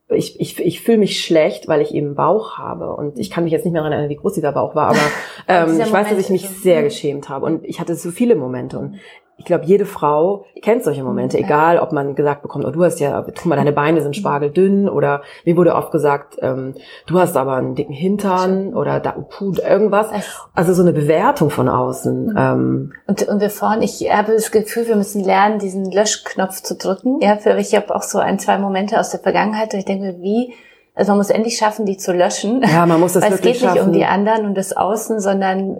ich, 0.09 0.39
ich, 0.39 0.59
ich 0.59 0.81
fühle 0.81 0.99
mich 0.99 1.21
schlecht, 1.21 1.67
weil 1.67 1.81
ich 1.81 1.93
eben 1.93 2.15
Bauch 2.15 2.57
habe. 2.57 2.95
Und 2.95 3.19
ich 3.19 3.29
kann 3.29 3.43
mich 3.43 3.51
jetzt 3.51 3.65
nicht 3.65 3.73
mehr 3.73 3.81
daran 3.81 3.91
erinnern, 3.91 4.09
wie 4.09 4.15
groß 4.15 4.33
dieser 4.33 4.53
Bauch 4.53 4.73
war, 4.73 4.89
aber 4.89 4.99
ähm, 5.47 5.79
ich 5.79 5.91
weiß, 5.91 6.09
dass 6.09 6.19
ich 6.19 6.29
mich 6.29 6.47
sehr 6.47 6.83
geschämt 6.83 7.27
habe. 7.29 7.45
Und 7.45 7.65
ich 7.65 7.79
hatte 7.79 7.95
so 7.95 8.11
viele 8.11 8.35
Momente. 8.35 8.79
Und 8.79 8.99
ich 9.37 9.45
glaube, 9.45 9.65
jede 9.65 9.85
Frau 9.85 10.45
kennt 10.63 10.83
solche 10.83 11.03
Momente, 11.03 11.37
egal 11.37 11.77
ob 11.77 11.91
man 11.91 12.15
gesagt 12.15 12.41
bekommt, 12.41 12.65
oh, 12.65 12.71
du 12.71 12.83
hast 12.83 12.99
ja, 12.99 13.21
guck 13.21 13.45
mal, 13.45 13.55
deine 13.55 13.71
Beine 13.71 14.01
sind 14.01 14.15
spargeldünn 14.15 14.89
oder 14.89 15.21
mir 15.45 15.55
wurde 15.55 15.75
oft 15.75 15.91
gesagt, 15.91 16.37
ähm, 16.41 16.73
du 17.05 17.19
hast 17.19 17.37
aber 17.37 17.53
einen 17.53 17.75
dicken 17.75 17.93
Hintern 17.93 18.73
oder 18.73 18.99
da, 18.99 19.11
puh, 19.11 19.53
irgendwas. 19.53 20.07
Also 20.55 20.73
so 20.73 20.81
eine 20.81 20.91
Bewertung 20.91 21.51
von 21.51 21.69
außen. 21.69 22.25
Mhm. 22.25 22.35
Ähm. 22.37 22.93
Und, 23.05 23.27
und 23.27 23.39
wir 23.39 23.51
vorhin, 23.51 23.83
ich 23.83 24.11
habe 24.11 24.33
das 24.33 24.49
Gefühl, 24.49 24.87
wir 24.87 24.95
müssen 24.95 25.23
lernen, 25.23 25.59
diesen 25.59 25.91
Löschknopf 25.91 26.63
zu 26.63 26.75
drücken. 26.75 27.19
Ja, 27.21 27.37
für 27.37 27.55
ich 27.57 27.75
habe 27.75 27.95
auch 27.95 28.03
so 28.03 28.17
ein, 28.17 28.39
zwei 28.39 28.57
Momente 28.57 28.99
aus 28.99 29.11
der 29.11 29.19
Vergangenheit, 29.19 29.71
wo 29.73 29.77
ich 29.77 29.85
denke, 29.85 30.17
wie 30.19 30.53
also 30.95 31.11
man 31.11 31.19
muss 31.19 31.29
endlich 31.29 31.57
schaffen, 31.57 31.85
die 31.85 31.97
zu 31.97 32.11
löschen. 32.11 32.63
Ja, 32.63 32.87
man 32.87 32.99
muss 32.99 33.13
das 33.13 33.21
Weil 33.21 33.33
wirklich 33.33 33.57
es 33.57 33.61
geht 33.61 33.69
nicht 33.69 33.77
schaffen. 33.77 33.89
um 33.89 33.93
die 33.93 34.05
anderen 34.05 34.47
und 34.47 34.57
das 34.57 34.75
Außen, 34.75 35.19
sondern 35.19 35.77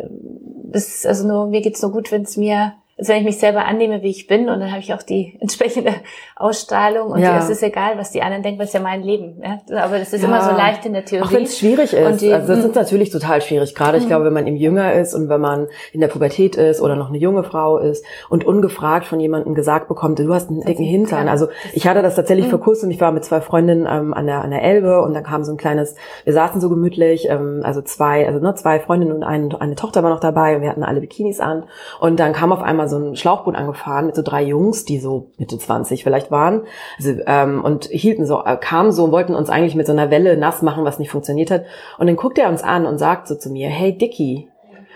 es, 0.74 1.08
also 1.08 1.28
nur, 1.28 1.48
mir 1.48 1.62
geht's 1.62 1.82
nur 1.82 1.92
gut, 1.92 2.12
wenn 2.12 2.22
es 2.22 2.38
mir 2.38 2.74
also 2.98 3.14
wenn 3.14 3.20
ich 3.20 3.26
mich 3.26 3.38
selber 3.38 3.66
annehme, 3.66 4.02
wie 4.02 4.10
ich 4.10 4.26
bin, 4.26 4.50
und 4.50 4.60
dann 4.60 4.72
habe 4.72 4.80
ich 4.80 4.94
auch 4.94 5.04
die 5.04 5.38
entsprechende 5.42 5.94
Ausstrahlung 6.36 7.12
und 7.12 7.20
ja. 7.20 7.38
es 7.38 7.50
ist 7.50 7.62
egal, 7.62 7.98
was 7.98 8.12
die 8.12 8.22
anderen 8.22 8.44
denken, 8.44 8.60
weil 8.60 8.66
es 8.66 8.74
ja 8.74 8.80
mein 8.80 9.04
Leben. 9.04 9.42
Ja? 9.44 9.84
Aber 9.84 10.00
das 10.00 10.14
ist 10.14 10.22
ja. 10.22 10.28
immer 10.28 10.42
so 10.42 10.52
leicht 10.52 10.86
in 10.86 10.94
der 10.94 11.06
Theorie. 11.06 11.28
Auch 11.28 11.32
wenn 11.32 11.44
es 11.44 11.60
schwierig 11.60 11.94
ist. 11.94 12.22
Die, 12.22 12.34
also 12.34 12.48
das 12.48 12.66
ist 12.66 12.76
natürlich 12.76 13.12
total 13.12 13.42
schwierig. 13.42 13.76
Gerade 13.76 13.98
ich 13.98 14.06
mhm. 14.06 14.08
glaube, 14.08 14.26
wenn 14.26 14.34
man 14.34 14.48
eben 14.48 14.58
jünger 14.58 14.94
ist 14.94 15.14
und 15.14 15.30
wenn 15.30 15.42
man 15.42 15.68
in 15.92 16.02
der 16.02 16.08
Pubertät 16.08 16.56
ist 16.56 16.82
oder 16.82 16.96
noch 16.96 17.10
eine 17.10 17.18
junge 17.18 17.44
Frau 17.44 17.78
ist 17.78 18.04
und 18.30 18.46
ungefragt 18.46 19.06
von 19.06 19.20
jemandem 19.20 19.54
gesagt 19.54 19.88
bekommt, 19.88 20.20
du 20.20 20.34
hast 20.34 20.50
einen 20.50 20.62
dicken 20.62 20.84
Hintern. 20.84 21.28
Also 21.28 21.48
ich 21.74 21.88
hatte 21.88 22.02
das 22.02 22.16
tatsächlich 22.16 22.48
mhm. 22.48 22.52
vor 22.52 22.60
kurzem. 22.62 22.90
Ich 22.90 23.00
war 23.00 23.12
mit 23.12 23.24
zwei 23.26 23.42
Freundinnen 23.42 23.88
ähm, 23.90 24.14
an, 24.14 24.26
der, 24.26 24.42
an 24.42 24.50
der 24.50 24.64
Elbe 24.64 25.02
und 25.02 25.14
dann 25.14 25.24
kam 25.24 25.44
so 25.44 25.52
ein 25.52 25.58
kleines, 25.58 25.96
wir 26.24 26.34
saßen 26.34 26.60
so 26.62 26.70
gemütlich, 26.70 27.30
ähm, 27.30 27.62
also 27.64 27.82
zwei, 27.82 28.28
also 28.28 28.40
ne, 28.40 28.56
zwei 28.56 28.80
Freundinnen 28.80 29.14
und 29.14 29.24
eine, 29.24 29.62
eine 29.62 29.76
Tochter 29.76 30.02
war 30.02 30.10
noch 30.10 30.20
dabei 30.20 30.56
und 30.56 30.62
wir 30.62 30.70
hatten 30.70 30.84
alle 30.84 31.02
Bikinis 31.02 31.40
an. 31.40 31.66
Und 32.00 32.20
dann 32.20 32.34
kam 32.34 32.52
auf 32.52 32.62
einmal 32.62 32.87
so 32.88 32.98
ein 32.98 33.16
Schlauchboot 33.16 33.56
angefahren 33.56 34.06
mit 34.06 34.16
so 34.16 34.22
drei 34.22 34.44
Jungs, 34.44 34.86
die 34.86 35.00
so 35.00 35.32
Mitte 35.38 35.58
20 35.58 36.04
vielleicht 36.04 36.32
waren. 36.32 36.64
Also, 36.98 37.14
ähm, 37.26 37.64
und 37.64 37.86
hielten 37.86 38.26
so, 38.26 38.44
äh, 38.44 38.58
kamen 38.58 38.92
so 38.92 39.06
und 39.06 39.12
wollten 39.12 39.36
uns 39.36 39.50
eigentlich 39.50 39.76
mit 39.76 39.88
so 39.88 39.94
einer 39.94 40.12
Welle 40.12 40.38
nass 40.38 40.62
machen, 40.62 40.86
was 40.86 41.00
nicht 41.00 41.12
funktioniert 41.12 41.52
hat. 41.52 41.66
Und 41.98 42.08
dann 42.08 42.16
guckt 42.16 42.38
er 42.38 42.50
uns 42.50 42.64
an 42.64 42.86
und 42.86 42.98
sagt 42.98 43.28
so 43.28 43.36
zu 43.36 43.50
mir, 43.50 43.70
hey 43.70 43.98
Dicky, 43.98 44.50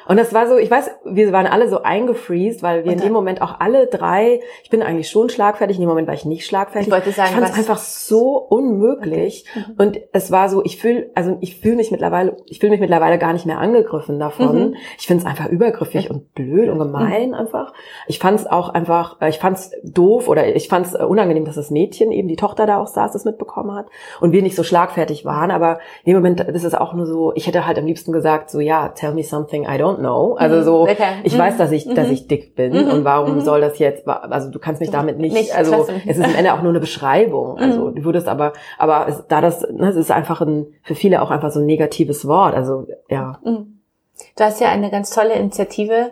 und 0.07 0.17
das 0.17 0.33
war 0.33 0.47
so, 0.47 0.57
ich 0.57 0.69
weiß, 0.69 0.91
wir 1.05 1.31
waren 1.31 1.47
alle 1.47 1.69
so 1.69 1.83
eingefriest, 1.83 2.63
weil 2.63 2.83
wir 2.85 2.91
in 2.91 2.99
dem 2.99 3.13
Moment 3.13 3.41
auch 3.41 3.59
alle 3.59 3.87
drei, 3.87 4.39
ich 4.63 4.69
bin 4.69 4.81
eigentlich 4.81 5.09
schon 5.09 5.29
schlagfertig, 5.29 5.77
in 5.77 5.81
dem 5.81 5.89
Moment 5.89 6.07
war 6.07 6.13
ich 6.13 6.25
nicht 6.25 6.45
schlagfertig. 6.45 6.87
Ich 6.87 6.93
wollte 6.93 7.11
sagen, 7.11 7.29
ich 7.29 7.35
fand 7.35 7.49
es 7.49 7.57
einfach 7.57 7.77
so 7.77 8.37
unmöglich. 8.37 9.45
Okay. 9.49 9.65
Mhm. 9.67 9.75
Und 9.77 9.99
es 10.13 10.31
war 10.31 10.49
so, 10.49 10.63
ich 10.63 10.77
fühle, 10.77 11.11
also 11.15 11.37
ich 11.41 11.59
fühle 11.59 11.75
mich 11.75 11.91
mittlerweile, 11.91 12.37
ich 12.45 12.59
fühle 12.59 12.71
mich 12.71 12.79
mittlerweile 12.79 13.17
gar 13.17 13.33
nicht 13.33 13.45
mehr 13.45 13.59
angegriffen 13.59 14.19
davon. 14.19 14.69
Mhm. 14.69 14.75
Ich 14.97 15.07
finde 15.07 15.23
es 15.23 15.29
einfach 15.29 15.49
übergriffig 15.49 16.09
und 16.09 16.33
blöd 16.33 16.69
und 16.69 16.79
gemein 16.79 17.29
mhm. 17.29 17.35
einfach. 17.35 17.73
Ich 18.07 18.19
fand 18.19 18.39
es 18.39 18.47
auch 18.47 18.69
einfach, 18.69 19.21
äh, 19.21 19.29
ich 19.29 19.39
fand 19.39 19.57
es 19.57 19.71
doof 19.83 20.27
oder 20.27 20.55
ich 20.55 20.67
fand 20.67 20.87
es 20.87 20.93
äh, 20.93 21.03
unangenehm, 21.03 21.45
dass 21.45 21.55
das 21.55 21.71
Mädchen, 21.71 22.11
eben 22.11 22.27
die 22.27 22.35
Tochter 22.35 22.65
da 22.65 22.77
auch 22.77 22.87
saß, 22.87 23.11
das 23.11 23.25
mitbekommen 23.25 23.73
hat 23.73 23.87
und 24.19 24.31
wir 24.31 24.41
nicht 24.41 24.55
so 24.55 24.63
schlagfertig 24.63 25.25
waren. 25.25 25.51
Aber 25.51 25.79
in 26.03 26.13
dem 26.13 26.17
Moment 26.17 26.41
ist 26.41 26.63
es 26.63 26.75
auch 26.75 26.93
nur 26.93 27.05
so, 27.05 27.33
ich 27.35 27.47
hätte 27.47 27.65
halt 27.65 27.77
am 27.77 27.85
liebsten 27.85 28.11
gesagt, 28.11 28.49
so 28.49 28.59
ja, 28.59 28.89
tell 28.89 29.13
me 29.13 29.23
something 29.23 29.63
I 29.63 29.77
don't 29.77 29.90
know. 29.97 30.35
Also 30.35 30.57
mhm. 30.57 30.63
so, 30.63 30.81
okay. 30.83 31.21
ich 31.23 31.37
weiß, 31.37 31.57
dass 31.57 31.71
ich, 31.71 31.85
dass 31.85 32.07
mhm. 32.07 32.13
ich 32.13 32.27
dick 32.27 32.55
bin 32.55 32.73
mhm. 32.73 32.91
und 32.91 33.03
warum 33.03 33.41
soll 33.41 33.61
das 33.61 33.79
jetzt, 33.79 34.07
also 34.07 34.49
du 34.49 34.59
kannst 34.59 34.81
mich 34.81 34.91
damit 34.91 35.17
nicht, 35.17 35.33
nicht 35.33 35.55
also 35.55 35.87
es 36.05 36.17
ist 36.17 36.23
am 36.23 36.35
Ende 36.35 36.53
auch 36.53 36.61
nur 36.61 36.71
eine 36.71 36.79
Beschreibung. 36.79 37.57
Also 37.57 37.91
du 37.91 38.03
würdest 38.03 38.27
aber, 38.27 38.53
aber 38.77 39.07
es, 39.07 39.23
da 39.27 39.41
das, 39.41 39.61
ne, 39.69 39.89
es 39.89 39.95
ist 39.95 40.11
einfach 40.11 40.41
ein, 40.41 40.67
für 40.83 40.95
viele 40.95 41.21
auch 41.21 41.31
einfach 41.31 41.51
so 41.51 41.59
ein 41.59 41.65
negatives 41.65 42.27
Wort. 42.27 42.55
Also 42.55 42.87
ja. 43.09 43.39
Du 43.43 44.43
hast 44.43 44.61
ja 44.61 44.69
eine 44.69 44.91
ganz 44.91 45.09
tolle 45.09 45.33
Initiative 45.33 46.11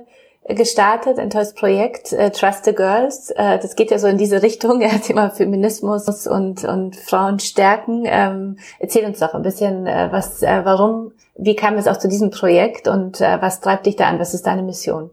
gestartet, 0.56 1.20
ein 1.20 1.30
tolles 1.30 1.54
Projekt, 1.54 2.14
äh, 2.14 2.32
Trust 2.32 2.66
the 2.66 2.74
Girls. 2.74 3.30
Äh, 3.32 3.60
das 3.60 3.76
geht 3.76 3.92
ja 3.92 4.00
so 4.00 4.08
in 4.08 4.18
diese 4.18 4.42
Richtung, 4.42 4.82
ja, 4.82 4.90
Thema 4.90 5.30
Feminismus 5.30 6.28
und, 6.28 6.64
und 6.66 6.96
Frauen 6.96 7.40
stärken. 7.40 8.04
Ähm, 8.06 8.58
erzähl 8.80 9.06
uns 9.06 9.20
doch 9.20 9.34
ein 9.34 9.44
bisschen, 9.44 9.88
äh, 9.88 10.10
was, 10.12 10.42
äh, 10.42 10.62
warum, 10.64 11.12
wie 11.38 11.56
kam 11.56 11.76
es 11.76 11.88
auch 11.88 11.98
zu 11.98 12.08
diesem 12.08 12.32
Projekt 12.32 12.88
und 12.88 13.22
äh, 13.22 13.38
was 13.42 13.62
treibt 13.62 13.86
dich 13.86 13.96
da 13.96 14.08
an? 14.08 14.20
Was 14.20 14.34
ist 14.34 14.48
deine 14.48 14.64
Mission? 14.64 15.10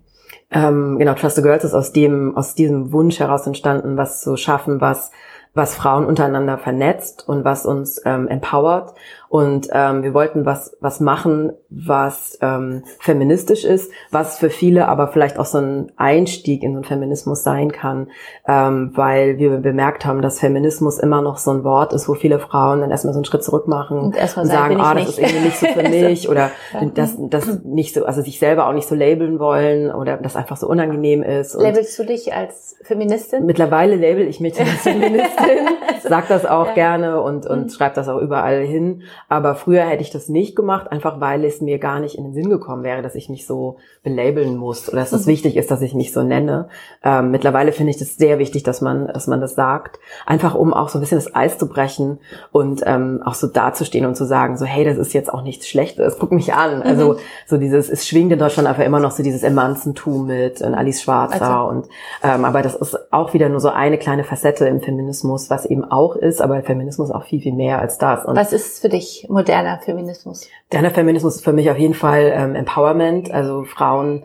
Ähm, 0.51 0.97
genau, 0.99 1.15
Trust 1.15 1.37
the 1.37 1.43
Girls 1.43 1.65
ist 1.65 1.75
aus 1.75 1.93
dem, 1.93 2.37
aus 2.37 2.55
diesem 2.55 2.93
Wunsch 2.93 3.19
heraus 3.19 3.47
entstanden, 3.47 3.97
was 3.97 4.21
zu 4.21 4.37
schaffen, 4.37 4.81
was 4.81 5.11
was 5.57 5.75
Frauen 5.75 6.05
untereinander 6.05 6.59
vernetzt 6.59 7.27
und 7.27 7.45
was 7.45 7.65
uns 7.65 8.01
ähm, 8.05 8.29
empowert 8.29 8.95
und 9.29 9.69
ähm, 9.73 10.03
wir 10.03 10.15
wollten 10.15 10.47
was, 10.47 10.77
was 10.81 11.01
machen, 11.01 11.53
was 11.69 12.39
ähm, 12.43 12.85
feministisch 13.01 13.65
ist, 13.65 13.91
was 14.11 14.39
für 14.39 14.51
viele 14.51 14.89
aber 14.89 15.09
vielleicht 15.09 15.39
auch 15.39 15.45
so 15.45 15.59
ein 15.59 15.93
Einstieg 15.97 16.63
in 16.63 16.73
so 16.73 16.77
einen 16.77 16.85
Feminismus 16.85 17.43
sein 17.43 17.73
kann, 17.73 18.09
ähm, 18.47 18.93
weil 18.95 19.39
wir 19.39 19.59
bemerkt 19.59 20.07
haben, 20.07 20.23
dass 20.23 20.41
Feminismus 20.41 20.99
immer 20.99 21.23
noch 21.23 21.39
so 21.39 21.51
ein 21.51 21.65
Wort 21.65 21.93
ist, 21.93 22.09
wo 22.09 22.15
viele 22.15 22.39
Frauen 22.39 22.81
dann 22.81 22.91
erstmal 22.91 23.15
so 23.15 23.19
einen 23.19 23.25
Schritt 23.25 23.43
zurück 23.43 23.67
machen 23.67 23.99
und, 23.99 24.17
und 24.17 24.47
sagen, 24.47 24.81
ah, 24.81 24.95
das 24.95 25.07
nicht. 25.07 25.09
ist 25.09 25.19
irgendwie 25.19 25.45
nicht 25.45 25.59
so 25.59 25.67
für 25.67 25.89
mich 25.89 26.29
oder 26.29 26.51
ja. 26.73 26.85
das, 26.95 27.17
das 27.19 27.65
nicht 27.65 27.95
so, 27.95 28.05
also 28.05 28.23
sich 28.23 28.39
selber 28.39 28.69
auch 28.69 28.73
nicht 28.73 28.89
so 28.89 28.95
labeln 28.95 29.39
wollen 29.39 29.93
oder 29.93 30.17
das 30.19 30.37
einfach 30.37 30.57
so 30.57 30.69
unangenehm 30.69 31.23
ist. 31.23 31.55
Labelst 31.55 31.99
du 31.99 32.05
dich 32.05 32.33
als 32.33 32.77
Feministin? 32.83 33.45
Mittlerweile 33.45 33.97
label 33.97 34.27
ich 34.27 34.41
mich 34.41 34.59
als 34.59 34.71
Feministin, 34.83 35.69
sag 36.03 36.29
das 36.29 36.47
auch 36.47 36.69
ja. 36.69 36.75
gerne 36.75 37.21
und, 37.21 37.47
und 37.47 37.65
mhm. 37.65 37.69
schreib 37.71 37.95
das 37.95 38.09
auch 38.09 38.21
überall 38.21 38.63
hin. 38.63 39.03
Aber 39.29 39.55
früher 39.55 39.83
hätte 39.83 40.03
ich 40.03 40.11
das 40.11 40.29
nicht 40.29 40.57
gemacht, 40.57 40.91
einfach 40.93 41.21
weil 41.21 41.45
es 41.45 41.61
mir 41.61 41.79
gar 41.79 42.01
nicht 42.01 42.17
in 42.17 42.25
den 42.25 42.35
Sinn 42.35 42.51
gekommen 42.51 42.85
wäre, 42.85 43.03
dass 43.03 43.15
ich 43.15 43.29
mich 43.29 43.47
so 43.47 43.77
belabeln 44.03 44.57
muss 44.57 44.89
oder 44.89 45.01
dass 45.01 45.13
es 45.13 45.27
mhm. 45.27 45.33
wichtig 45.33 45.57
ist, 45.57 45.71
dass 45.71 45.83
ich 45.83 45.95
mich 45.95 46.13
so 46.13 46.23
nenne. 46.23 46.69
Ähm, 47.03 47.31
mittlerweile 47.31 47.73
finde 47.73 47.91
ich 47.91 47.99
das 47.99 48.17
sehr 48.17 48.39
wichtig, 48.39 48.63
dass 48.63 48.81
man, 48.81 49.09
dass 49.09 49.27
man 49.27 49.41
das 49.41 49.55
sagt, 49.55 49.99
einfach 50.27 50.55
um 50.55 50.73
auch 50.73 50.89
so 50.89 50.99
ein 50.99 51.01
bisschen 51.01 51.19
das 51.19 51.35
Eis 51.35 51.59
zu 51.59 51.69
brechen 51.69 52.19
und 52.53 52.83
ähm, 52.87 53.23
auch 53.25 53.35
so 53.35 53.47
dazustehen 53.47 54.07
und 54.07 54.17
zu 54.17 54.25
sagen, 54.25 54.57
so 54.57 54.65
hey, 54.65 54.85
das 54.85 54.99
ist 54.99 55.13
jetzt 55.13 55.33
auch 55.33 55.43
nichts 55.43 55.67
Schlechtes, 55.67 56.19
guck 56.19 56.33
mich 56.33 56.55
an. 56.55 56.83
Also 56.83 57.05
mhm. 57.05 57.11
Also 57.11 57.17
so 57.47 57.59
dieses, 57.59 57.91
es 57.91 58.07
schwingt 58.07 58.33
in 58.33 58.39
Deutschland 58.39 58.69
einfach 58.69 58.85
immer 58.85 59.01
noch 59.01 59.11
so 59.11 59.23
dieses 59.23 59.43
Emanzentum 59.43 60.27
mit 60.27 60.63
und 60.63 60.75
Alice 60.75 61.03
Schwarzer 61.03 61.59
also. 61.59 61.71
und 61.71 61.89
ähm, 62.23 62.45
aber 62.45 62.63
das 62.63 62.75
ist 62.75 63.13
auch 63.13 63.35
wieder 63.35 63.49
nur 63.49 63.61
so 63.61 63.69
eine 63.69 63.99
kleine 63.99 64.25
Facette 64.25 64.67
im 64.67 64.81
Feminismus, 64.81 65.51
was 65.51 65.67
eben 65.67 65.85
auch 65.85 66.17
ist, 66.17 66.41
aber 66.41 66.63
Feminismus 66.63 67.11
auch 67.11 67.25
viel 67.25 67.41
viel 67.41 67.53
mehr 67.53 67.81
als 67.81 67.99
das. 67.99 68.25
Und 68.25 68.37
was 68.37 68.53
ist 68.53 68.81
für 68.81 68.89
dich 68.89 69.06
moderner 69.29 69.79
Feminismus? 69.79 70.49
Moderner 70.71 70.91
Feminismus 70.95 71.37
ist 71.37 71.45
für 71.45 71.53
mich 71.53 71.71
auf 71.71 71.79
jeden 71.79 71.95
Fall 71.95 72.33
ähm, 72.35 72.55
Empowerment, 72.55 73.31
also 73.31 73.65
Frauen 73.65 74.25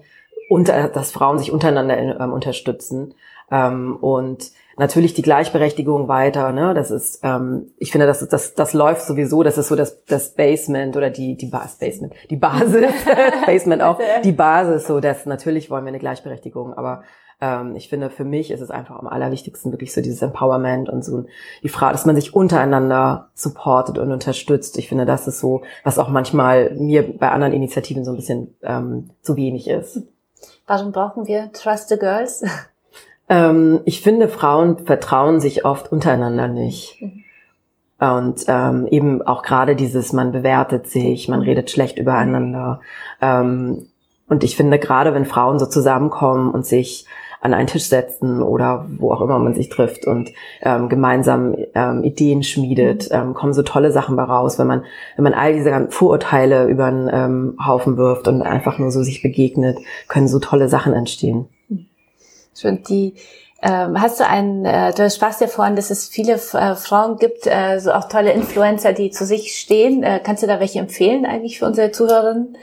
unter, 0.49 0.89
dass 0.89 1.11
Frauen 1.11 1.39
sich 1.39 1.51
untereinander 1.51 1.97
ähm, 1.97 2.33
unterstützen 2.33 3.13
ähm, 3.51 3.97
und 4.01 4.51
natürlich 4.77 5.13
die 5.13 5.21
Gleichberechtigung 5.21 6.07
weiter. 6.07 6.51
Ne, 6.51 6.73
das 6.73 6.91
ist, 6.91 7.19
ähm, 7.23 7.71
ich 7.77 7.91
finde, 7.91 8.07
das, 8.07 8.27
das, 8.27 8.53
das 8.55 8.73
läuft 8.73 9.03
sowieso. 9.03 9.43
Das 9.43 9.57
ist 9.57 9.67
so 9.67 9.75
das, 9.75 10.03
das 10.05 10.33
Basement 10.33 10.97
oder 10.97 11.09
die 11.09 11.37
die 11.37 11.45
Bas 11.45 11.77
Basement, 11.77 12.13
die 12.29 12.35
Basis, 12.35 12.91
Basement 13.45 13.81
auch, 13.81 13.99
die 14.23 14.31
Basis. 14.31 14.87
So, 14.87 14.99
dass 14.99 15.25
natürlich 15.25 15.69
wollen 15.69 15.85
wir 15.85 15.89
eine 15.89 15.99
Gleichberechtigung, 15.99 16.73
aber 16.73 17.03
ähm, 17.41 17.75
ich 17.75 17.89
finde, 17.89 18.09
für 18.09 18.23
mich 18.23 18.51
ist 18.51 18.61
es 18.61 18.71
einfach 18.71 18.97
am 18.97 19.07
allerwichtigsten 19.07 19.71
wirklich 19.71 19.93
so 19.93 20.01
dieses 20.01 20.21
Empowerment 20.21 20.89
und 20.89 21.03
so 21.03 21.25
die 21.63 21.69
Frage, 21.69 21.93
dass 21.93 22.05
man 22.05 22.15
sich 22.15 22.35
untereinander 22.35 23.29
supportet 23.33 23.97
und 23.97 24.11
unterstützt. 24.11 24.77
Ich 24.77 24.87
finde, 24.87 25.05
das 25.05 25.27
ist 25.27 25.39
so, 25.39 25.63
was 25.83 25.99
auch 25.99 26.07
manchmal 26.07 26.75
mir 26.75 27.17
bei 27.17 27.31
anderen 27.31 27.53
Initiativen 27.53 28.05
so 28.05 28.11
ein 28.11 28.17
bisschen 28.17 28.55
ähm, 28.61 29.09
zu 29.21 29.35
wenig 29.35 29.67
ist. 29.67 30.03
Warum 30.67 30.91
brauchen 30.91 31.27
wir 31.27 31.51
Trust 31.51 31.89
the 31.89 31.97
Girls? 31.97 32.43
Ähm, 33.29 33.79
ich 33.85 34.01
finde, 34.01 34.27
Frauen 34.27 34.79
vertrauen 34.79 35.39
sich 35.39 35.63
oft 35.63 35.89
untereinander 35.89 36.49
nicht. 36.49 37.01
Mhm. 37.01 37.23
Und 37.97 38.43
ähm, 38.47 38.87
eben 38.87 39.21
auch 39.21 39.41
gerade 39.41 39.77
dieses, 39.77 40.11
man 40.11 40.33
bewertet 40.33 40.87
sich, 40.87 41.29
man 41.29 41.41
redet 41.41 41.71
schlecht 41.71 41.97
übereinander. 41.97 42.81
Ähm, 43.21 43.87
und 44.27 44.43
ich 44.43 44.57
finde, 44.57 44.79
gerade 44.79 45.13
wenn 45.13 45.25
Frauen 45.25 45.59
so 45.59 45.65
zusammenkommen 45.65 46.51
und 46.51 46.65
sich 46.65 47.05
an 47.41 47.55
einen 47.55 47.67
Tisch 47.67 47.85
setzen 47.85 48.41
oder 48.41 48.85
wo 48.99 49.11
auch 49.11 49.21
immer 49.21 49.39
man 49.39 49.55
sich 49.55 49.69
trifft 49.69 50.05
und 50.05 50.29
ähm, 50.61 50.89
gemeinsam 50.89 51.55
ähm, 51.73 52.03
Ideen 52.03 52.43
schmiedet, 52.43 53.09
mhm. 53.09 53.17
ähm, 53.17 53.33
kommen 53.33 53.53
so 53.53 53.63
tolle 53.63 53.91
Sachen 53.91 54.15
bei 54.15 54.23
raus, 54.23 54.59
wenn 54.59 54.67
man, 54.67 54.85
wenn 55.15 55.23
man 55.23 55.33
all 55.33 55.53
diese 55.53 55.87
Vorurteile 55.89 56.67
über 56.67 56.85
einen 56.85 57.09
ähm, 57.11 57.57
Haufen 57.65 57.97
wirft 57.97 58.27
und 58.27 58.43
einfach 58.43 58.77
nur 58.77 58.91
so 58.91 59.01
sich 59.01 59.23
begegnet, 59.23 59.79
können 60.07 60.27
so 60.27 60.39
tolle 60.39 60.69
Sachen 60.69 60.93
entstehen. 60.93 61.47
Schön, 62.55 62.83
die 62.87 63.15
ähm, 63.63 64.01
hast 64.01 64.19
du 64.19 64.27
einen, 64.27 64.65
äh, 64.65 64.93
du 64.93 65.09
sprachst 65.09 65.41
ja 65.41 65.47
vorhin, 65.47 65.75
dass 65.75 65.91
es 65.91 66.07
viele 66.07 66.33
äh, 66.33 66.75
Frauen 66.75 67.17
gibt, 67.17 67.45
äh, 67.45 67.79
so 67.79 67.91
auch 67.91 68.07
tolle 68.07 68.31
Influencer, 68.33 68.93
die 68.93 69.11
zu 69.11 69.25
sich 69.25 69.55
stehen. 69.55 70.01
Äh, 70.01 70.19
kannst 70.23 70.41
du 70.41 70.47
da 70.47 70.59
welche 70.59 70.79
empfehlen 70.79 71.25
eigentlich 71.25 71.59
für 71.59 71.67
unsere 71.67 71.91
Zuhörerinnen? 71.91 72.57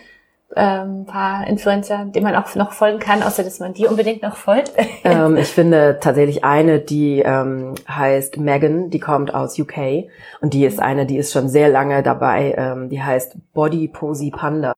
Ähm, 0.56 1.04
paar 1.06 1.46
Influencer, 1.46 2.06
denen 2.06 2.24
man 2.24 2.34
auch 2.34 2.54
noch 2.54 2.72
folgen 2.72 2.98
kann, 2.98 3.22
außer 3.22 3.44
dass 3.44 3.60
man 3.60 3.74
die 3.74 3.86
unbedingt 3.86 4.22
noch 4.22 4.36
folgt? 4.36 4.72
ähm, 5.04 5.36
ich 5.36 5.48
finde 5.48 5.98
tatsächlich 6.00 6.44
eine, 6.44 6.78
die 6.78 7.20
ähm, 7.20 7.74
heißt 7.88 8.38
Megan, 8.38 8.90
die 8.90 9.00
kommt 9.00 9.34
aus 9.34 9.58
UK 9.58 10.08
und 10.40 10.54
die 10.54 10.64
ist 10.64 10.80
eine, 10.80 11.06
die 11.06 11.18
ist 11.18 11.32
schon 11.32 11.48
sehr 11.48 11.68
lange 11.68 12.02
dabei, 12.02 12.54
ähm, 12.56 12.88
die 12.88 13.02
heißt 13.02 13.36
Body 13.52 13.88
Posy 13.88 14.30
Panda. 14.30 14.74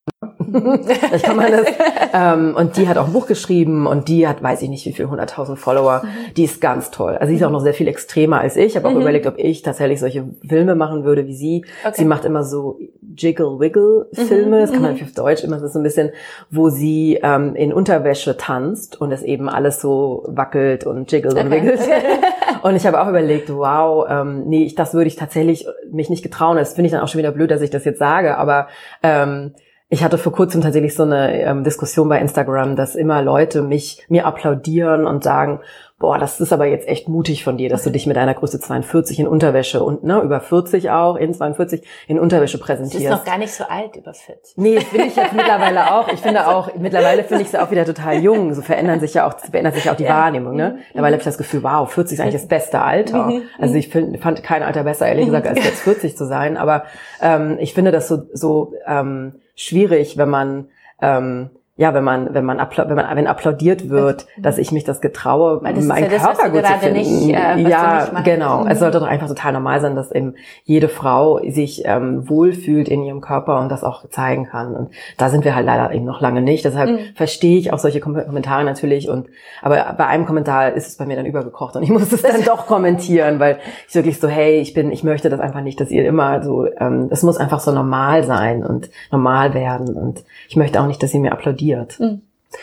ich 1.15 1.23
kann 1.23 1.37
man 1.37 1.53
das. 1.53 1.67
ähm, 2.13 2.55
und 2.57 2.77
die 2.77 2.89
hat 2.89 2.99
auch 2.99 3.07
ein 3.07 3.13
Buch 3.13 3.27
geschrieben 3.27 3.87
und 3.87 4.09
die 4.09 4.27
hat, 4.27 4.43
weiß 4.43 4.63
ich 4.63 4.69
nicht, 4.69 4.87
wie 4.87 4.93
viel, 4.93 5.07
100.000 5.07 5.57
Follower. 5.57 6.03
Mhm. 6.05 6.35
Die 6.35 6.45
ist 6.45 6.61
ganz 6.61 6.91
toll. 6.91 7.17
Also 7.17 7.31
sie 7.31 7.37
ist 7.37 7.45
auch 7.45 7.51
noch 7.51 7.61
sehr 7.61 7.75
viel 7.75 7.89
extremer 7.89 8.41
als 8.41 8.57
ich. 8.57 8.67
Ich 8.67 8.77
habe 8.77 8.89
auch 8.89 8.93
mhm. 8.93 9.03
überlegt, 9.03 9.27
ob 9.27 9.39
ich 9.39 9.63
tatsächlich 9.63 10.01
solche 10.01 10.29
Filme 10.47 10.75
machen 10.75 11.05
würde 11.05 11.27
wie 11.27 11.35
sie. 11.35 11.65
Okay. 11.85 11.95
Sie 11.97 12.05
macht 12.05 12.25
immer 12.25 12.45
so 12.45 12.79
Jiggle-Wiggle-Filme. 13.17 14.57
Mhm. 14.57 14.61
Das 14.61 14.73
kann 14.73 14.83
man 14.83 14.95
mhm. 14.95 15.03
auf 15.03 15.13
Deutsch 15.13 15.45
immer 15.45 15.59
das 15.59 15.73
so 15.73 15.79
ein 15.79 15.83
bisschen, 15.83 16.11
wo 16.51 16.71
sie 16.71 17.19
ähm, 17.23 17.55
in 17.55 17.73
Unterwäsche 17.73 18.37
tanzt 18.37 19.01
und 19.01 19.13
es 19.13 19.23
eben 19.23 19.49
alles 19.49 19.81
so 19.81 20.25
wackelt 20.27 20.87
und 20.87 21.11
jiggelt 21.11 21.35
okay. 21.35 21.45
und 21.45 21.51
wiggelt. 21.51 21.81
und 22.63 22.77
ich 22.77 22.87
habe 22.87 23.01
auch 23.01 23.09
überlegt, 23.09 23.53
wow, 23.55 24.07
ähm, 24.09 24.45
nee, 24.47 24.65
ich, 24.65 24.75
das 24.75 24.95
würde 24.95 25.09
ich 25.09 25.17
tatsächlich 25.17 25.67
mich 25.91 26.11
nicht 26.11 26.23
getrauen. 26.23 26.57
Das 26.57 26.75
finde 26.75 26.87
ich 26.87 26.93
dann 26.93 27.01
auch 27.01 27.09
schon 27.09 27.19
wieder 27.19 27.33
blöd, 27.33 27.51
dass 27.51 27.63
ich 27.63 27.71
das 27.71 27.85
jetzt 27.85 27.99
sage, 27.99 28.37
aber 28.37 28.69
ähm, 29.03 29.53
ich 29.93 30.05
hatte 30.05 30.19
vor 30.19 30.33
kurzem 30.33 30.63
tatsächlich 30.63 30.95
so 30.95 31.03
eine 31.03 31.43
ähm, 31.43 31.65
Diskussion 31.65 32.09
bei 32.09 32.21
Instagram, 32.21 32.77
dass 32.77 32.95
immer 32.95 33.23
Leute 33.23 33.61
mich 33.61 34.07
mir 34.09 34.25
applaudieren 34.25 35.05
und 35.05 35.25
sagen, 35.25 35.61
boah, 36.01 36.19
das 36.19 36.41
ist 36.41 36.51
aber 36.51 36.65
jetzt 36.65 36.89
echt 36.89 37.09
mutig 37.09 37.45
von 37.45 37.59
dir, 37.59 37.69
dass 37.69 37.85
du 37.85 37.91
dich 37.91 38.07
mit 38.07 38.17
einer 38.17 38.33
Größe 38.33 38.59
42 38.59 39.21
in 39.21 39.29
Unterwäsche 39.29 39.85
und 39.85 40.03
ne, 40.03 40.21
über 40.23 40.41
40 40.41 40.91
auch, 40.91 41.15
in 41.15 41.35
42 41.35 41.83
in 42.09 42.19
Unterwäsche 42.19 42.59
präsentierst. 42.59 43.05
Du 43.05 43.11
bist 43.11 43.19
noch 43.19 43.25
gar 43.25 43.39
nicht 43.39 43.53
so 43.53 43.65
alt, 43.65 43.97
über 43.97 44.15
40. 44.15 44.57
Nee, 44.57 44.77
das 44.77 44.85
finde 44.85 45.07
ich 45.07 45.17
jetzt 45.17 45.35
mittlerweile 45.35 45.95
auch. 45.95 46.09
Ich 46.09 46.21
finde 46.21 46.49
auch, 46.49 46.75
mittlerweile 46.79 47.23
finde 47.23 47.43
ich 47.43 47.51
sie 47.51 47.63
auch 47.63 47.71
wieder 47.71 47.85
total 47.85 48.19
jung. 48.19 48.55
So 48.55 48.63
verändern 48.63 48.99
sich 48.99 49.13
ja 49.13 49.29
auch, 49.29 49.39
verändert 49.39 49.75
sich 49.75 49.91
auch 49.91 49.95
die 49.95 50.05
ja. 50.05 50.17
Wahrnehmung. 50.17 50.57
Ne? 50.57 50.79
Mittlerweile 50.89 51.13
habe 51.13 51.21
ich 51.21 51.27
das 51.27 51.37
Gefühl, 51.37 51.63
wow, 51.63 51.93
40 51.93 52.15
ist 52.15 52.21
eigentlich 52.21 52.41
das 52.41 52.49
beste 52.49 52.81
Alter. 52.81 53.27
Mhm. 53.27 53.43
Also 53.59 53.75
ich 53.75 53.91
find, 53.91 54.19
fand 54.23 54.43
kein 54.43 54.63
Alter 54.63 54.85
besser, 54.85 55.07
ehrlich 55.07 55.27
gesagt, 55.27 55.47
als 55.47 55.63
jetzt 55.63 55.83
40 55.83 56.17
zu 56.17 56.25
sein. 56.25 56.57
Aber 56.57 56.85
ähm, 57.21 57.59
ich 57.61 57.75
finde 57.75 57.93
das 57.93 58.09
so, 58.09 58.23
so 58.33 58.73
ähm, 58.87 59.35
schwierig, 59.55 60.17
wenn 60.17 60.31
man 60.31 60.69
ähm, 61.03 61.51
ja, 61.81 61.95
wenn 61.95 62.05
man, 62.05 62.35
wenn 62.35 62.45
man, 62.45 62.59
wenn 62.59 62.95
man, 62.95 63.17
wenn 63.17 63.27
applaudiert 63.27 63.89
wird, 63.89 64.27
dass 64.37 64.59
ich 64.59 64.71
mich 64.71 64.85
das 64.85 65.01
getraue, 65.01 65.63
Weil 65.63 65.73
das 65.73 65.87
meinen 65.87 66.05
ja 66.05 66.11
das, 66.11 66.23
Körper 66.23 66.51
gut 66.51 66.67
zu 66.67 66.73
finden. 66.75 66.99
Nicht, 66.99 67.35
äh, 67.35 67.59
ja, 67.59 68.21
genau. 68.23 68.65
Mhm. 68.65 68.71
Es 68.71 68.81
sollte 68.81 69.01
doch 69.01 69.07
einfach 69.07 69.29
total 69.29 69.55
normal 69.55 69.81
sein, 69.81 69.97
dass 69.97 70.13
eben 70.13 70.35
jede 70.65 70.91
Frau 70.91 71.41
sich 71.49 71.85
ähm, 71.87 72.29
wohlfühlt 72.29 72.87
in 72.91 73.03
ihrem 73.03 73.23
Körper 73.23 73.61
und 73.61 73.71
das 73.71 73.83
auch 73.83 74.07
zeigen 74.11 74.45
kann. 74.45 74.77
Und 74.77 74.91
da 75.17 75.31
sind 75.31 75.47
wir 75.47 75.55
halt 75.55 75.65
leider 75.65 75.91
eben 75.95 76.05
noch 76.05 76.21
lange 76.21 76.43
nicht. 76.43 76.67
Deshalb 76.67 76.91
mhm. 76.91 76.99
verstehe 77.15 77.59
ich 77.59 77.73
auch 77.73 77.79
solche 77.79 78.01
Kommentare 78.01 78.63
natürlich. 78.65 79.09
Und 79.09 79.29
aber 79.63 79.95
bei 79.97 80.07
einem 80.07 80.27
Kommentar 80.27 80.75
ist 80.75 80.87
es 80.87 80.99
bei 80.99 81.07
mir 81.07 81.17
dann 81.17 81.25
übergekocht 81.25 81.77
und 81.77 81.83
ich 81.83 81.89
muss 81.91 82.13
es 82.13 82.21
dann 82.21 82.45
doch 82.45 82.67
kommentieren, 82.67 83.41
weil 83.41 83.59
ich 83.89 83.95
wirklich 83.95 84.21
so, 84.21 84.29
hey, 84.29 84.61
ich 84.61 84.75
bin, 84.75 84.93
ich 84.93 85.03
möchte 85.03 85.31
das 85.31 85.41
einfach 85.41 85.63
nicht, 85.63 85.81
dass 85.81 85.91
ihr 85.91 86.05
immer 86.05 86.43
so, 86.43 86.67
ähm, 86.79 87.09
es 87.11 87.23
muss 87.23 87.39
einfach 87.39 87.61
so 87.61 87.73
normal 87.73 88.25
sein 88.25 88.67
und 88.67 88.91
normal 89.11 89.55
werden. 89.55 89.97
Und 89.97 90.25
ich 90.47 90.57
möchte 90.57 90.79
auch 90.79 90.87
nicht, 90.87 91.03
dass 91.03 91.15
ihr 91.15 91.21
mir 91.21 91.33
applaudiert 91.33 91.70
passiert. 91.71 92.01
Mhm. 92.01 92.23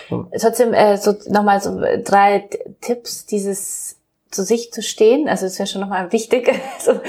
So. 0.09 0.25
Trotzdem 0.39 0.73
äh, 0.73 0.97
so 0.97 1.15
nochmal 1.29 1.61
so 1.61 1.79
drei 2.03 2.49
Tipps, 2.81 3.25
dieses 3.25 3.97
zu 4.31 4.43
sich 4.43 4.71
zu 4.73 4.81
stehen. 4.81 5.29
Also 5.29 5.45
das 5.45 5.57
wäre 5.59 5.67
schon 5.67 5.81
nochmal 5.81 6.11
wichtig. 6.11 6.51
so, 6.79 6.99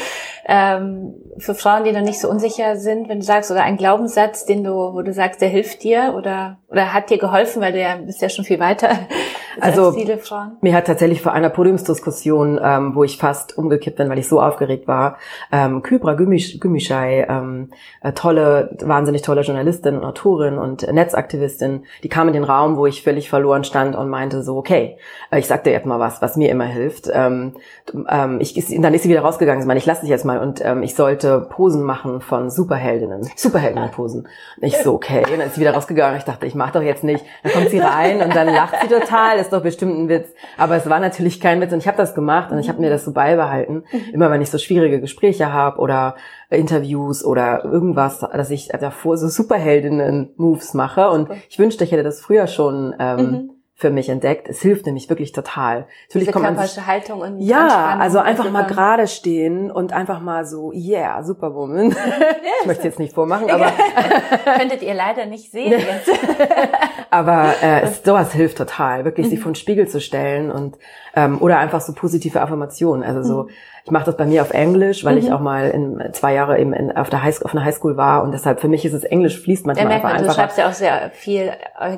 ähm, 0.48 1.14
für 1.36 1.54
Frauen, 1.54 1.84
die 1.84 1.92
noch 1.92 2.00
nicht 2.00 2.18
so 2.18 2.28
unsicher 2.28 2.76
sind, 2.76 3.08
wenn 3.08 3.20
du 3.20 3.24
sagst, 3.24 3.50
oder 3.50 3.62
ein 3.62 3.76
Glaubenssatz, 3.76 4.46
den 4.46 4.64
du, 4.64 4.72
wo 4.72 5.02
du 5.02 5.12
sagst, 5.12 5.42
der 5.42 5.48
hilft 5.48 5.84
dir 5.84 6.14
oder 6.16 6.58
oder 6.70 6.92
hat 6.92 7.08
dir 7.08 7.18
geholfen, 7.18 7.62
weil 7.62 7.72
du 7.72 7.80
ja 7.80 7.96
bist 7.96 8.20
ja 8.20 8.28
schon 8.28 8.44
viel 8.44 8.60
weiter 8.60 8.90
also, 9.60 9.92
viele 9.92 10.18
Frauen. 10.18 10.58
Mir 10.60 10.74
hat 10.74 10.86
tatsächlich 10.86 11.22
vor 11.22 11.32
einer 11.32 11.48
Podiumsdiskussion, 11.48 12.60
ähm, 12.62 12.94
wo 12.94 13.04
ich 13.04 13.16
fast 13.16 13.56
umgekippt 13.56 13.96
bin, 13.96 14.10
weil 14.10 14.18
ich 14.18 14.28
so 14.28 14.40
aufgeregt 14.40 14.86
war, 14.86 15.16
ähm, 15.50 15.82
Kybra 15.82 16.12
Gümüşay, 16.12 17.26
ähm, 17.28 17.70
äh, 18.02 18.12
tolle, 18.12 18.76
wahnsinnig 18.80 19.22
tolle 19.22 19.40
Journalistin 19.40 19.96
und 19.96 20.04
Autorin 20.04 20.58
und 20.58 20.82
Netzaktivistin, 20.92 21.84
die 22.02 22.08
kam 22.10 22.28
in 22.28 22.34
den 22.34 22.44
Raum, 22.44 22.76
wo 22.76 22.84
ich 22.84 23.02
völlig 23.02 23.30
verloren 23.30 23.64
stand 23.64 23.96
und 23.96 24.10
meinte 24.10 24.42
so, 24.42 24.56
okay, 24.58 24.98
äh, 25.30 25.38
ich 25.38 25.46
sag 25.46 25.64
dir 25.64 25.72
jetzt 25.72 25.86
mal 25.86 25.98
was, 25.98 26.20
was 26.20 26.36
mir 26.36 26.50
immer 26.50 26.66
hilft. 26.66 27.08
Ähm, 27.10 27.54
ähm, 28.10 28.40
ich, 28.40 28.54
dann 28.54 28.92
ist 28.92 29.04
sie 29.04 29.08
wieder 29.08 29.22
rausgegangen, 29.22 29.62
sie 29.62 29.66
meinte, 29.66 29.80
ich 29.80 29.86
lasse 29.86 30.02
dich 30.02 30.10
jetzt 30.10 30.26
mal 30.26 30.37
und 30.38 30.64
ähm, 30.64 30.82
ich 30.82 30.94
sollte 30.94 31.40
Posen 31.40 31.82
machen 31.82 32.20
von 32.20 32.50
Superheldinnen, 32.50 33.28
Superheldinnenposen. 33.36 34.28
Ich 34.60 34.76
so, 34.78 34.94
okay, 34.94 35.24
und 35.24 35.32
dann 35.32 35.40
ist 35.46 35.54
sie 35.54 35.60
wieder 35.60 35.74
rausgegangen, 35.74 36.18
ich 36.18 36.24
dachte, 36.24 36.46
ich 36.46 36.54
mach 36.54 36.72
doch 36.72 36.82
jetzt 36.82 37.04
nicht. 37.04 37.24
Dann 37.42 37.52
kommt 37.52 37.70
sie 37.70 37.78
rein 37.78 38.22
und 38.22 38.34
dann 38.34 38.46
lacht 38.48 38.76
sie 38.82 38.88
total, 38.88 39.38
ist 39.38 39.52
doch 39.52 39.62
bestimmt 39.62 39.98
ein 39.98 40.08
Witz. 40.08 40.28
Aber 40.56 40.76
es 40.76 40.88
war 40.88 41.00
natürlich 41.00 41.40
kein 41.40 41.60
Witz 41.60 41.72
und 41.72 41.78
ich 41.78 41.88
habe 41.88 41.98
das 41.98 42.14
gemacht 42.14 42.50
und 42.50 42.58
ich 42.58 42.68
habe 42.68 42.80
mir 42.80 42.90
das 42.90 43.04
so 43.04 43.12
beibehalten. 43.12 43.84
Immer 44.12 44.30
wenn 44.30 44.40
ich 44.42 44.50
so 44.50 44.58
schwierige 44.58 45.00
Gespräche 45.00 45.52
habe 45.52 45.78
oder 45.78 46.16
Interviews 46.50 47.24
oder 47.24 47.64
irgendwas, 47.64 48.20
dass 48.20 48.50
ich 48.50 48.68
davor 48.68 49.18
so 49.18 49.28
Superheldinnen-Moves 49.28 50.74
mache. 50.74 51.10
Und 51.10 51.28
ich 51.48 51.58
wünschte, 51.58 51.84
ich 51.84 51.92
hätte 51.92 52.02
das 52.02 52.20
früher 52.20 52.46
schon 52.46 52.94
ähm, 52.98 53.18
mhm 53.18 53.50
für 53.80 53.90
mich 53.90 54.08
entdeckt. 54.08 54.48
Es 54.48 54.60
hilft 54.60 54.86
nämlich 54.86 55.08
wirklich 55.08 55.30
total. 55.30 55.86
Natürlich 56.08 56.32
kommt 56.32 56.44
man 56.44 56.66
sich, 56.66 56.84
Haltung 56.84 57.20
und 57.20 57.40
ja, 57.40 57.96
also 57.96 58.18
einfach 58.18 58.50
mal 58.50 58.66
gerade 58.66 59.06
stehen 59.06 59.70
und 59.70 59.92
einfach 59.92 60.20
mal 60.20 60.44
so, 60.44 60.72
yeah, 60.72 61.22
Superwoman. 61.22 61.90
ich 62.60 62.66
möchte 62.66 62.82
jetzt 62.82 62.98
nicht 62.98 63.14
vormachen, 63.14 63.48
aber 63.48 63.70
könntet 64.58 64.82
ihr 64.82 64.94
leider 64.94 65.26
nicht 65.26 65.52
sehen 65.52 65.70
jetzt. 65.70 66.10
aber 67.10 67.54
äh, 67.62 67.86
sowas 68.04 68.32
hilft 68.32 68.58
total, 68.58 69.04
wirklich 69.04 69.28
sich 69.28 69.38
mhm. 69.38 69.42
vor 69.42 69.52
den 69.52 69.56
Spiegel 69.56 69.86
zu 69.86 70.00
stellen 70.00 70.50
und 70.50 70.76
ähm, 71.14 71.40
oder 71.40 71.58
einfach 71.58 71.80
so 71.80 71.92
positive 71.92 72.40
Affirmationen. 72.42 73.04
Also 73.04 73.22
so, 73.22 73.42
mhm. 73.44 73.50
Ich 73.88 73.92
mache 73.92 74.04
das 74.04 74.18
bei 74.18 74.26
mir 74.26 74.42
auf 74.42 74.50
Englisch, 74.50 75.02
weil 75.06 75.14
mhm. 75.14 75.18
ich 75.20 75.32
auch 75.32 75.40
mal 75.40 75.70
in 75.70 76.12
zwei 76.12 76.34
Jahre 76.34 76.58
eben 76.58 76.74
in, 76.74 76.94
auf 76.94 77.08
der 77.08 77.22
High, 77.22 77.40
auf 77.42 77.54
einer 77.54 77.64
Highschool 77.64 77.96
war 77.96 78.22
und 78.22 78.32
deshalb 78.32 78.60
für 78.60 78.68
mich 78.68 78.84
ist 78.84 78.92
es 78.92 79.02
Englisch 79.02 79.40
fließt 79.40 79.64
manchmal 79.64 79.88
ja, 79.88 79.96
einfach 79.96 80.12
man, 80.12 80.26
Du 80.26 80.30
schreibst 80.30 80.58
ja 80.58 80.68
auch 80.68 80.74
sehr 80.74 81.10
viel 81.14 81.50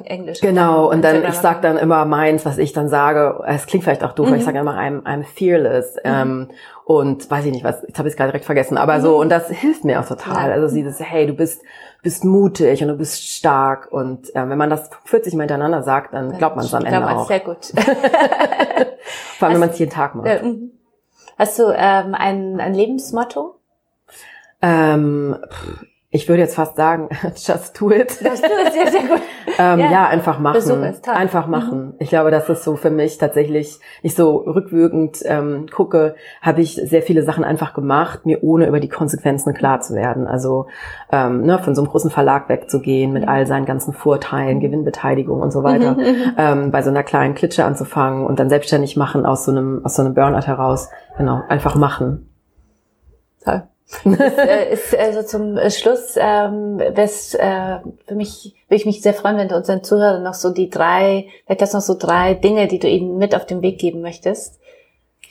Englisch. 0.04 0.40
Genau 0.40 0.88
und 0.88 1.02
dann 1.02 1.24
ich 1.24 1.34
sag 1.34 1.62
dann 1.62 1.76
immer 1.76 2.04
meins, 2.04 2.46
was 2.46 2.58
ich 2.58 2.72
dann 2.72 2.88
sage. 2.88 3.42
Es 3.44 3.66
klingt 3.66 3.82
vielleicht 3.82 4.04
auch 4.04 4.12
doof, 4.12 4.26
mhm. 4.26 4.34
aber 4.34 4.38
ich 4.38 4.44
sage 4.44 4.60
immer 4.60 4.78
I'm, 4.78 5.02
I'm 5.02 5.24
fearless. 5.24 5.96
Mhm. 5.96 6.00
Ähm, 6.04 6.48
und 6.84 7.28
weiß 7.28 7.44
ich 7.44 7.52
nicht 7.52 7.64
was, 7.64 7.82
jetzt 7.82 7.98
habe 7.98 8.06
ich 8.06 8.12
es 8.12 8.16
gerade 8.16 8.30
direkt 8.30 8.44
vergessen, 8.44 8.78
aber 8.78 9.00
so 9.00 9.16
mhm. 9.16 9.22
und 9.22 9.28
das 9.30 9.48
hilft 9.48 9.84
mir 9.84 9.98
auch 9.98 10.06
total. 10.06 10.50
Ja. 10.50 10.54
Also 10.54 10.72
dieses 10.72 11.00
hey, 11.00 11.26
du 11.26 11.34
bist 11.34 11.62
bist 12.02 12.24
mutig 12.24 12.82
und 12.82 12.88
du 12.88 12.94
bist 12.94 13.20
stark 13.20 13.88
und 13.90 14.32
äh, 14.36 14.48
wenn 14.48 14.56
man 14.56 14.70
das 14.70 14.90
40 15.06 15.34
Mal 15.34 15.42
hintereinander 15.42 15.82
sagt, 15.82 16.14
dann 16.14 16.38
glaubt 16.38 16.54
man 16.54 16.64
es 16.64 16.72
am 16.72 16.84
Ende 16.84 17.10
auch. 17.10 17.26
Sehr 17.26 17.40
gut. 17.40 17.72
Vor 19.38 19.48
allem, 19.48 19.54
wenn 19.54 19.60
man 19.60 19.70
es 19.70 19.78
jeden 19.80 19.90
Tag 19.90 20.14
macht. 20.14 20.44
Mhm. 20.44 20.70
Hast 21.40 21.58
du 21.58 21.72
ähm, 21.74 22.14
ein, 22.14 22.60
ein 22.60 22.74
Lebensmotto? 22.74 23.54
Ähm, 24.60 25.38
ich 26.12 26.28
würde 26.28 26.42
jetzt 26.42 26.56
fast 26.56 26.74
sagen, 26.74 27.08
just 27.36 27.80
do 27.80 27.92
it. 27.92 28.18
Das 28.24 28.40
ist 28.40 28.72
sehr, 28.72 28.90
sehr 28.90 29.02
gut. 29.02 29.22
ähm, 29.58 29.78
ja. 29.78 29.92
ja. 29.92 30.06
einfach 30.08 30.40
machen. 30.40 30.94
Einfach 31.06 31.46
mhm. 31.46 31.50
machen. 31.52 31.86
Mhm. 31.86 31.94
Ich 32.00 32.08
glaube, 32.08 32.32
das 32.32 32.48
ist 32.48 32.64
so 32.64 32.74
für 32.74 32.90
mich 32.90 33.18
tatsächlich, 33.18 33.78
ich 34.02 34.16
so 34.16 34.38
rückwirkend 34.38 35.20
ähm, 35.24 35.66
gucke, 35.70 36.16
habe 36.42 36.62
ich 36.62 36.74
sehr 36.74 37.02
viele 37.02 37.22
Sachen 37.22 37.44
einfach 37.44 37.74
gemacht, 37.74 38.26
mir 38.26 38.42
ohne 38.42 38.66
über 38.66 38.80
die 38.80 38.88
Konsequenzen 38.88 39.54
klar 39.54 39.80
zu 39.80 39.94
werden. 39.94 40.26
Also 40.26 40.66
ähm, 41.12 41.42
ne, 41.42 41.60
von 41.60 41.76
so 41.76 41.82
einem 41.82 41.90
großen 41.90 42.10
Verlag 42.10 42.48
wegzugehen 42.48 43.12
mit 43.12 43.22
mhm. 43.22 43.28
all 43.28 43.46
seinen 43.46 43.64
ganzen 43.64 43.92
Vorteilen, 43.92 44.56
mhm. 44.56 44.62
Gewinnbeteiligung 44.62 45.40
und 45.40 45.52
so 45.52 45.62
weiter, 45.62 45.94
mhm. 45.94 46.34
ähm, 46.36 46.70
bei 46.72 46.82
so 46.82 46.90
einer 46.90 47.04
kleinen 47.04 47.36
Klitsche 47.36 47.64
anzufangen 47.64 48.26
und 48.26 48.40
dann 48.40 48.48
selbstständig 48.48 48.96
machen 48.96 49.24
aus 49.24 49.44
so 49.44 49.52
einem, 49.52 49.84
aus 49.84 49.94
so 49.94 50.02
einem 50.02 50.14
Burnout 50.14 50.48
heraus. 50.48 50.90
Genau, 51.16 51.42
einfach 51.48 51.76
machen. 51.76 52.26
Toll 53.44 53.69
ist, 54.04 54.38
äh, 54.38 54.72
ist 54.72 54.96
also 54.96 55.22
zum 55.22 55.58
Schluss, 55.70 56.14
ähm, 56.16 56.78
wes, 56.78 57.34
äh, 57.34 57.78
für 58.06 58.14
mich 58.14 58.54
würde 58.68 58.76
ich 58.76 58.86
mich 58.86 59.02
sehr 59.02 59.14
freuen, 59.14 59.36
wenn 59.36 59.48
du 59.48 59.56
unseren 59.56 59.82
Zuhörern 59.82 60.22
noch 60.22 60.34
so 60.34 60.50
die 60.50 60.70
drei, 60.70 61.26
vielleicht 61.44 61.62
das 61.62 61.72
noch 61.72 61.80
so 61.80 61.96
drei 61.98 62.34
Dinge, 62.34 62.68
die 62.68 62.78
du 62.78 62.88
ihnen 62.88 63.18
mit 63.18 63.34
auf 63.34 63.46
den 63.46 63.62
Weg 63.62 63.78
geben 63.78 64.00
möchtest. 64.00 64.60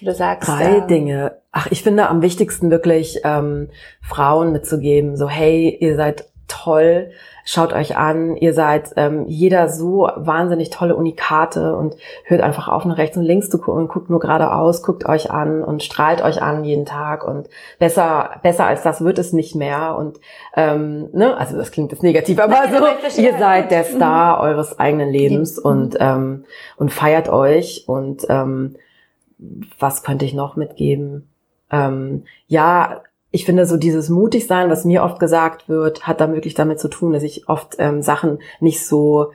Du 0.01 0.13
sagst. 0.13 0.47
Drei 0.47 0.77
ähm, 0.77 0.87
Dinge. 0.87 1.37
Ach, 1.51 1.67
ich 1.71 1.83
finde 1.83 2.07
am 2.07 2.21
wichtigsten 2.21 2.71
wirklich 2.71 3.21
ähm, 3.23 3.69
Frauen 4.01 4.51
mitzugeben, 4.51 5.17
so 5.17 5.27
hey, 5.27 5.77
ihr 5.79 5.95
seid 5.95 6.25
toll. 6.47 7.11
Schaut 7.51 7.73
euch 7.73 7.97
an, 7.97 8.37
ihr 8.37 8.53
seid 8.53 8.91
ähm, 8.95 9.25
jeder 9.25 9.69
so 9.69 10.07
wahnsinnig 10.15 10.69
tolle 10.69 10.95
Unikate 10.95 11.75
und 11.75 11.95
hört 12.25 12.41
einfach 12.41 12.67
auf, 12.67 12.85
nach 12.85 12.99
rechts 12.99 13.17
und 13.17 13.23
links 13.23 13.49
zu 13.49 13.57
gucken. 13.57 13.81
Und 13.81 13.87
guckt 13.87 14.07
nur 14.11 14.19
geradeaus, 14.19 14.83
guckt 14.83 15.09
euch 15.09 15.31
an 15.31 15.63
und 15.63 15.81
strahlt 15.81 16.21
euch 16.21 16.43
an 16.43 16.63
jeden 16.63 16.85
Tag. 16.85 17.27
Und 17.27 17.49
besser, 17.79 18.39
besser 18.43 18.67
als 18.67 18.83
das 18.83 19.03
wird 19.03 19.17
es 19.17 19.33
nicht 19.33 19.55
mehr. 19.55 19.95
Und 19.97 20.19
ähm, 20.55 21.09
ne, 21.11 21.35
also 21.37 21.57
das 21.57 21.71
klingt 21.71 21.91
jetzt 21.91 22.03
negativ, 22.03 22.39
aber 22.39 22.65
so, 22.69 23.19
ihr 23.19 23.35
seid 23.39 23.71
der 23.71 23.83
Star 23.83 24.35
mhm. 24.37 24.43
eures 24.43 24.77
eigenen 24.77 25.09
Lebens 25.09 25.57
und 25.57 25.97
ähm, 25.99 26.45
und 26.77 26.93
feiert 26.93 27.29
euch. 27.29 27.85
Und 27.87 28.27
ähm, 28.29 28.75
was 29.79 30.03
könnte 30.03 30.23
ich 30.23 30.35
noch 30.35 30.55
mitgeben? 30.55 31.27
Ähm, 31.71 32.25
ja, 32.45 33.01
ich 33.31 33.45
finde 33.45 33.65
so 33.65 33.77
dieses 33.77 34.09
mutig 34.09 34.47
sein, 34.47 34.69
was 34.69 34.85
mir 34.85 35.03
oft 35.03 35.19
gesagt 35.19 35.69
wird, 35.69 36.07
hat 36.07 36.19
da 36.19 36.31
wirklich 36.33 36.55
damit 36.55 36.79
zu 36.79 36.87
tun, 36.87 37.13
dass 37.13 37.23
ich 37.23 37.47
oft 37.47 37.75
ähm, 37.79 38.01
Sachen 38.01 38.39
nicht 38.59 38.85
so 38.85 39.31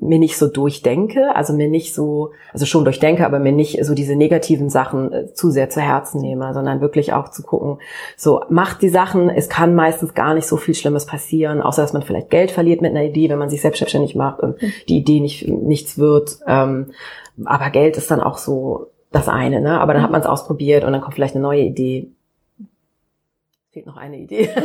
mir 0.00 0.18
nicht 0.18 0.36
so 0.36 0.48
durchdenke, 0.48 1.34
also 1.34 1.52
mir 1.52 1.68
nicht 1.68 1.94
so, 1.94 2.32
also 2.52 2.66
schon 2.66 2.84
durchdenke, 2.84 3.24
aber 3.24 3.38
mir 3.38 3.52
nicht 3.52 3.82
so 3.84 3.94
diese 3.94 4.16
negativen 4.16 4.68
Sachen 4.68 5.12
äh, 5.12 5.32
zu 5.32 5.50
sehr 5.50 5.70
zu 5.70 5.80
Herzen 5.80 6.20
nehme, 6.20 6.52
sondern 6.52 6.80
wirklich 6.80 7.12
auch 7.12 7.30
zu 7.30 7.42
gucken, 7.42 7.78
so 8.16 8.42
macht 8.50 8.82
die 8.82 8.88
Sachen, 8.88 9.30
es 9.30 9.48
kann 9.48 9.74
meistens 9.74 10.14
gar 10.14 10.34
nicht 10.34 10.46
so 10.46 10.56
viel 10.56 10.74
Schlimmes 10.74 11.06
passieren, 11.06 11.62
außer 11.62 11.82
dass 11.82 11.92
man 11.92 12.02
vielleicht 12.02 12.30
Geld 12.30 12.50
verliert 12.50 12.82
mit 12.82 12.90
einer 12.90 13.04
Idee, 13.04 13.30
wenn 13.30 13.38
man 13.38 13.48
sich 13.48 13.62
selbstständig 13.62 14.14
macht 14.14 14.40
und 14.40 14.60
mhm. 14.60 14.72
die 14.88 14.98
Idee 14.98 15.20
nicht 15.20 15.48
nichts 15.48 15.98
wird. 15.98 16.38
Ähm, 16.46 16.90
aber 17.44 17.70
Geld 17.70 17.96
ist 17.96 18.10
dann 18.10 18.20
auch 18.20 18.38
so 18.38 18.88
das 19.10 19.28
eine, 19.28 19.60
ne? 19.60 19.80
Aber 19.80 19.94
dann 19.94 20.02
hat 20.02 20.10
mhm. 20.10 20.12
man 20.12 20.20
es 20.22 20.26
ausprobiert 20.26 20.84
und 20.84 20.92
dann 20.92 21.00
kommt 21.00 21.14
vielleicht 21.14 21.34
eine 21.34 21.42
neue 21.42 21.62
Idee. 21.62 22.10
Fehlt 23.72 23.86
noch 23.86 23.96
eine 23.96 24.18
Idee. 24.18 24.50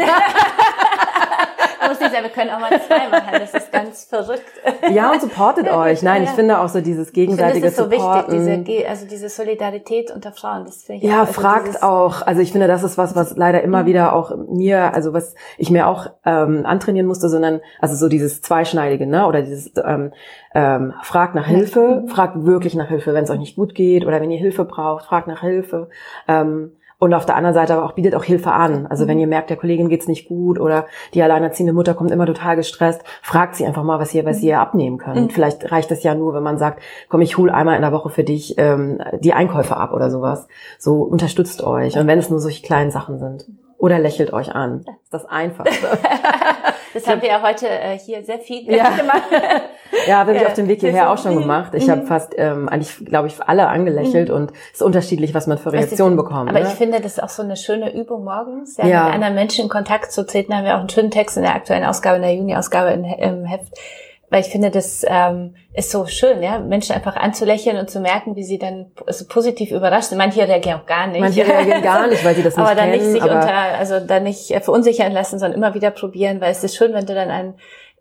muss 1.90 2.00
nicht 2.00 2.12
sein, 2.12 2.24
wir 2.24 2.30
können 2.30 2.50
auch 2.50 2.60
mal 2.60 2.70
zwei 2.82 3.08
machen. 3.10 3.32
Das 3.32 3.54
ist 3.54 3.72
ganz 3.72 4.06
verrückt. 4.06 4.44
Ja, 4.92 5.12
und 5.12 5.22
supportet 5.22 5.70
euch. 5.70 6.02
Nein, 6.02 6.24
ich 6.24 6.30
finde 6.30 6.60
auch 6.60 6.70
so 6.70 6.82
dieses 6.82 7.14
gegenseitige 7.14 7.68
ich 7.68 7.76
finde, 7.76 7.90
das 7.90 7.98
ist 7.98 8.00
so 8.00 8.06
Supporten. 8.06 8.48
wichtig, 8.48 8.66
diese, 8.66 8.90
also 8.90 9.08
diese 9.08 9.30
Solidarität 9.30 10.12
unter 10.12 10.32
Frauen. 10.32 10.66
Das 10.66 10.84
finde 10.84 11.04
ich 11.04 11.10
ja, 11.10 11.22
also 11.22 11.34
fragt 11.34 11.84
auch. 11.84 12.22
Also 12.22 12.42
ich 12.42 12.52
finde, 12.52 12.68
das 12.68 12.84
ist 12.84 12.98
was, 12.98 13.16
was 13.16 13.36
leider 13.36 13.62
immer 13.62 13.84
mhm. 13.84 13.88
wieder 13.88 14.14
auch 14.14 14.36
mir, 14.36 14.94
also 14.94 15.14
was 15.14 15.36
ich 15.58 15.70
mir 15.70 15.88
auch 15.88 16.08
ähm, 16.26 16.66
antrainieren 16.66 17.08
musste, 17.08 17.30
sondern 17.30 17.62
also 17.80 17.96
so 17.96 18.10
dieses 18.10 18.42
Zweischneidige, 18.42 19.08
ne? 19.08 19.28
Oder 19.28 19.42
dieses 19.42 19.72
ähm, 19.84 20.12
ähm, 20.54 20.94
fragt 21.04 21.36
nach 21.36 21.48
Hilfe, 21.48 22.04
fragt 22.08 22.46
wirklich 22.46 22.76
nach 22.76 22.88
Hilfe, 22.88 23.14
wenn 23.14 23.24
es 23.24 23.30
euch 23.30 23.40
nicht 23.40 23.56
gut 23.56 23.76
geht 23.76 24.06
oder 24.06 24.22
wenn 24.22 24.32
ihr 24.32 24.40
Hilfe 24.40 24.66
braucht, 24.66 25.06
fragt 25.06 25.28
nach 25.28 25.42
Hilfe. 25.42 25.90
Ähm, 26.28 26.72
und 27.00 27.14
auf 27.14 27.26
der 27.26 27.36
anderen 27.36 27.54
Seite 27.54 27.76
aber 27.76 27.86
auch 27.86 27.94
bietet 27.94 28.16
auch 28.16 28.24
Hilfe 28.24 28.52
an. 28.52 28.88
Also 28.88 29.08
wenn 29.08 29.16
mhm. 29.16 29.22
ihr 29.22 29.28
merkt, 29.28 29.50
der 29.50 29.58
Kollegin 29.58 29.90
geht's 29.90 30.08
nicht 30.08 30.28
gut 30.28 30.60
oder 30.60 30.88
die 31.14 31.22
alleinerziehende 31.22 31.74
Mutter 31.74 31.94
kommt 31.94 32.12
immer 32.12 32.26
total 32.26 32.56
gestresst, 32.56 33.02
fragt 33.22 33.56
sie 33.56 33.66
einfach 33.66 33.84
mal, 33.84 34.00
was 34.00 34.14
ihr, 34.16 34.26
was 34.26 34.42
ihr 34.42 34.60
abnehmen 34.60 34.98
könnt. 34.98 35.28
Mhm. 35.28 35.30
Vielleicht 35.30 35.72
reicht 35.72 35.92
es 35.92 36.04
ja 36.04 36.16
nur, 36.16 36.34
wenn 36.34 36.44
man 36.44 36.58
sagt, 36.58 36.82
komm, 37.10 37.22
ich 37.22 37.38
hol 37.38 37.52
einmal 37.52 37.76
in 37.76 37.84
der 37.84 37.92
Woche 37.92 38.10
für 38.10 38.24
dich 38.24 38.56
ähm, 38.58 39.00
die 39.20 39.34
Einkäufe 39.34 39.78
ab 39.78 39.94
oder 39.94 40.10
sowas. 40.10 40.48
So 40.80 41.04
unterstützt 41.04 41.64
euch. 41.64 41.98
Und 41.98 42.08
wenn 42.08 42.20
es 42.20 42.30
nur 42.30 42.40
solche 42.40 42.66
kleinen 42.66 42.92
Sachen 42.92 43.20
sind. 43.20 43.46
Oder 43.78 44.00
lächelt 44.00 44.34
euch 44.34 44.56
an. 44.56 44.82
Das 44.86 44.96
ist 45.04 45.14
das 45.14 45.26
Einfachste. 45.26 45.88
Das 46.98 47.08
haben 47.08 47.22
wir 47.22 47.30
ja 47.30 47.42
heute 47.44 47.68
äh, 47.68 47.98
hier 48.00 48.24
sehr 48.24 48.40
viel 48.40 48.70
ja. 48.72 48.90
gemacht. 48.98 49.24
ja, 50.08 50.18
habe 50.18 50.36
ich 50.36 50.46
auf 50.46 50.54
dem 50.54 50.68
Weg 50.68 50.80
hierher 50.80 51.12
auch 51.12 51.18
schon 51.18 51.40
gemacht. 51.40 51.74
Ich 51.76 51.86
mhm. 51.86 51.92
habe 51.92 52.02
fast 52.08 52.34
ähm, 52.38 52.68
eigentlich, 52.68 53.06
glaube 53.06 53.28
ich, 53.28 53.40
alle 53.42 53.68
angelächelt 53.68 54.30
mhm. 54.30 54.36
und 54.36 54.52
es 54.52 54.80
ist 54.80 54.82
unterschiedlich, 54.82 55.34
was 55.34 55.46
man 55.46 55.58
für 55.58 55.72
Reaktionen 55.72 56.16
bekommt. 56.16 56.50
Aber 56.50 56.60
ne? 56.60 56.68
ich 56.68 56.74
finde, 56.74 57.00
das 57.00 57.14
ist 57.14 57.24
auch 57.24 57.30
so 57.30 57.44
eine 57.44 57.56
schöne 57.56 57.94
Übung 57.94 58.24
morgens, 58.24 58.78
ja, 58.78 58.88
ja. 58.88 59.06
mit 59.06 59.14
anderen 59.14 59.36
Menschen 59.36 59.66
in 59.66 59.70
Kontakt 59.70 60.12
zu 60.12 60.26
treten. 60.26 60.52
Da 60.52 60.58
haben 60.58 60.66
wir 60.66 60.76
auch 60.76 60.80
einen 60.80 60.90
schönen 60.90 61.12
Text 61.12 61.38
in 61.38 61.44
der 61.44 61.54
aktuellen 61.54 61.86
Ausgabe, 61.86 62.18
in 62.18 62.24
der 62.24 62.34
Juni-Ausgabe 62.34 62.92
im 62.92 63.46
Heft 63.46 63.74
weil 64.30 64.42
ich 64.42 64.48
finde, 64.48 64.72
das 64.72 65.06
ähm, 65.08 65.56
ist 65.74 65.90
so 65.90 66.06
schön, 66.06 66.44
ja, 66.44 66.60
Menschen 66.60 66.94
einfach 66.94 67.16
anzulächeln 67.16 67.78
und 67.78 67.90
zu 67.90 68.02
merken, 68.02 68.36
wie 68.36 68.44
sie 68.44 68.58
dann 68.58 68.92
so 69.08 69.26
positiv 69.26 69.72
überrascht 69.72 70.10
sind. 70.10 70.18
Manche 70.18 70.46
reagieren 70.46 70.82
auch 70.82 70.86
gar 70.86 71.08
nicht. 71.08 71.22
Manche 71.22 71.48
reagieren 71.48 71.82
gar 71.82 72.08
nicht, 72.08 72.26
weil 72.26 72.36
sie 72.36 72.44
das 72.44 72.56
nicht 72.58 72.66
aber 72.66 72.76
dann 72.76 72.92
kennen. 72.92 73.14
Nicht 73.14 73.22
sich 73.22 73.24
unter, 73.24 73.54
also 73.54 74.00
dann 74.02 74.24
nicht 74.24 74.54
verunsichern 74.64 75.14
lassen, 75.14 75.40
sondern 75.40 75.58
immer 75.58 75.74
wieder 75.76 75.92
probieren, 75.92 76.42
weil 76.42 76.52
es 76.52 76.64
ist 76.64 76.76
schön, 76.76 76.94
wenn 76.94 77.06
du 77.06 77.16
dann 77.16 77.30
einen 77.30 77.54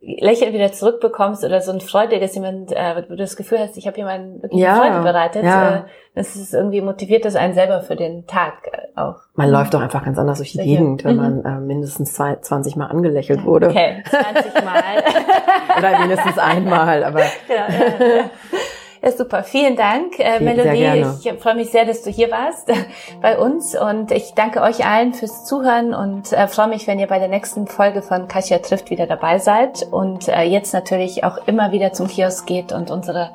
Lächeln 0.07 0.52
wieder 0.52 0.70
zurückbekommst 0.70 1.44
oder 1.44 1.61
so 1.61 1.72
ein 1.72 1.80
Freude, 1.80 2.20
dass 2.20 2.34
jemand, 2.36 2.70
äh, 2.70 3.02
du 3.02 3.16
das 3.16 3.36
Gefühl 3.36 3.59
hast, 3.59 3.76
ich 3.76 3.88
habe 3.88 3.96
jemanden 3.96 4.40
wirklich 4.40 4.62
ja, 4.62 4.76
Freude 4.76 5.02
bereitet. 5.02 5.44
Ja. 5.44 5.76
Äh, 5.76 5.82
das 6.14 6.36
ist 6.36 6.54
irgendwie 6.54 6.80
motiviert 6.80 7.24
das 7.24 7.34
einen 7.34 7.54
selber 7.54 7.80
für 7.80 7.96
den 7.96 8.26
Tag 8.26 8.68
äh, 8.70 9.00
auch. 9.00 9.16
Man 9.34 9.50
läuft 9.50 9.74
doch 9.74 9.80
einfach 9.80 10.04
ganz 10.04 10.16
anders 10.16 10.38
durch 10.38 10.52
die 10.52 10.59
Gegend, 10.59 11.04
wenn 11.04 11.16
mhm. 11.16 11.42
man 11.42 11.44
äh, 11.44 11.61
mindestens 11.61 12.14
zwei, 12.14 12.36
20 12.36 12.76
Mal 12.76 12.86
angelächelt 12.86 13.44
wurde. 13.44 13.68
Okay, 13.68 14.02
20 14.09 14.54
Mal. 14.64 15.02
oder 15.78 15.98
mindestens 15.98 16.38
einmal, 16.38 17.02
aber. 17.02 17.22
Genau, 17.48 17.62
ja, 17.68 18.16
ja. 18.16 18.30
Ja, 19.03 19.12
super. 19.12 19.42
Vielen 19.42 19.76
Dank, 19.76 20.18
äh, 20.18 20.40
Melodie. 20.40 21.07
Ich 21.20 21.40
freue 21.40 21.55
mich 21.55 21.70
sehr, 21.70 21.84
dass 21.84 22.03
du 22.03 22.11
hier 22.11 22.30
warst 22.30 22.70
bei 23.22 23.38
uns 23.38 23.78
und 23.78 24.11
ich 24.11 24.34
danke 24.34 24.62
euch 24.62 24.84
allen 24.86 25.14
fürs 25.14 25.44
Zuhören 25.44 25.94
und 25.94 26.32
äh, 26.32 26.49
freue 26.49 26.68
mich, 26.68 26.86
wenn 26.86 26.99
ihr 26.99 27.07
bei 27.07 27.18
der 27.18 27.28
nächsten 27.28 27.66
Folge 27.66 28.03
von 28.03 28.28
Kasia 28.28 28.59
trifft 28.59 28.90
wieder 28.90 29.07
dabei 29.07 29.38
seid 29.38 29.86
und 29.90 30.28
äh, 30.28 30.42
jetzt 30.42 30.72
natürlich 30.72 31.24
auch 31.24 31.38
immer 31.47 31.72
wieder 31.72 31.92
zum 31.92 32.09
Kiosk 32.09 32.47
geht 32.47 32.72
und 32.72 32.90
unsere 32.90 33.30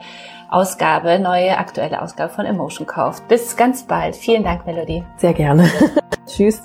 Ausgabe, 0.49 1.17
neue 1.17 1.57
aktuelle 1.57 2.01
Ausgabe 2.01 2.33
von 2.33 2.45
Emotion 2.45 2.85
kauft. 2.85 3.27
Bis 3.29 3.55
ganz 3.55 3.83
bald. 3.83 4.15
Vielen 4.15 4.43
Dank, 4.43 4.65
Melodie. 4.65 5.03
Sehr 5.17 5.33
gerne. 5.33 5.71
Tschüss. 6.27 6.61